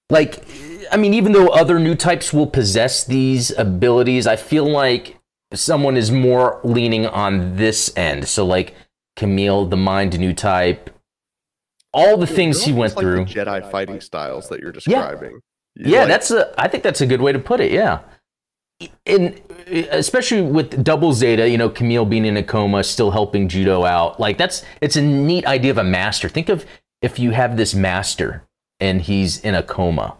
like, 0.09 0.45
I 0.91 0.97
mean, 0.97 1.13
even 1.13 1.31
though 1.31 1.47
other 1.47 1.79
new 1.79 1.95
types 1.95 2.31
will 2.33 2.47
possess 2.47 3.03
these 3.03 3.51
abilities, 3.57 4.27
I 4.27 4.35
feel 4.35 4.69
like 4.69 5.17
someone 5.53 5.97
is 5.97 6.11
more 6.11 6.59
leaning 6.63 7.05
on 7.07 7.55
this 7.55 7.91
end. 7.97 8.27
So 8.27 8.45
like 8.45 8.75
Camille, 9.15 9.65
the 9.65 9.77
mind 9.77 10.17
new 10.19 10.33
type, 10.33 10.89
all 11.93 12.17
the 12.17 12.27
things 12.27 12.63
he 12.63 12.73
went 12.73 12.95
like 12.95 13.03
through. 13.03 13.25
the 13.25 13.33
Jedi 13.33 13.71
fighting 13.71 14.01
styles 14.01 14.49
that 14.49 14.59
you're 14.59 14.71
describing. 14.71 15.39
You 15.75 15.91
Yeah, 15.91 15.99
like- 15.99 16.07
that's 16.09 16.31
a. 16.31 16.53
I 16.61 16.67
think 16.67 16.83
that's 16.83 17.01
a 17.01 17.05
good 17.07 17.21
way 17.21 17.31
to 17.31 17.39
put 17.39 17.59
it. 17.61 17.71
Yeah, 17.71 17.99
and 19.05 19.41
especially 19.67 20.41
with 20.41 20.83
double 20.83 21.13
Zeta, 21.13 21.49
you 21.49 21.57
know, 21.57 21.69
Camille 21.69 22.05
being 22.05 22.25
in 22.25 22.37
a 22.37 22.43
coma, 22.43 22.83
still 22.83 23.11
helping 23.11 23.47
Judau 23.47 23.87
out. 23.87 24.19
Like 24.19 24.37
that's 24.37 24.63
it's 24.81 24.95
a 24.97 25.01
neat 25.01 25.45
idea 25.45 25.71
of 25.71 25.77
a 25.77 25.83
master. 25.83 26.27
Think 26.29 26.49
of 26.49 26.65
if 27.01 27.17
you 27.17 27.31
have 27.31 27.55
this 27.57 27.73
master 27.73 28.43
and 28.79 29.01
he's 29.01 29.39
in 29.39 29.55
a 29.55 29.63
coma. 29.63 30.17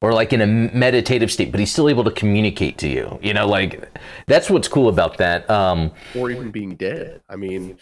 Or 0.00 0.12
like 0.12 0.34
in 0.34 0.42
a 0.42 0.46
meditative 0.46 1.32
state, 1.32 1.50
but 1.50 1.60
he's 1.60 1.72
still 1.72 1.88
able 1.88 2.04
to 2.04 2.10
communicate 2.10 2.76
to 2.78 2.88
you. 2.88 3.18
You 3.22 3.32
know, 3.32 3.46
like 3.46 3.88
that's 4.26 4.50
what's 4.50 4.68
cool 4.68 4.88
about 4.90 5.16
that. 5.16 5.48
Um, 5.48 5.92
or 6.14 6.30
even 6.30 6.50
being 6.50 6.76
dead. 6.76 7.22
I 7.26 7.36
mean, 7.36 7.78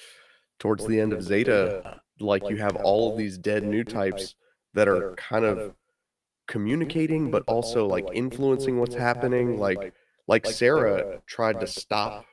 towards 0.61 0.87
the 0.87 1.01
end 1.01 1.13
of 1.13 1.25
Zeta, 1.25 2.01
like 2.21 2.49
you 2.49 2.59
have 2.59 2.77
all 2.77 3.11
of 3.11 3.19
these 3.19 3.39
dead 3.39 3.65
new 3.65 3.83
types 3.83 4.37
that 4.75 4.87
are 4.87 5.17
kind 5.17 5.45
of 5.45 5.75
communicating, 6.47 7.33
but 7.33 7.43
also 7.49 7.87
like 7.87 8.07
influencing 8.13 8.79
what's 8.79 8.95
happening. 8.95 9.59
Like, 9.59 9.93
like 10.29 10.47
Sarah 10.47 11.23
tried 11.27 11.59
to 11.59 11.67
stop 11.67 12.25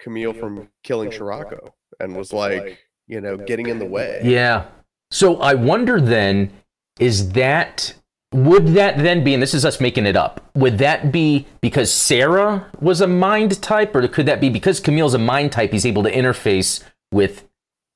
Camille 0.00 0.34
from 0.34 0.68
killing 0.82 1.10
Scirocco 1.10 1.74
and 1.98 2.14
was 2.14 2.34
like, 2.34 2.78
you 3.06 3.22
know, 3.22 3.38
getting 3.38 3.68
in 3.68 3.78
the 3.78 3.86
way. 3.86 4.20
Yeah. 4.22 4.66
So 5.10 5.36
I 5.36 5.54
wonder 5.54 5.98
then, 5.98 6.52
is 6.98 7.30
that 7.30 7.94
would 8.32 8.68
that 8.68 8.98
then 8.98 9.22
be, 9.22 9.32
and 9.32 9.42
this 9.42 9.54
is 9.54 9.64
us 9.64 9.80
making 9.80 10.06
it 10.06 10.16
up, 10.16 10.50
would 10.56 10.78
that 10.78 11.12
be 11.12 11.46
because 11.60 11.92
Sarah 11.92 12.68
was 12.80 13.00
a 13.00 13.06
mind 13.06 13.62
type, 13.62 13.94
or 13.94 14.06
could 14.08 14.26
that 14.26 14.40
be 14.40 14.50
because 14.50 14.80
Camille's 14.80 15.14
a 15.14 15.18
mind 15.18 15.52
type, 15.52 15.70
he's 15.70 15.86
able 15.86 16.02
to 16.02 16.10
interface 16.10 16.82
with 17.12 17.44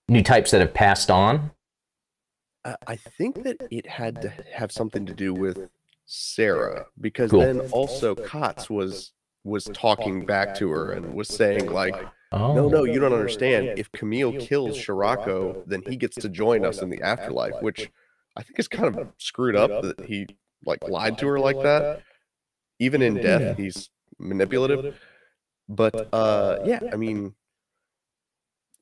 new 0.08 0.22
types 0.22 0.52
that 0.52 0.60
have 0.60 0.72
passed 0.74 1.10
on? 1.10 1.50
I 2.64 2.76
I 2.86 2.96
think 2.96 3.42
that 3.42 3.56
it 3.70 3.86
had 3.86 4.22
to 4.22 4.32
have 4.54 4.70
something 4.70 5.06
to 5.06 5.14
do 5.14 5.34
with 5.34 5.70
Sarah 6.06 6.86
because 7.00 7.32
Cool. 7.32 7.40
then 7.40 7.60
also 7.72 8.14
Katz 8.14 8.70
was 8.70 9.12
was 9.44 9.64
talking 9.74 10.24
back 10.24 10.54
to 10.56 10.70
her 10.70 10.92
and 10.92 11.14
was 11.14 11.28
saying 11.28 11.70
like 11.72 11.96
Oh, 12.30 12.54
No, 12.54 12.68
no, 12.68 12.84
you 12.84 13.00
don't 13.00 13.12
understand. 13.14 13.78
If 13.78 13.90
Camille 13.90 14.32
kills 14.38 14.78
Scirocco, 14.84 15.62
then 15.66 15.82
he 15.86 15.96
gets 15.96 16.16
to 16.16 16.28
join 16.28 16.64
us 16.64 16.82
in 16.82 16.90
the 16.90 17.00
afterlife, 17.00 17.54
which 17.60 17.90
I 18.38 18.42
think 18.42 18.58
it's 18.58 18.68
kind 18.68 18.96
of 18.96 19.08
screwed 19.18 19.56
up 19.56 19.82
that 19.82 20.04
he 20.06 20.26
like 20.64 20.86
lied 20.88 21.18
to 21.18 21.26
her 21.26 21.40
like 21.40 21.60
that. 21.62 22.02
Even 22.78 23.02
in 23.02 23.14
death, 23.14 23.56
he's 23.56 23.90
manipulative. 24.18 24.96
But 25.68 26.08
uh 26.12 26.60
yeah, 26.64 26.80
I 26.92 26.96
mean 26.96 27.34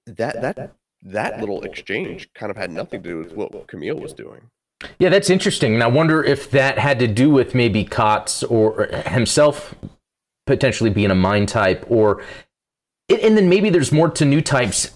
that 0.06 0.40
that 0.42 0.74
that 1.02 1.40
little 1.40 1.62
exchange 1.62 2.32
kind 2.34 2.50
of 2.50 2.56
had 2.56 2.70
nothing 2.70 3.02
to 3.02 3.08
do 3.08 3.18
with 3.18 3.32
what 3.32 3.66
Camille 3.66 3.98
was 3.98 4.12
doing. 4.12 4.50
Yeah, 4.98 5.08
that's 5.08 5.30
interesting. 5.30 5.74
And 5.74 5.82
I 5.82 5.86
wonder 5.86 6.22
if 6.22 6.50
that 6.50 6.78
had 6.78 6.98
to 6.98 7.06
do 7.06 7.30
with 7.30 7.54
maybe 7.54 7.84
Katz 7.84 8.42
or 8.42 8.84
himself 9.06 9.74
potentially 10.46 10.90
being 10.90 11.10
a 11.10 11.14
mind 11.14 11.48
type, 11.48 11.84
or 11.88 12.22
and 13.08 13.36
then 13.36 13.48
maybe 13.48 13.70
there's 13.70 13.90
more 13.90 14.10
to 14.10 14.24
new 14.24 14.42
types 14.42 14.90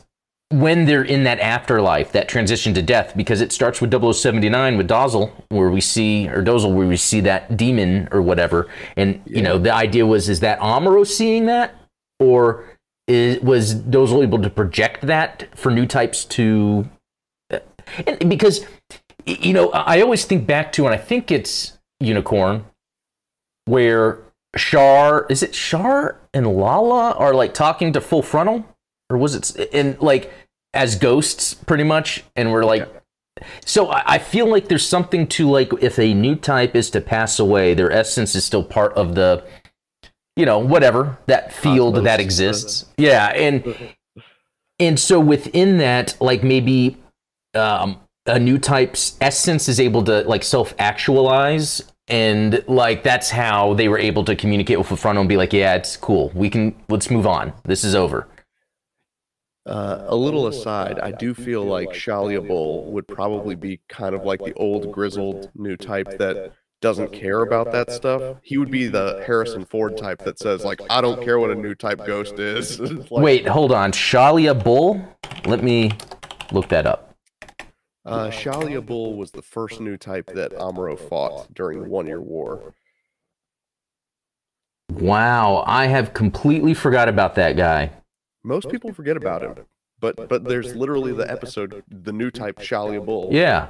when 0.50 0.84
they're 0.84 1.04
in 1.04 1.22
that 1.24 1.38
afterlife, 1.38 2.10
that 2.12 2.28
transition 2.28 2.74
to 2.74 2.82
death, 2.82 3.12
because 3.16 3.40
it 3.40 3.52
starts 3.52 3.80
with 3.80 3.92
0079 3.92 4.76
with 4.76 4.88
Dozle, 4.88 5.30
where 5.48 5.70
we 5.70 5.80
see, 5.80 6.28
or 6.28 6.42
Dozle, 6.42 6.74
where 6.74 6.88
we 6.88 6.96
see 6.96 7.20
that 7.20 7.56
demon 7.56 8.08
or 8.10 8.20
whatever. 8.20 8.68
And, 8.96 9.22
you 9.26 9.42
know, 9.42 9.58
the 9.58 9.72
idea 9.72 10.06
was, 10.06 10.28
is 10.28 10.40
that 10.40 10.58
Amuro 10.58 11.06
seeing 11.06 11.46
that? 11.46 11.74
Or 12.18 12.64
is, 13.06 13.40
was 13.40 13.76
Dozle 13.76 14.24
able 14.24 14.42
to 14.42 14.50
project 14.50 15.06
that 15.06 15.46
for 15.56 15.70
new 15.70 15.86
types 15.86 16.24
to. 16.26 16.88
Uh, 17.50 17.60
and 18.06 18.28
because, 18.28 18.66
you 19.26 19.52
know, 19.52 19.70
I 19.70 19.98
I 19.98 20.00
always 20.02 20.24
think 20.24 20.46
back 20.46 20.72
to, 20.72 20.84
and 20.86 20.94
I 20.94 20.98
think 20.98 21.30
it's 21.30 21.78
Unicorn, 22.00 22.64
where 23.66 24.18
Char, 24.56 25.26
is 25.30 25.44
it 25.44 25.52
Char 25.52 26.18
and 26.34 26.46
Lalah 26.46 27.18
are 27.20 27.34
like 27.34 27.54
talking 27.54 27.92
to 27.92 28.00
Full 28.00 28.22
Frontal? 28.22 28.64
Or 29.10 29.16
was 29.16 29.34
it, 29.34 29.68
in 29.72 29.96
like, 30.00 30.32
as 30.72 30.96
ghosts 30.96 31.52
pretty 31.52 31.84
much? 31.84 32.22
And 32.36 32.52
we're 32.52 32.64
like, 32.64 32.88
so 33.64 33.88
I 33.90 34.02
I 34.06 34.18
feel 34.18 34.48
like 34.48 34.68
there's 34.68 34.86
something 34.86 35.26
to 35.28 35.48
like 35.48 35.72
if 35.80 35.98
a 35.98 36.14
new 36.14 36.36
type 36.36 36.74
is 36.74 36.90
to 36.90 37.00
pass 37.00 37.38
away, 37.38 37.74
their 37.74 37.90
essence 37.90 38.34
is 38.34 38.44
still 38.44 38.62
part 38.62 38.92
of 38.94 39.14
the, 39.14 39.44
you 40.36 40.46
know, 40.46 40.58
whatever 40.58 41.18
that 41.26 41.52
field 41.52 41.94
Cosmos. 41.94 42.04
that 42.04 42.20
exists. 42.20 42.84
Yeah, 42.96 43.26
and 43.28 43.94
and 44.78 44.98
so 44.98 45.20
within 45.20 45.78
that, 45.78 46.16
like 46.20 46.42
maybe 46.42 46.98
um, 47.54 48.00
a 48.26 48.38
new 48.38 48.58
type's 48.58 49.16
essence 49.20 49.68
is 49.68 49.80
able 49.80 50.02
to 50.04 50.22
like 50.22 50.42
self-actualize, 50.42 51.82
and 52.08 52.62
like 52.68 53.02
that's 53.02 53.30
how 53.30 53.74
they 53.74 53.88
were 53.88 53.98
able 53.98 54.24
to 54.24 54.36
communicate 54.36 54.78
with 54.78 54.88
the 54.88 54.96
front 54.96 55.18
and 55.18 55.28
be 55.28 55.36
like, 55.36 55.52
yeah, 55.52 55.74
it's 55.74 55.96
cool. 55.96 56.30
We 56.34 56.50
can 56.50 56.74
let's 56.88 57.10
move 57.10 57.26
on. 57.26 57.52
This 57.64 57.84
is 57.84 57.94
over. 57.94 58.28
Uh, 59.66 60.04
a 60.06 60.16
little 60.16 60.46
aside, 60.46 60.98
I 60.98 61.12
do 61.12 61.34
feel 61.34 61.64
like 61.64 61.90
Challia 61.90 62.46
Bull 62.46 62.90
would 62.92 63.06
probably 63.06 63.54
be 63.54 63.80
kind 63.88 64.14
of 64.14 64.24
like 64.24 64.40
the 64.40 64.54
old 64.54 64.90
grizzled 64.90 65.50
new 65.54 65.76
type 65.76 66.16
that 66.18 66.52
doesn't 66.80 67.12
care 67.12 67.42
about 67.42 67.70
that 67.72 67.90
stuff. 67.92 68.38
He 68.42 68.56
would 68.56 68.70
be 68.70 68.86
the 68.86 69.22
Harrison 69.26 69.66
Ford 69.66 69.98
type 69.98 70.24
that 70.24 70.38
says 70.38 70.64
like, 70.64 70.80
"I 70.88 71.02
don't 71.02 71.22
care 71.22 71.38
what 71.38 71.50
a 71.50 71.54
new 71.54 71.74
type 71.74 72.04
ghost 72.06 72.38
is." 72.38 72.80
Like, 73.10 73.10
Wait, 73.10 73.46
hold 73.48 73.70
on. 73.72 73.92
Challia 73.92 74.54
Bull? 74.64 75.00
Let 75.44 75.62
me 75.62 75.92
look 76.52 76.68
that 76.70 76.86
up. 76.86 77.14
uh, 78.06 78.30
Challia 78.30 78.84
Bull 78.84 79.14
was 79.16 79.30
the 79.30 79.42
first 79.42 79.78
new 79.80 79.96
type 79.98 80.30
that 80.34 80.52
Amuro 80.52 80.98
fought 80.98 81.52
during 81.54 81.82
the 81.82 81.88
One 81.88 82.06
Year 82.06 82.20
War. 82.20 82.74
Wow, 84.90 85.64
I 85.66 85.86
have 85.86 86.14
completely 86.14 86.74
forgot 86.74 87.08
about 87.08 87.34
that 87.36 87.56
guy. 87.56 87.92
Most 88.42 88.68
people 88.70 88.92
forget 88.92 89.16
about 89.16 89.42
him, 89.42 89.54
but 89.98 90.28
but 90.28 90.44
there's 90.44 90.74
literally 90.74 91.12
the 91.12 91.30
episode, 91.30 91.82
the 91.88 92.12
new 92.12 92.30
type 92.30 92.58
Challia 92.58 93.04
Bull. 93.04 93.28
Yeah. 93.32 93.68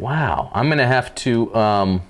Wow, 0.00 0.50
I'm 0.52 0.68
gonna 0.68 0.86
have 0.86 1.14
to. 1.16 1.54
Um, 1.54 2.02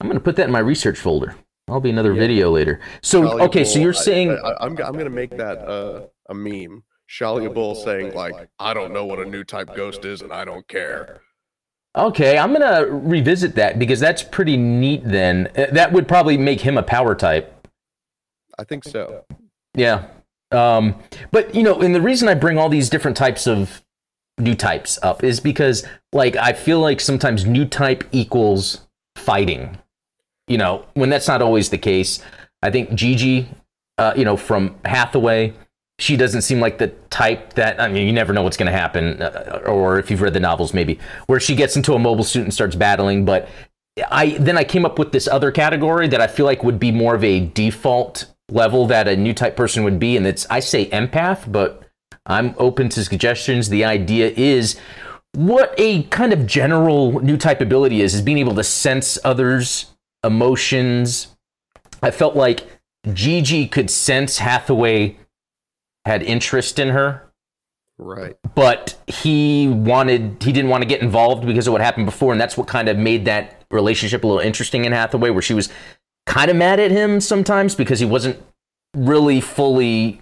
I'm 0.00 0.08
gonna 0.08 0.20
put 0.20 0.36
that 0.36 0.46
in 0.46 0.52
my 0.52 0.58
research 0.60 0.98
folder. 0.98 1.36
I'll 1.68 1.80
be 1.80 1.90
another 1.90 2.12
Yeah. 2.12 2.20
video 2.20 2.50
later. 2.50 2.80
So 3.02 3.22
Challia 3.22 3.40
okay, 3.46 3.64
so 3.64 3.78
you're 3.78 3.92
saying 3.92 4.30
I, 4.32 4.54
I'm 4.60 4.76
I'm 4.82 4.94
gonna 4.96 5.10
make 5.10 5.30
that 5.36 5.58
uh, 5.58 6.06
a 6.28 6.34
meme. 6.34 6.84
Challia 7.08 7.52
Bull 7.52 7.74
saying 7.74 8.14
like, 8.14 8.48
"I 8.58 8.74
don't 8.74 8.92
know 8.92 9.04
what 9.04 9.20
a 9.20 9.24
new 9.24 9.44
type 9.44 9.74
ghost 9.76 10.04
is, 10.04 10.20
and 10.22 10.32
I 10.32 10.44
don't 10.44 10.66
care." 10.68 11.20
okay, 11.96 12.38
I'm 12.38 12.52
gonna 12.52 12.86
revisit 12.86 13.54
that 13.54 13.78
because 13.78 14.00
that's 14.00 14.22
pretty 14.22 14.56
neat. 14.56 15.02
Then 15.04 15.48
Uh, 15.56 15.66
that 15.72 15.92
would 15.92 16.08
probably 16.08 16.36
make 16.36 16.62
him 16.62 16.76
a 16.76 16.82
power 16.82 17.14
type. 17.14 17.68
I 18.58 18.64
think 18.64 18.84
so. 18.84 19.24
Yeah. 19.74 20.06
Um, 20.50 20.96
but 21.30 21.54
you 21.54 21.62
know, 21.62 21.80
and 21.80 21.94
the 21.94 22.00
reason 22.00 22.28
I 22.28 22.34
bring 22.34 22.58
all 22.58 22.68
these 22.68 22.88
different 22.88 23.16
types 23.16 23.46
of 23.46 23.82
new 24.38 24.54
types 24.54 24.98
up 25.02 25.22
is 25.22 25.40
because 25.40 25.86
like 26.12 26.36
I 26.36 26.52
feel 26.52 26.80
like 26.80 27.00
sometimes 27.00 27.46
new 27.46 27.64
type 27.64 28.04
equals 28.12 28.86
fighting. 29.16 29.78
You 30.46 30.58
know, 30.58 30.84
when 30.94 31.08
that's 31.08 31.28
not 31.28 31.40
always 31.42 31.70
the 31.70 31.78
case. 31.78 32.22
I 32.62 32.70
think 32.70 32.94
Gigi, 32.94 33.48
uh, 33.98 34.12
you 34.16 34.24
know, 34.24 34.36
from 34.36 34.76
Hathaway, 34.84 35.54
she 35.98 36.16
doesn't 36.16 36.42
seem 36.42 36.60
like 36.60 36.78
the 36.78 36.88
type 37.10 37.54
that 37.54 37.80
I 37.80 37.88
mean, 37.88 38.06
you 38.06 38.12
never 38.12 38.32
know 38.32 38.42
what's 38.42 38.56
going 38.56 38.70
to 38.70 38.78
happen, 38.78 39.22
uh, 39.22 39.62
or 39.66 39.98
if 39.98 40.10
you've 40.10 40.22
read 40.22 40.34
the 40.34 40.40
novels, 40.40 40.74
maybe 40.74 40.98
where 41.26 41.40
she 41.40 41.54
gets 41.54 41.76
into 41.76 41.94
a 41.94 41.98
mobile 41.98 42.24
suit 42.24 42.42
and 42.42 42.52
starts 42.52 42.76
battling. 42.76 43.24
But 43.24 43.48
I 44.10 44.36
then 44.40 44.58
I 44.58 44.64
came 44.64 44.84
up 44.84 44.98
with 44.98 45.12
this 45.12 45.28
other 45.28 45.52
category 45.52 46.08
that 46.08 46.20
I 46.20 46.26
feel 46.26 46.46
like 46.46 46.64
would 46.64 46.80
be 46.80 46.90
more 46.90 47.14
of 47.14 47.22
a 47.22 47.40
default 47.40 48.33
level 48.50 48.86
that 48.86 49.08
a 49.08 49.16
new 49.16 49.32
type 49.34 49.56
person 49.56 49.84
would 49.84 49.98
be, 49.98 50.16
and 50.16 50.26
it's 50.26 50.46
I 50.50 50.60
say 50.60 50.88
empath, 50.90 51.50
but 51.50 51.82
I'm 52.26 52.54
open 52.58 52.88
to 52.90 53.04
suggestions. 53.04 53.68
The 53.68 53.84
idea 53.84 54.32
is 54.36 54.78
what 55.32 55.74
a 55.78 56.04
kind 56.04 56.32
of 56.32 56.46
general 56.46 57.20
new 57.20 57.36
type 57.36 57.60
ability 57.60 58.00
is 58.00 58.14
is 58.14 58.22
being 58.22 58.38
able 58.38 58.54
to 58.54 58.64
sense 58.64 59.18
others' 59.24 59.86
emotions. 60.22 61.34
I 62.02 62.10
felt 62.10 62.36
like 62.36 62.66
Gigi 63.12 63.66
could 63.66 63.90
sense 63.90 64.38
Hathaway 64.38 65.16
had 66.04 66.22
interest 66.22 66.78
in 66.78 66.90
her 66.90 67.22
Right. 67.96 68.36
but 68.56 68.96
he 69.06 69.68
wanted 69.68 70.42
he 70.42 70.50
didn't 70.50 70.68
want 70.68 70.82
to 70.82 70.86
get 70.88 71.00
involved 71.00 71.46
because 71.46 71.68
of 71.68 71.72
what 71.72 71.80
happened 71.80 72.06
before 72.06 72.32
and 72.32 72.40
that's 72.40 72.56
what 72.56 72.66
kind 72.66 72.88
of 72.88 72.98
made 72.98 73.24
that 73.26 73.64
relationship 73.70 74.24
a 74.24 74.26
little 74.26 74.42
interesting 74.42 74.84
in 74.84 74.90
Hathaway 74.90 75.30
where 75.30 75.42
she 75.42 75.54
was 75.54 75.68
kind 76.26 76.50
of 76.50 76.56
mad 76.56 76.80
at 76.80 76.90
him 76.90 77.20
sometimes 77.20 77.74
because 77.74 78.00
he 78.00 78.06
wasn't 78.06 78.40
really 78.96 79.40
fully 79.40 80.20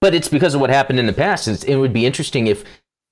but 0.00 0.14
it's 0.14 0.28
because 0.28 0.54
of 0.54 0.60
what 0.60 0.70
happened 0.70 1.00
in 1.00 1.06
the 1.06 1.12
past. 1.12 1.48
It's- 1.48 1.64
it 1.64 1.76
would 1.76 1.92
be 1.92 2.06
interesting 2.06 2.46
if 2.46 2.64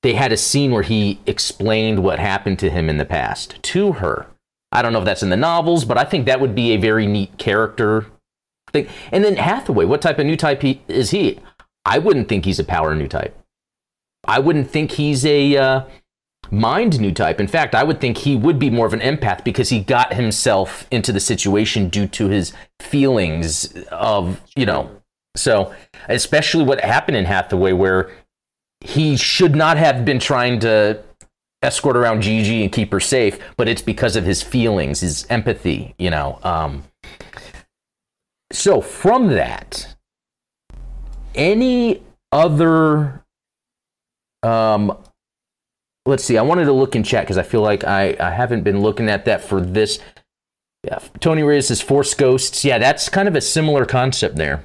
they 0.02 0.14
had 0.14 0.32
a 0.32 0.36
scene 0.36 0.70
where 0.70 0.82
he 0.84 1.18
explained 1.26 2.02
what 2.02 2.18
happened 2.18 2.58
to 2.60 2.70
him 2.70 2.88
in 2.88 2.98
the 2.98 3.04
past 3.04 3.60
to 3.62 3.92
her. 3.94 4.26
I 4.70 4.80
don't 4.80 4.92
know 4.92 5.00
if 5.00 5.04
that's 5.04 5.22
in 5.22 5.30
the 5.30 5.36
novels 5.36 5.84
but 5.84 5.98
i 5.98 6.04
think 6.04 6.24
that 6.26 6.40
would 6.40 6.54
be 6.54 6.72
a 6.72 6.76
very 6.78 7.06
neat 7.06 7.36
character 7.36 8.06
thing. 8.72 8.86
And 9.10 9.24
then 9.24 9.36
hathaway 9.36 9.84
what 9.84 10.00
type 10.00 10.18
of 10.18 10.26
new 10.26 10.36
type 10.36 10.62
he, 10.62 10.80
is 10.88 11.10
he? 11.10 11.40
I 11.84 11.98
wouldn't 11.98 12.28
think 12.28 12.44
he's 12.44 12.58
a 12.60 12.64
power 12.64 12.94
new 12.94 13.08
type. 13.08 13.36
I 14.24 14.38
wouldn't 14.38 14.70
think 14.70 14.92
he's 14.92 15.26
a 15.26 15.56
uh, 15.56 15.82
mind 16.52 17.00
new 17.00 17.10
type. 17.10 17.40
In 17.40 17.48
fact, 17.48 17.74
I 17.74 17.82
would 17.82 18.00
think 18.00 18.18
he 18.18 18.36
would 18.36 18.58
be 18.58 18.70
more 18.70 18.86
of 18.86 18.92
an 18.92 19.00
empath 19.00 19.42
because 19.42 19.70
he 19.70 19.80
got 19.80 20.12
himself 20.12 20.86
into 20.90 21.10
the 21.10 21.18
situation 21.18 21.88
due 21.88 22.06
to 22.08 22.28
his 22.28 22.52
feelings 22.78 23.72
of, 23.90 24.40
you 24.54 24.66
know. 24.66 24.90
So, 25.34 25.74
especially 26.08 26.64
what 26.64 26.84
happened 26.84 27.16
in 27.16 27.24
Hathaway, 27.24 27.72
where 27.72 28.12
he 28.80 29.16
should 29.16 29.56
not 29.56 29.78
have 29.78 30.04
been 30.04 30.18
trying 30.18 30.60
to 30.60 31.02
escort 31.62 31.96
around 31.96 32.20
Gigi 32.20 32.62
and 32.62 32.70
keep 32.70 32.92
her 32.92 33.00
safe, 33.00 33.38
but 33.56 33.66
it's 33.66 33.80
because 33.80 34.14
of 34.14 34.24
his 34.24 34.42
feelings, 34.42 35.00
his 35.00 35.26
empathy, 35.30 35.94
you 35.98 36.10
know. 36.10 36.38
Um, 36.42 36.84
so, 38.52 38.82
from 38.82 39.28
that, 39.28 39.96
any 41.34 42.02
other 42.30 43.24
um, 44.42 44.98
let's 46.06 46.24
see. 46.24 46.38
I 46.38 46.42
wanted 46.42 46.64
to 46.66 46.72
look 46.72 46.96
in 46.96 47.02
chat 47.02 47.24
because 47.24 47.38
I 47.38 47.42
feel 47.42 47.62
like 47.62 47.84
I, 47.84 48.16
I 48.18 48.30
haven't 48.30 48.62
been 48.62 48.80
looking 48.80 49.08
at 49.08 49.24
that 49.26 49.42
for 49.44 49.60
this. 49.60 49.98
Yeah, 50.84 50.98
Tony 51.20 51.42
Reyes 51.42 51.68
says 51.68 51.80
Force 51.80 52.12
Ghosts. 52.14 52.64
Yeah, 52.64 52.78
that's 52.78 53.08
kind 53.08 53.28
of 53.28 53.36
a 53.36 53.40
similar 53.40 53.84
concept 53.84 54.36
there. 54.36 54.64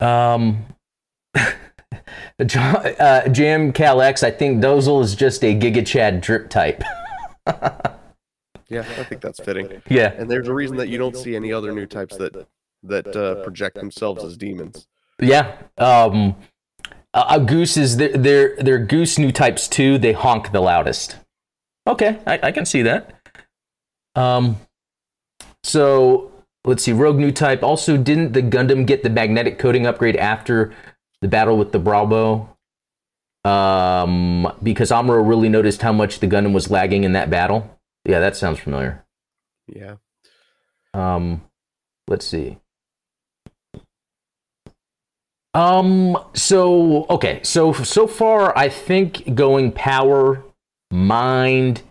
Um, 0.00 0.64
John, 2.46 2.76
uh, 2.98 3.28
Jam 3.28 3.72
Cal 3.72 4.00
X, 4.00 4.22
I 4.22 4.30
think 4.30 4.62
Dozle 4.62 5.02
is 5.04 5.14
just 5.14 5.44
a 5.44 5.54
Giga 5.54 5.86
Chad 5.86 6.20
drip 6.20 6.50
type. 6.50 6.82
Yeah, 8.68 8.86
I 8.96 9.04
think 9.04 9.20
that's 9.20 9.38
fitting. 9.38 9.82
yeah, 9.90 10.14
And 10.16 10.30
there's 10.30 10.48
a 10.48 10.54
reason 10.54 10.78
that 10.78 10.88
you 10.88 10.96
don't 10.96 11.14
see 11.14 11.36
any 11.36 11.52
other 11.52 11.72
new 11.72 11.84
types 11.84 12.16
that 12.16 12.48
that 12.84 13.14
uh, 13.14 13.42
project 13.42 13.76
themselves 13.76 14.24
as 14.24 14.34
demons. 14.38 14.88
yeah. 15.20 15.58
Um, 15.76 16.34
a, 17.14 17.40
goose 17.40 17.76
is 17.76 17.96
they're, 17.96 18.16
they're 18.16 18.56
they're 18.56 18.78
goose 18.78 19.18
new 19.18 19.32
types 19.32 19.68
too. 19.68 19.98
They 19.98 20.12
honk 20.12 20.52
the 20.52 20.60
loudest. 20.60 21.16
Okay, 21.86 22.18
I, 22.26 22.40
I 22.44 22.52
can 22.52 22.64
see 22.64 22.82
that. 22.82 23.14
Um, 24.14 24.58
so 25.64 26.32
let's 26.64 26.82
see. 26.82 26.92
Rogue 26.92 27.18
new 27.18 27.32
type. 27.32 27.62
Also, 27.62 27.96
didn't 27.96 28.32
the 28.32 28.42
Gundam 28.42 28.86
get 28.86 29.02
the 29.02 29.10
magnetic 29.10 29.58
coating 29.58 29.86
upgrade 29.86 30.16
after 30.16 30.72
the 31.20 31.28
battle 31.28 31.58
with 31.58 31.72
the 31.72 31.78
Braw 31.78 32.06
Bro? 32.06 32.48
Um, 33.44 34.52
because 34.62 34.90
Amuro 34.90 35.26
really 35.26 35.48
noticed 35.48 35.82
how 35.82 35.92
much 35.92 36.20
the 36.20 36.28
Gundam 36.28 36.52
was 36.52 36.70
lagging 36.70 37.04
in 37.04 37.12
that 37.12 37.28
battle. 37.28 37.78
Yeah, 38.04 38.20
that 38.20 38.36
sounds 38.36 38.60
familiar. 38.60 39.04
Yeah. 39.66 39.96
Um, 40.94 41.42
let's 42.06 42.26
see. 42.26 42.58
Um, 45.54 46.16
so 46.34 47.06
okay, 47.10 47.40
so 47.42 47.72
so 47.72 48.06
far 48.06 48.56
I 48.56 48.68
think 48.68 49.34
going 49.34 49.72
power, 49.72 50.42
mind, 50.90 51.82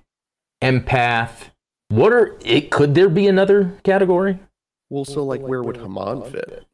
empath. 0.61 1.51
What 1.89 2.13
are 2.13 2.37
it? 2.43 2.71
Could 2.71 2.95
there 2.95 3.09
be 3.09 3.27
another 3.27 3.73
category? 3.83 4.39
Well, 4.89 5.05
so 5.05 5.23
like, 5.23 5.41
where 5.41 5.61
would 5.61 5.77
Haman 5.77 6.23
fit? 6.23 6.65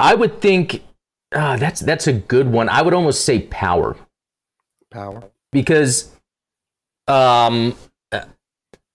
I 0.00 0.14
would 0.14 0.40
think 0.40 0.82
uh, 1.32 1.56
that's 1.56 1.80
that's 1.80 2.06
a 2.06 2.12
good 2.12 2.50
one. 2.50 2.68
I 2.68 2.82
would 2.82 2.94
almost 2.94 3.24
say 3.24 3.40
power 3.40 3.96
Power. 4.90 5.24
because 5.52 6.12
um 7.08 7.74
uh, 8.12 8.24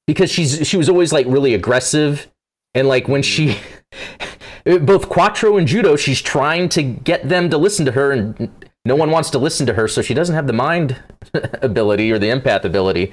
because 0.06 0.32
she's 0.32 0.68
she 0.68 0.78
was 0.78 0.90
always 0.90 1.14
like 1.14 1.26
really 1.28 1.54
aggressive 1.54 2.28
and 2.74 2.88
like 2.88 3.08
when 3.08 3.22
she 3.22 3.58
both 4.66 5.10
quattro 5.10 5.58
and 5.58 5.68
Judau 5.68 5.98
she's 5.98 6.22
trying 6.22 6.70
to 6.70 6.84
get 6.84 7.28
them 7.28 7.50
to 7.50 7.58
listen 7.58 7.86
to 7.86 7.92
her 7.92 8.12
and 8.12 8.50
no 8.86 8.96
one 8.96 9.12
wants 9.12 9.30
to 9.32 9.38
listen 9.38 9.66
to 9.68 9.74
her 9.74 9.88
so 9.88 10.02
she 10.02 10.14
doesn't 10.14 10.36
have 10.36 10.48
the 10.48 10.54
mind 10.54 11.02
ability 11.62 12.12
or 12.12 12.20
the 12.20 12.28
empath 12.28 12.64
ability 12.64 13.12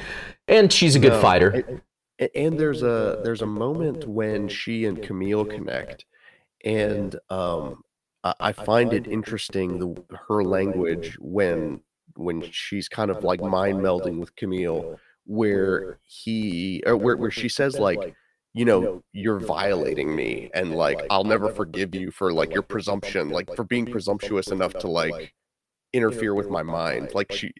and 0.48 0.72
she's 0.72 0.96
a 0.96 0.98
good 0.98 1.12
No, 1.12 1.20
fighter. 1.20 1.50
And, 2.18 2.30
and- 2.34 2.58
there's 2.58 2.82
a 2.82 3.20
there's 3.22 3.42
a 3.42 3.46
moment 3.46 4.08
when 4.08 4.48
she 4.48 4.86
and 4.86 5.00
Camille 5.00 5.44
connect, 5.44 6.04
and 6.64 7.14
um, 7.30 7.84
I, 8.24 8.34
I 8.40 8.52
find 8.52 8.92
it 8.92 9.06
interesting 9.06 9.78
the 9.78 10.16
her 10.26 10.42
language 10.42 11.16
when 11.20 11.80
when 12.16 12.42
she's 12.50 12.88
kind 12.88 13.12
of 13.12 13.22
like 13.22 13.40
mind 13.40 13.78
melding 13.78 14.18
with 14.18 14.34
Camille, 14.34 14.98
where 15.26 16.00
he 16.02 16.82
or 16.86 16.96
where 16.96 17.16
where 17.16 17.30
she 17.30 17.48
says 17.48 17.78
like, 17.78 18.14
you 18.58 18.64
know, 18.64 19.04
you're 19.12 19.38
violating 19.38 20.16
me, 20.16 20.50
and 20.52 20.74
like 20.74 21.00
I'll 21.10 21.22
never 21.22 21.48
forgive 21.48 21.94
you 21.94 22.10
for 22.10 22.32
like 22.32 22.52
your 22.52 22.64
presumption, 22.64 23.30
like 23.30 23.54
for 23.54 23.62
being 23.62 23.86
presumptuous 23.86 24.48
enough 24.48 24.74
to 24.80 24.88
like 24.88 25.32
interfere 25.92 26.34
with 26.34 26.50
my 26.50 26.64
mind. 26.64 27.12
Like 27.14 27.30
she, 27.30 27.52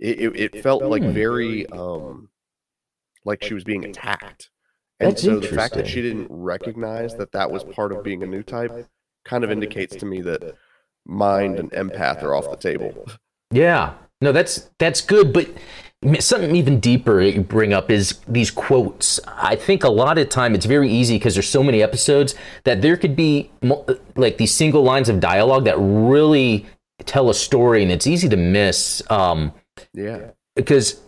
it 0.00 0.18
it, 0.18 0.54
it 0.54 0.62
felt 0.64 0.82
like 0.82 1.04
very 1.04 1.68
um 1.68 2.28
like 3.24 3.44
she 3.44 3.54
was 3.54 3.62
being 3.62 3.84
attacked. 3.84 4.50
And 4.98 5.16
so 5.16 5.38
the 5.38 5.46
fact 5.46 5.74
that 5.74 5.86
she 5.86 6.02
didn't 6.02 6.26
recognize 6.28 7.14
that 7.18 7.30
that 7.30 7.52
was 7.52 7.62
part 7.62 7.92
of 7.92 8.02
being 8.02 8.24
a 8.24 8.26
new 8.26 8.42
type 8.42 8.88
kind 9.24 9.44
of 9.44 9.52
indicates 9.52 9.94
to 9.94 10.06
me 10.06 10.22
that 10.22 10.56
mind 11.06 11.60
and 11.60 11.70
empath 11.70 12.24
are 12.24 12.34
off 12.34 12.50
the 12.50 12.56
table. 12.56 13.06
Yeah. 13.52 13.94
No, 14.20 14.32
that's 14.32 14.70
that's 14.80 15.02
good, 15.02 15.32
but 15.32 15.48
something 16.18 16.56
even 16.56 16.80
deeper 16.80 17.20
you 17.20 17.42
bring 17.42 17.72
up 17.72 17.90
is 17.90 18.18
these 18.26 18.50
quotes. 18.50 19.20
I 19.26 19.56
think 19.56 19.84
a 19.84 19.88
lot 19.88 20.18
of 20.18 20.28
time 20.28 20.54
it's 20.54 20.66
very 20.66 20.90
easy 20.90 21.16
because 21.16 21.34
there's 21.34 21.48
so 21.48 21.62
many 21.62 21.82
episodes 21.82 22.34
that 22.64 22.82
there 22.82 22.96
could 22.96 23.14
be 23.14 23.50
like 24.16 24.36
these 24.38 24.52
single 24.52 24.82
lines 24.82 25.08
of 25.08 25.20
dialogue 25.20 25.64
that 25.64 25.76
really 25.78 26.66
tell 27.04 27.30
a 27.30 27.34
story, 27.34 27.82
and 27.82 27.92
it's 27.92 28.06
easy 28.06 28.28
to 28.28 28.36
miss. 28.36 29.02
Um, 29.10 29.52
yeah, 29.94 30.30
because 30.56 31.00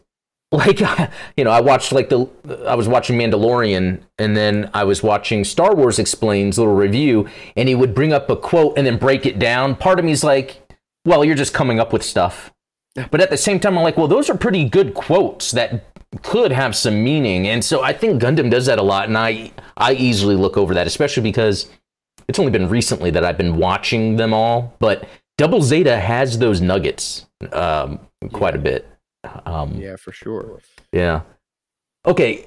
like 0.53 0.81
you 1.37 1.45
know 1.45 1.51
i 1.51 1.61
watched 1.61 1.93
like 1.93 2.09
the 2.09 2.29
i 2.67 2.75
was 2.75 2.87
watching 2.87 3.19
mandalorian 3.19 4.01
and 4.19 4.37
then 4.37 4.71
i 4.73 4.85
was 4.85 5.03
watching 5.03 5.43
star 5.43 5.75
wars 5.75 5.99
explains 5.99 6.59
little 6.59 6.75
review 6.75 7.29
and 7.57 7.69
he 7.69 7.75
would 7.75 7.95
bring 7.95 8.13
up 8.13 8.31
a 8.31 8.37
quote 8.37 8.77
and 8.79 8.87
then 8.87 8.97
break 8.97 9.27
it 9.27 9.39
down 9.39 9.75
part 9.75 9.99
of 9.99 10.05
me 10.05 10.13
is 10.13 10.23
like 10.23 10.77
well 11.05 11.25
you're 11.25 11.35
just 11.35 11.53
coming 11.53 11.81
up 11.81 11.93
with 11.93 12.05
stuff 12.05 12.54
but 13.11 13.21
at 13.21 13.31
the 13.31 13.37
same 13.37 13.59
time 13.59 13.77
i'm 13.77 13.85
like 13.85 13.97
well 13.97 14.09
those 14.09 14.31
are 14.31 14.37
pretty 14.37 14.69
good 14.69 14.95
quotes 14.95 15.51
that 15.53 15.87
could 16.23 16.53
have 16.53 16.77
some 16.77 17.03
meaning 17.03 17.49
and 17.49 17.65
so 17.65 17.83
i 17.83 17.93
think 17.93 18.23
gundam 18.23 18.51
does 18.51 18.67
that 18.67 18.79
a 18.79 18.83
lot 18.83 19.09
and 19.09 19.19
i 19.19 19.51
i 19.77 19.93
easily 19.95 20.37
look 20.37 20.57
over 20.57 20.75
that 20.75 20.87
especially 20.87 21.23
because 21.23 21.69
it's 22.29 22.39
only 22.39 22.53
been 22.53 22.69
recently 22.69 23.11
that 23.11 23.25
i've 23.25 23.39
been 23.39 23.57
watching 23.57 24.17
them 24.17 24.33
all 24.33 24.75
but 24.79 25.09
double 25.39 25.61
zeta 25.61 25.99
has 25.99 26.39
those 26.39 26.61
nuggets 26.61 27.27
um, 27.53 27.99
quite 28.33 28.55
a 28.55 28.59
bit 28.59 28.89
um, 29.47 29.75
yeah, 29.75 29.97
for 29.97 30.13
sure. 30.13 30.61
Yeah. 30.93 31.23
Okay. 32.07 32.47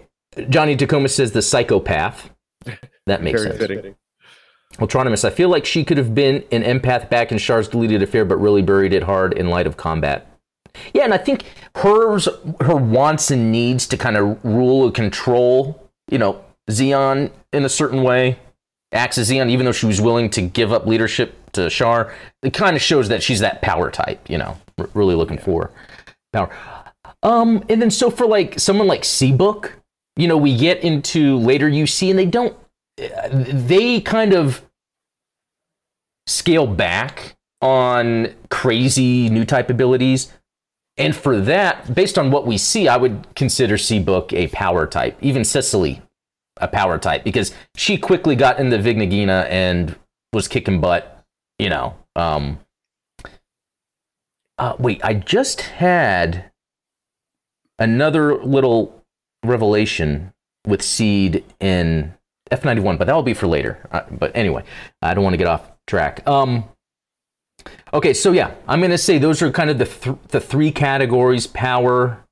Johnny 0.50 0.76
Tacoma 0.76 1.10
says 1.10 1.32
the 1.32 1.41
psychopath. 1.41 2.30
That 3.06 3.24
makes 3.24 3.41
sense. 3.41 3.58
Fitting. 3.58 3.95
I 4.80 5.30
feel 5.30 5.48
like 5.50 5.66
she 5.66 5.86
could 5.86 5.98
have 5.98 6.14
been 6.14 6.43
an 6.52 6.62
empath 6.62 7.10
back 7.10 7.32
in 7.32 7.38
Char's 7.38 7.70
deleted 7.70 8.04
affair, 8.04 8.26
but 8.26 8.36
really 8.36 8.62
buried 8.62 8.93
it 8.93 9.04
hard 9.04 9.34
in 9.34 9.48
light 9.48 9.66
of 9.66 9.78
combat. 9.78 10.26
Yeah, 10.93 11.03
and 11.03 11.13
I 11.13 11.17
think 11.17 11.43
hers, 11.75 12.28
her 12.61 12.75
wants 12.75 13.32
and 13.32 13.51
needs 13.51 13.88
to 13.88 13.97
kind 13.97 14.17
of 14.17 14.43
rule 14.43 14.86
and 14.86 14.93
control, 14.93 15.89
you 16.09 16.17
know, 16.17 16.43
Zeon 16.69 17.32
in 17.53 17.65
a 17.65 17.69
certain 17.69 18.03
way, 18.03 18.39
acts 18.91 19.17
as 19.17 19.30
Zeon, 19.30 19.49
even 19.49 19.65
though 19.65 19.71
she 19.71 19.86
was 19.86 20.01
willing 20.01 20.30
to 20.32 20.41
give 20.41 20.71
up 20.71 20.86
leadership 20.86 21.36
to 21.53 21.69
Char. 21.69 22.13
It 22.43 22.53
kind 22.53 22.75
of 22.75 22.82
shows 22.82 23.09
that 23.09 23.23
she's 23.23 23.39
that 23.39 23.61
power 23.61 23.91
type, 23.91 24.30
you 24.30 24.38
know, 24.38 24.57
really 24.93 25.15
looking 25.15 25.38
for 25.38 25.71
power. 26.34 26.49
Um, 27.23 27.63
and 27.69 27.82
then 27.82 27.91
so 27.91 28.09
for 28.09 28.28
like 28.28 28.59
someone 28.59 28.88
like 28.88 29.01
Seabook, 29.01 29.71
you 30.15 30.28
know, 30.28 30.38
we 30.38 30.55
get 30.57 30.84
into 30.84 31.38
later 31.38 31.69
UC 31.69 32.09
and 32.09 32.19
they 32.19 32.25
don't, 32.25 32.55
they 32.97 34.01
kind 34.01 34.34
of 34.34 34.63
scale 36.25 36.67
back 36.67 37.36
on 37.61 38.34
crazy 38.49 39.30
new 39.30 39.45
type 39.45 39.69
abilities. 39.69 40.32
And 40.98 41.16
for 41.16 41.39
that, 41.41 41.93
based 41.93 42.18
on 42.18 42.32
what 42.32 42.48
we 42.48 42.58
see, 42.58 42.88
I 42.88 42.98
would 42.98 43.28
consider 43.36 43.78
Seabook 43.78 44.34
a 44.34 44.48
power 44.48 44.88
type, 44.88 45.18
even 45.22 45.43
Cicely 45.43 46.02
a 46.58 46.68
power 46.68 46.98
type, 46.98 47.24
because 47.24 47.54
she 47.76 47.98
quickly 47.98 48.36
got 48.36 48.60
in 48.60 48.70
the 48.70 48.78
Vigna 48.78 49.12
Ghina 49.12 49.48
and 49.48 49.95
was 50.34 50.48
kicking 50.48 50.82
butt, 50.82 51.24
you 51.60 51.70
know. 51.70 51.95
Um, 52.16 52.60
uh, 54.58 54.76
wait, 54.80 55.00
I 55.04 55.14
just 55.14 55.62
had 55.62 56.52
another 57.78 58.36
little 58.36 59.04
revelation 59.45 60.34
with 60.66 60.82
Seed 60.82 61.43
in 61.60 62.14
F91, 62.52 62.98
but 62.98 63.06
that 63.06 63.14
will 63.14 63.22
be 63.22 63.36
for 63.36 63.48
later. 63.48 63.88
Uh, 63.91 64.02
but 64.10 64.32
anyway, 64.36 64.64
I 65.02 65.14
don't 65.14 65.24
want 65.24 65.34
to 65.34 65.38
get 65.38 65.48
off 65.48 65.72
track. 65.86 66.28
Um, 66.28 66.66
okay, 67.93 68.13
so 68.13 68.32
yeah, 68.32 68.53
I'm 68.68 68.80
going 68.80 68.91
to 68.91 68.97
say 68.97 69.18
those 69.18 69.41
are 69.41 69.51
kind 69.51 69.70
of 69.70 69.78
the, 69.78 69.86
th- 69.86 70.18
the 70.30 70.39
three 70.39 70.72
categories 70.72 71.47
power, 71.47 72.26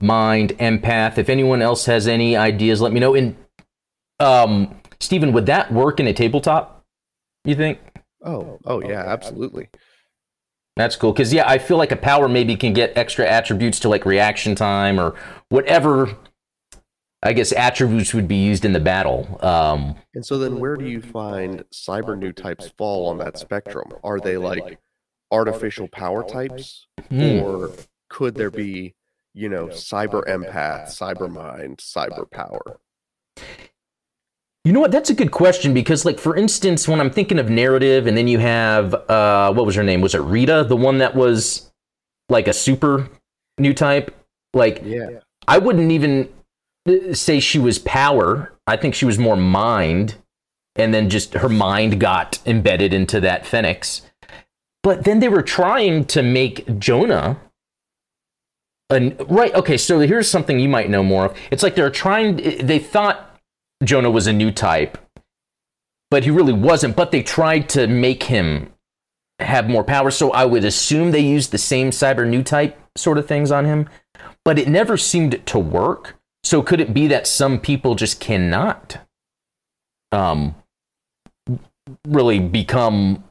mind, 0.00 0.50
empath. 0.58 1.18
If 1.18 1.28
anyone 1.28 1.62
else 1.62 1.86
has 1.86 2.08
any 2.08 2.36
ideas, 2.36 2.80
let 2.80 2.92
me 2.92 3.00
know. 3.00 3.14
And 3.14 3.36
um, 4.20 4.80
Stephen, 5.00 5.32
would 5.32 5.46
that 5.46 5.72
work 5.72 6.00
in 6.00 6.06
a 6.06 6.12
tabletop, 6.12 6.84
you 7.44 7.54
think? 7.54 7.78
Oh, 8.24 8.58
oh 8.64 8.82
yeah, 8.82 9.04
absolutely. 9.06 9.68
That's 10.76 10.96
cool 10.96 11.12
because 11.12 11.32
yeah, 11.32 11.48
I 11.48 11.58
feel 11.58 11.78
like 11.78 11.92
a 11.92 11.96
power 11.96 12.28
maybe 12.28 12.54
can 12.54 12.74
get 12.74 12.96
extra 12.96 13.26
attributes 13.26 13.80
to 13.80 13.88
like 13.88 14.04
reaction 14.04 14.54
time 14.54 15.00
or 15.00 15.14
whatever. 15.48 16.14
I 17.26 17.32
guess 17.32 17.52
attributes 17.52 18.14
would 18.14 18.28
be 18.28 18.36
used 18.36 18.64
in 18.64 18.72
the 18.72 18.80
battle. 18.80 19.38
Um, 19.42 19.96
and 20.14 20.24
so 20.24 20.38
then, 20.38 20.60
where 20.60 20.76
do 20.76 20.86
you 20.86 21.02
find 21.02 21.64
cyber 21.72 22.16
new 22.16 22.32
types 22.32 22.68
fall 22.78 23.08
on 23.08 23.18
that 23.18 23.36
spectrum? 23.36 23.92
Are 24.04 24.20
they 24.20 24.36
like 24.36 24.78
artificial 25.32 25.88
power 25.88 26.22
types, 26.22 26.86
hmm. 27.08 27.40
or 27.40 27.72
could 28.08 28.36
there 28.36 28.52
be, 28.52 28.94
you 29.34 29.48
know, 29.48 29.66
cyber 29.66 30.24
empath, 30.28 30.84
cyber 30.86 31.28
mind, 31.28 31.78
cyber 31.78 32.30
power? 32.30 32.78
You 34.64 34.72
know 34.72 34.80
what? 34.80 34.92
That's 34.92 35.10
a 35.10 35.14
good 35.14 35.32
question 35.32 35.74
because, 35.74 36.04
like, 36.04 36.20
for 36.20 36.36
instance, 36.36 36.86
when 36.86 37.00
I'm 37.00 37.10
thinking 37.10 37.40
of 37.40 37.50
narrative, 37.50 38.06
and 38.06 38.16
then 38.16 38.28
you 38.28 38.38
have 38.38 38.94
uh, 38.94 39.52
what 39.52 39.66
was 39.66 39.74
her 39.74 39.82
name? 39.82 40.00
Was 40.00 40.14
it 40.14 40.20
Rita, 40.20 40.64
the 40.68 40.76
one 40.76 40.98
that 40.98 41.16
was 41.16 41.72
like 42.28 42.46
a 42.46 42.52
super 42.52 43.08
new 43.58 43.74
type? 43.74 44.16
Like, 44.54 44.82
yeah, 44.84 45.20
I 45.48 45.58
wouldn't 45.58 45.90
even 45.90 46.28
say 47.12 47.40
she 47.40 47.58
was 47.58 47.78
power. 47.78 48.52
I 48.66 48.76
think 48.76 48.94
she 48.94 49.04
was 49.04 49.18
more 49.18 49.36
mind, 49.36 50.16
and 50.74 50.92
then 50.92 51.08
just 51.08 51.34
her 51.34 51.48
mind 51.48 52.00
got 52.00 52.38
embedded 52.46 52.92
into 52.92 53.20
that 53.20 53.46
Phoenix. 53.46 54.02
But 54.82 55.04
then 55.04 55.20
they 55.20 55.28
were 55.28 55.42
trying 55.42 56.04
to 56.06 56.22
make 56.22 56.78
Jona. 56.78 57.40
An, 58.90 59.16
right. 59.28 59.52
Okay. 59.54 59.76
So 59.76 59.98
here's 60.00 60.30
something 60.30 60.60
you 60.60 60.68
might 60.68 60.90
know 60.90 61.02
more 61.02 61.26
of. 61.26 61.36
It's 61.50 61.62
like 61.62 61.74
they're 61.74 61.90
trying. 61.90 62.36
They 62.36 62.78
thought 62.78 63.38
Jona 63.82 64.10
was 64.10 64.26
a 64.26 64.32
new 64.32 64.52
type, 64.52 64.96
but 66.10 66.24
he 66.24 66.30
really 66.30 66.52
wasn't. 66.52 66.94
But 66.94 67.10
they 67.10 67.22
tried 67.22 67.68
to 67.70 67.86
make 67.86 68.24
him 68.24 68.72
have 69.40 69.68
more 69.68 69.84
power. 69.84 70.10
So 70.10 70.30
I 70.30 70.44
would 70.44 70.64
assume 70.64 71.10
they 71.10 71.20
used 71.20 71.50
the 71.50 71.58
same 71.58 71.90
cyber 71.90 72.26
new 72.26 72.42
type 72.42 72.78
sort 72.96 73.18
of 73.18 73.26
things 73.26 73.50
on 73.50 73.64
him, 73.64 73.88
but 74.44 74.58
it 74.58 74.68
never 74.68 74.96
seemed 74.96 75.44
to 75.46 75.58
work. 75.58 76.15
So 76.46 76.62
could 76.62 76.80
it 76.80 76.94
be 76.94 77.08
that 77.08 77.26
some 77.26 77.58
people 77.58 77.96
just 77.96 78.20
cannot 78.20 78.98
um, 80.12 80.54
really 82.06 82.38
become 82.38 83.24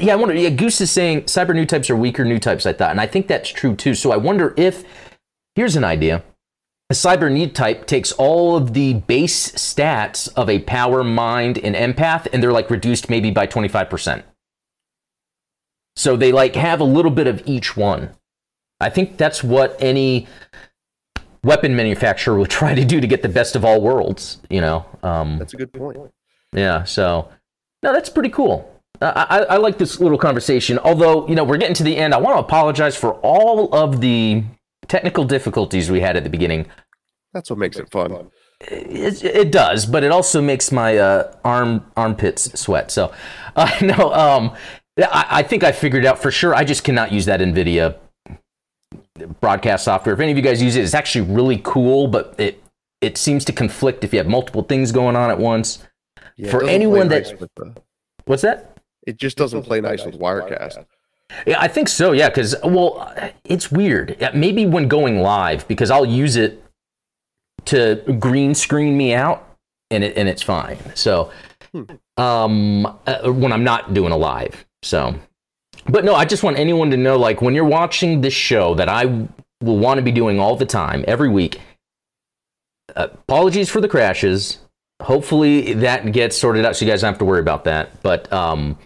yeah, 0.00 0.14
I 0.14 0.16
wonder. 0.16 0.34
Yeah, 0.34 0.48
Goose 0.48 0.80
is 0.80 0.90
saying 0.90 1.24
cyber 1.24 1.54
new 1.54 1.66
types 1.66 1.90
are 1.90 1.96
weaker 1.96 2.24
new 2.24 2.38
types. 2.38 2.64
I 2.64 2.72
thought, 2.72 2.92
and 2.92 3.00
I 3.02 3.06
think 3.06 3.26
that's 3.26 3.50
true 3.50 3.76
too. 3.76 3.94
So 3.94 4.10
I 4.10 4.16
wonder 4.16 4.54
if 4.56 4.84
here's 5.54 5.76
an 5.76 5.84
idea: 5.84 6.22
a 6.88 6.94
cyber 6.94 7.30
new 7.30 7.48
type 7.48 7.86
takes 7.86 8.10
all 8.12 8.56
of 8.56 8.72
the 8.72 8.94
base 8.94 9.52
stats 9.52 10.32
of 10.36 10.48
a 10.48 10.60
power, 10.60 11.04
mind, 11.04 11.58
and 11.58 11.76
empath, 11.76 12.26
and 12.32 12.42
they're 12.42 12.52
like 12.52 12.70
reduced 12.70 13.10
maybe 13.10 13.30
by 13.30 13.46
25%. 13.46 14.22
So 15.94 16.16
they 16.16 16.32
like 16.32 16.54
have 16.54 16.80
a 16.80 16.84
little 16.84 17.10
bit 17.10 17.26
of 17.26 17.42
each 17.44 17.76
one. 17.76 18.14
I 18.80 18.88
think 18.88 19.18
that's 19.18 19.44
what 19.44 19.76
any 19.78 20.26
weapon 21.44 21.76
manufacturer 21.76 22.38
would 22.38 22.50
try 22.62 22.74
to 22.74 22.84
do 22.84 23.00
to 23.00 23.06
get 23.06 23.22
the 23.22 23.28
best 23.28 23.56
of 23.56 23.64
all 23.64 23.80
worlds, 23.80 24.38
you 24.50 24.60
know? 24.60 24.84
Um, 25.02 25.38
that's 25.38 25.54
a 25.54 25.56
good 25.56 25.72
point. 25.72 25.98
Yeah, 26.52 26.84
so, 26.84 27.28
no, 27.82 27.92
that's 27.92 28.08
pretty 28.08 28.30
cool. 28.30 28.70
I, 29.00 29.26
I, 29.28 29.38
I 29.40 29.56
like 29.56 29.78
this 29.78 30.00
little 30.00 30.18
conversation. 30.18 30.78
Although, 30.78 31.26
you 31.28 31.34
know, 31.34 31.44
we're 31.44 31.56
getting 31.56 31.74
to 31.74 31.82
the 31.82 31.96
end. 31.96 32.14
I 32.14 32.18
want 32.18 32.36
to 32.36 32.40
apologize 32.40 32.96
for 32.96 33.14
all 33.14 33.74
of 33.74 34.00
the 34.00 34.44
technical 34.88 35.24
difficulties 35.24 35.90
we 35.90 36.00
had 36.00 36.16
at 36.16 36.24
the 36.24 36.30
beginning. 36.30 36.66
That's 37.32 37.50
what 37.50 37.58
makes 37.58 37.76
it 37.76 37.90
fun. 37.90 38.30
It, 38.60 39.24
it 39.24 39.52
does, 39.52 39.84
but 39.86 40.04
it 40.04 40.12
also 40.12 40.40
makes 40.40 40.70
my 40.70 40.96
uh, 40.96 41.34
arm 41.44 41.84
armpits 41.96 42.58
sweat. 42.58 42.90
So, 42.90 43.12
uh, 43.56 43.70
no, 43.82 44.12
um, 44.12 44.54
I, 44.98 45.26
I 45.30 45.42
think 45.42 45.64
I 45.64 45.72
figured 45.72 46.06
out 46.06 46.22
for 46.22 46.30
sure. 46.30 46.54
I 46.54 46.64
just 46.64 46.84
cannot 46.84 47.12
use 47.12 47.26
that 47.26 47.40
NVIDIA 47.40 47.96
broadcast 49.40 49.84
software. 49.84 50.14
If 50.14 50.20
any 50.20 50.32
of 50.32 50.36
you 50.36 50.42
guys 50.42 50.62
use 50.62 50.76
it, 50.76 50.82
it's 50.82 50.94
actually 50.94 51.32
really 51.32 51.60
cool, 51.64 52.08
but 52.08 52.34
it 52.38 52.62
it 53.00 53.18
seems 53.18 53.44
to 53.44 53.52
conflict 53.52 54.02
if 54.02 54.12
you 54.12 54.18
have 54.18 54.26
multiple 54.26 54.62
things 54.62 54.90
going 54.92 55.14
on 55.14 55.30
at 55.30 55.38
once. 55.38 55.86
Yeah, 56.36 56.50
for 56.50 56.64
anyone 56.64 57.08
that, 57.08 57.28
nice 57.28 57.48
the, 57.56 57.76
what's 58.24 58.42
that? 58.42 58.78
It 59.06 59.16
just 59.18 59.36
doesn't 59.36 59.62
play 59.62 59.80
nice 59.80 60.04
with 60.04 60.18
Wirecast. 60.18 60.84
Yeah, 61.46 61.60
I 61.60 61.68
think 61.68 61.88
so. 61.88 62.12
Yeah, 62.12 62.28
because 62.28 62.56
well, 62.64 63.14
it's 63.44 63.70
weird. 63.70 64.16
Maybe 64.34 64.66
when 64.66 64.88
going 64.88 65.20
live, 65.20 65.66
because 65.68 65.90
I'll 65.90 66.06
use 66.06 66.36
it 66.36 66.62
to 67.66 67.96
green 68.18 68.54
screen 68.54 68.96
me 68.96 69.14
out, 69.14 69.56
and 69.90 70.02
it 70.02 70.16
and 70.16 70.28
it's 70.28 70.42
fine. 70.42 70.78
So, 70.94 71.30
hmm. 71.72 71.84
um, 72.16 72.86
uh, 73.06 73.30
when 73.30 73.52
I'm 73.52 73.64
not 73.64 73.94
doing 73.94 74.12
a 74.12 74.16
live, 74.16 74.64
so. 74.82 75.14
But 75.86 76.04
no, 76.04 76.14
I 76.14 76.24
just 76.24 76.42
want 76.42 76.58
anyone 76.58 76.90
to 76.90 76.96
know, 76.96 77.16
like, 77.18 77.42
when 77.42 77.54
you're 77.54 77.64
watching 77.64 78.20
this 78.20 78.34
show 78.34 78.74
that 78.74 78.88
I 78.88 79.04
will 79.60 79.78
want 79.78 79.98
to 79.98 80.02
be 80.02 80.12
doing 80.12 80.38
all 80.40 80.56
the 80.56 80.66
time, 80.66 81.04
every 81.06 81.28
week. 81.28 81.60
Uh, 82.94 83.08
apologies 83.12 83.68
for 83.70 83.80
the 83.80 83.88
crashes. 83.88 84.58
hopefully 85.02 85.74
that 85.74 86.12
gets 86.12 86.36
sorted 86.36 86.64
out 86.64 86.76
so 86.76 86.84
you 86.84 86.90
guys 86.90 87.00
don't 87.00 87.12
have 87.12 87.18
to 87.18 87.24
worry 87.24 87.40
about 87.40 87.64
that. 87.64 88.02
But 88.02 88.32
um, 88.32 88.78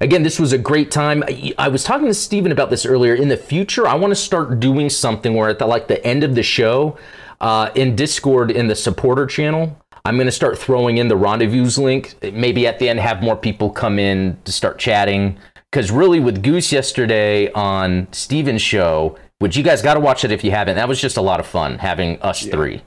again, 0.00 0.22
this 0.22 0.38
was 0.38 0.52
a 0.52 0.58
great 0.58 0.90
time. 0.90 1.22
I, 1.26 1.54
I 1.58 1.68
was 1.68 1.84
talking 1.84 2.06
to 2.06 2.14
Steven 2.14 2.52
about 2.52 2.70
this 2.70 2.84
earlier. 2.84 3.14
In 3.14 3.28
the 3.28 3.36
future, 3.36 3.86
I 3.86 3.94
want 3.94 4.10
to 4.10 4.16
start 4.16 4.60
doing 4.60 4.90
something 4.90 5.34
where 5.34 5.48
at 5.48 5.58
the, 5.58 5.66
like 5.66 5.88
the 5.88 6.04
end 6.06 6.24
of 6.24 6.34
the 6.34 6.42
show 6.42 6.98
uh, 7.40 7.70
in 7.74 7.96
Discord 7.96 8.50
in 8.50 8.66
the 8.68 8.74
supporter 8.74 9.26
channel, 9.26 9.76
I'm 10.04 10.16
going 10.16 10.26
to 10.26 10.32
start 10.32 10.58
throwing 10.58 10.98
in 10.98 11.08
the 11.08 11.16
rendezvous 11.16 11.82
link. 11.82 12.16
Maybe 12.32 12.66
at 12.66 12.78
the 12.78 12.88
end, 12.88 13.00
have 13.00 13.22
more 13.22 13.36
people 13.36 13.70
come 13.70 13.98
in 13.98 14.38
to 14.44 14.52
start 14.52 14.78
chatting. 14.78 15.38
Because 15.70 15.90
really, 15.90 16.18
with 16.20 16.42
Goose 16.42 16.72
yesterday 16.72 17.52
on 17.52 18.08
Steven's 18.12 18.62
show, 18.62 19.18
which 19.38 19.56
you 19.56 19.62
guys 19.62 19.82
got 19.82 19.94
to 19.94 20.00
watch 20.00 20.24
it 20.24 20.32
if 20.32 20.42
you 20.42 20.50
haven't, 20.50 20.76
that 20.76 20.88
was 20.88 21.00
just 21.00 21.16
a 21.16 21.22
lot 21.22 21.40
of 21.40 21.46
fun 21.46 21.78
having 21.78 22.20
us 22.22 22.42
Yeah. 22.44 22.52
three. 22.52 22.82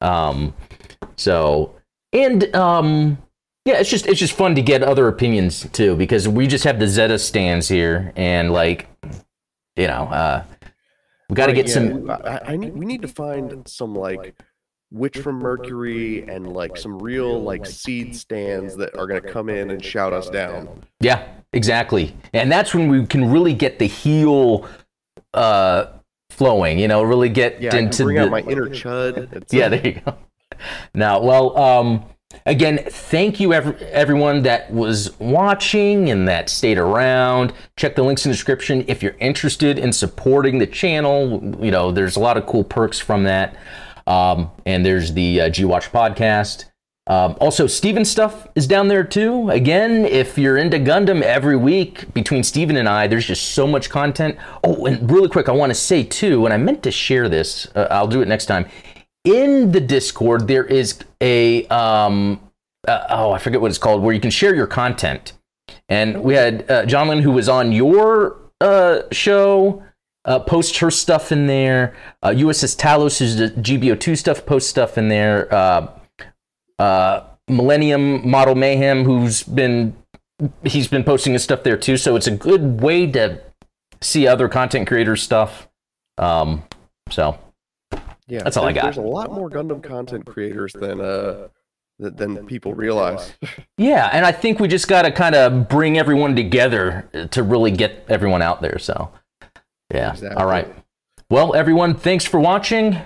Um, 0.00 0.52
so 1.16 1.74
and 2.12 2.54
um, 2.54 3.18
yeah, 3.64 3.78
it's 3.78 3.88
just 3.90 4.06
it's 4.06 4.18
just 4.20 4.32
fun 4.34 4.54
to 4.56 4.62
get 4.62 4.82
other 4.82 5.08
opinions 5.08 5.66
too 5.72 5.96
because 5.96 6.28
we 6.28 6.46
just 6.46 6.64
have 6.64 6.78
the 6.78 6.88
Zeta 6.88 7.18
stands 7.18 7.68
here 7.68 8.12
and 8.16 8.52
like 8.52 8.88
you 9.76 9.86
know 9.86 10.04
uh, 10.04 10.44
we 11.30 11.34
got 11.34 11.46
to 11.46 11.52
Right, 11.52 11.56
get 11.56 11.68
yeah, 11.68 11.74
some 11.74 12.10
I, 12.10 12.40
I 12.52 12.56
need, 12.56 12.74
we 12.74 12.84
need 12.86 13.02
to 13.02 13.08
find 13.08 13.66
some 13.68 13.94
like 13.94 14.34
Witch 14.92 15.18
from 15.18 15.36
Mercury 15.36 16.22
and 16.28 16.52
like 16.52 16.76
some 16.76 16.98
real 16.98 17.42
like 17.42 17.66
seed 17.66 18.14
stands 18.14 18.76
that 18.76 18.96
are 18.96 19.06
gonna 19.06 19.20
come 19.20 19.48
in 19.48 19.70
and 19.70 19.84
shout 19.84 20.12
us 20.12 20.30
down. 20.30 20.84
yeah 21.00 21.26
exactly. 21.52 22.14
And 22.32 22.50
that's 22.52 22.74
when 22.74 22.88
we 22.88 23.04
can 23.06 23.30
really 23.30 23.52
get 23.52 23.78
the 23.78 23.86
heel 23.86 24.68
uh 25.34 25.86
flowing 26.30 26.78
you 26.78 26.86
know 26.88 27.02
really 27.02 27.28
get 27.28 27.60
Yeah, 27.60 27.74
I 27.74 27.78
into 27.78 27.96
can 27.98 28.06
bring 28.06 28.16
the, 28.16 28.22
out 28.24 28.30
my 28.30 28.40
inner 28.40 28.68
chud. 28.68 29.44
Yeah 29.52 29.68
there 29.68 29.86
you 29.86 30.00
go. 30.04 30.16
Now 30.94 31.20
well 31.20 31.56
um 31.58 32.04
again 32.44 32.78
thank 32.88 33.40
you 33.40 33.52
every, 33.52 33.74
everyone 33.86 34.42
that 34.42 34.70
was 34.72 35.18
watching 35.18 36.10
and 36.10 36.28
that 36.28 36.48
stayed 36.48 36.78
around. 36.78 37.52
Check 37.76 37.96
the 37.96 38.02
links 38.02 38.24
in 38.24 38.30
the 38.30 38.34
description 38.34 38.84
if 38.86 39.02
you're 39.02 39.16
interested 39.18 39.78
in 39.78 39.92
supporting 39.92 40.58
the 40.58 40.66
channel. 40.66 41.40
You 41.60 41.70
know 41.70 41.90
there's 41.90 42.16
a 42.16 42.20
lot 42.20 42.36
of 42.36 42.46
cool 42.46 42.64
perks 42.64 42.98
from 43.00 43.24
that 43.24 43.56
um, 44.06 44.50
and 44.64 44.84
there's 44.84 45.12
the 45.12 45.42
uh, 45.42 45.48
g-watch 45.48 45.92
podcast. 45.92 46.66
Um, 47.08 47.36
also 47.40 47.68
steven 47.68 48.04
stuff 48.04 48.48
is 48.56 48.66
down 48.66 48.88
there 48.88 49.04
too. 49.04 49.48
Again 49.50 50.04
if 50.04 50.36
you're 50.36 50.56
into 50.56 50.78
gundam 50.78 51.22
every 51.22 51.56
week 51.56 52.12
between 52.12 52.42
steven 52.42 52.76
and 52.76 52.88
i 52.88 53.06
there's 53.06 53.26
just 53.26 53.50
so 53.52 53.64
much 53.66 53.90
content. 53.90 54.36
Oh 54.64 54.86
and 54.86 55.08
really 55.08 55.28
quick 55.28 55.48
i 55.48 55.52
want 55.52 55.70
to 55.70 55.74
say 55.74 56.02
too 56.02 56.46
and 56.46 56.52
i 56.52 56.56
meant 56.56 56.82
to 56.82 56.90
share 56.90 57.28
this 57.28 57.68
uh, 57.76 57.86
i'll 57.92 58.08
do 58.08 58.22
it 58.22 58.28
next 58.28 58.46
time. 58.46 58.66
In 59.24 59.72
the 59.72 59.80
Discord, 59.80 60.46
there 60.46 60.64
is 60.64 61.00
a 61.20 61.66
um, 61.66 62.40
uh, 62.86 63.06
oh, 63.10 63.32
I 63.32 63.38
forget 63.38 63.60
what 63.60 63.68
it's 63.68 63.78
called, 63.78 64.02
where 64.02 64.14
you 64.14 64.20
can 64.20 64.30
share 64.30 64.54
your 64.54 64.66
content. 64.66 65.32
And 65.88 66.22
we 66.22 66.34
had 66.34 66.70
uh, 66.70 66.84
Jonlyn, 66.84 67.20
who 67.20 67.32
was 67.32 67.48
on 67.48 67.72
your 67.72 68.36
uh, 68.60 69.02
show, 69.12 69.82
uh, 70.26 70.40
post 70.40 70.78
her 70.78 70.90
stuff 70.90 71.32
in 71.32 71.46
there. 71.46 71.96
Uh, 72.22 72.28
USS 72.28 72.76
Talos, 72.76 73.18
who's 73.18 73.36
the 73.36 73.50
GBO2 73.50 74.18
stuff, 74.18 74.44
post 74.44 74.68
stuff 74.68 74.98
in 74.98 75.08
there. 75.08 75.52
Uh, 75.52 75.88
uh, 76.78 77.24
Millennium 77.48 78.28
Model 78.28 78.54
Mayhem, 78.54 79.04
who's 79.04 79.42
been 79.42 79.96
he's 80.64 80.88
been 80.88 81.04
posting 81.04 81.32
his 81.32 81.42
stuff 81.42 81.62
there 81.62 81.76
too. 81.76 81.96
So 81.96 82.16
it's 82.16 82.26
a 82.26 82.32
good 82.32 82.82
way 82.82 83.06
to 83.12 83.40
see 84.02 84.26
other 84.26 84.48
content 84.48 84.86
creators' 84.86 85.22
stuff. 85.22 85.68
Um, 86.18 86.64
so 87.08 87.38
yeah. 88.28 88.42
That's 88.42 88.56
all 88.56 88.66
I 88.66 88.72
got. 88.72 88.84
There's 88.84 88.96
a 88.96 89.02
lot 89.02 89.32
more 89.32 89.48
Gundam 89.48 89.82
content 89.82 90.26
creators 90.26 90.72
than 90.72 91.00
uh 91.00 91.48
than 91.98 92.44
people 92.46 92.74
realize. 92.74 93.32
Yeah, 93.78 94.08
and 94.10 94.24
I 94.24 94.32
think 94.32 94.58
we 94.58 94.68
just 94.68 94.88
got 94.88 95.02
to 95.02 95.12
kind 95.12 95.34
of 95.34 95.68
bring 95.68 95.98
everyone 95.98 96.34
together 96.34 97.10
to 97.30 97.42
really 97.42 97.70
get 97.70 98.06
everyone 98.08 98.40
out 98.40 98.62
there. 98.62 98.78
So, 98.78 99.12
yeah. 99.92 100.16
All 100.36 100.46
right. 100.46 100.72
Well, 101.30 101.54
everyone, 101.54 101.94
thanks 101.94 102.24
for 102.24 102.38
watching. 102.38 102.98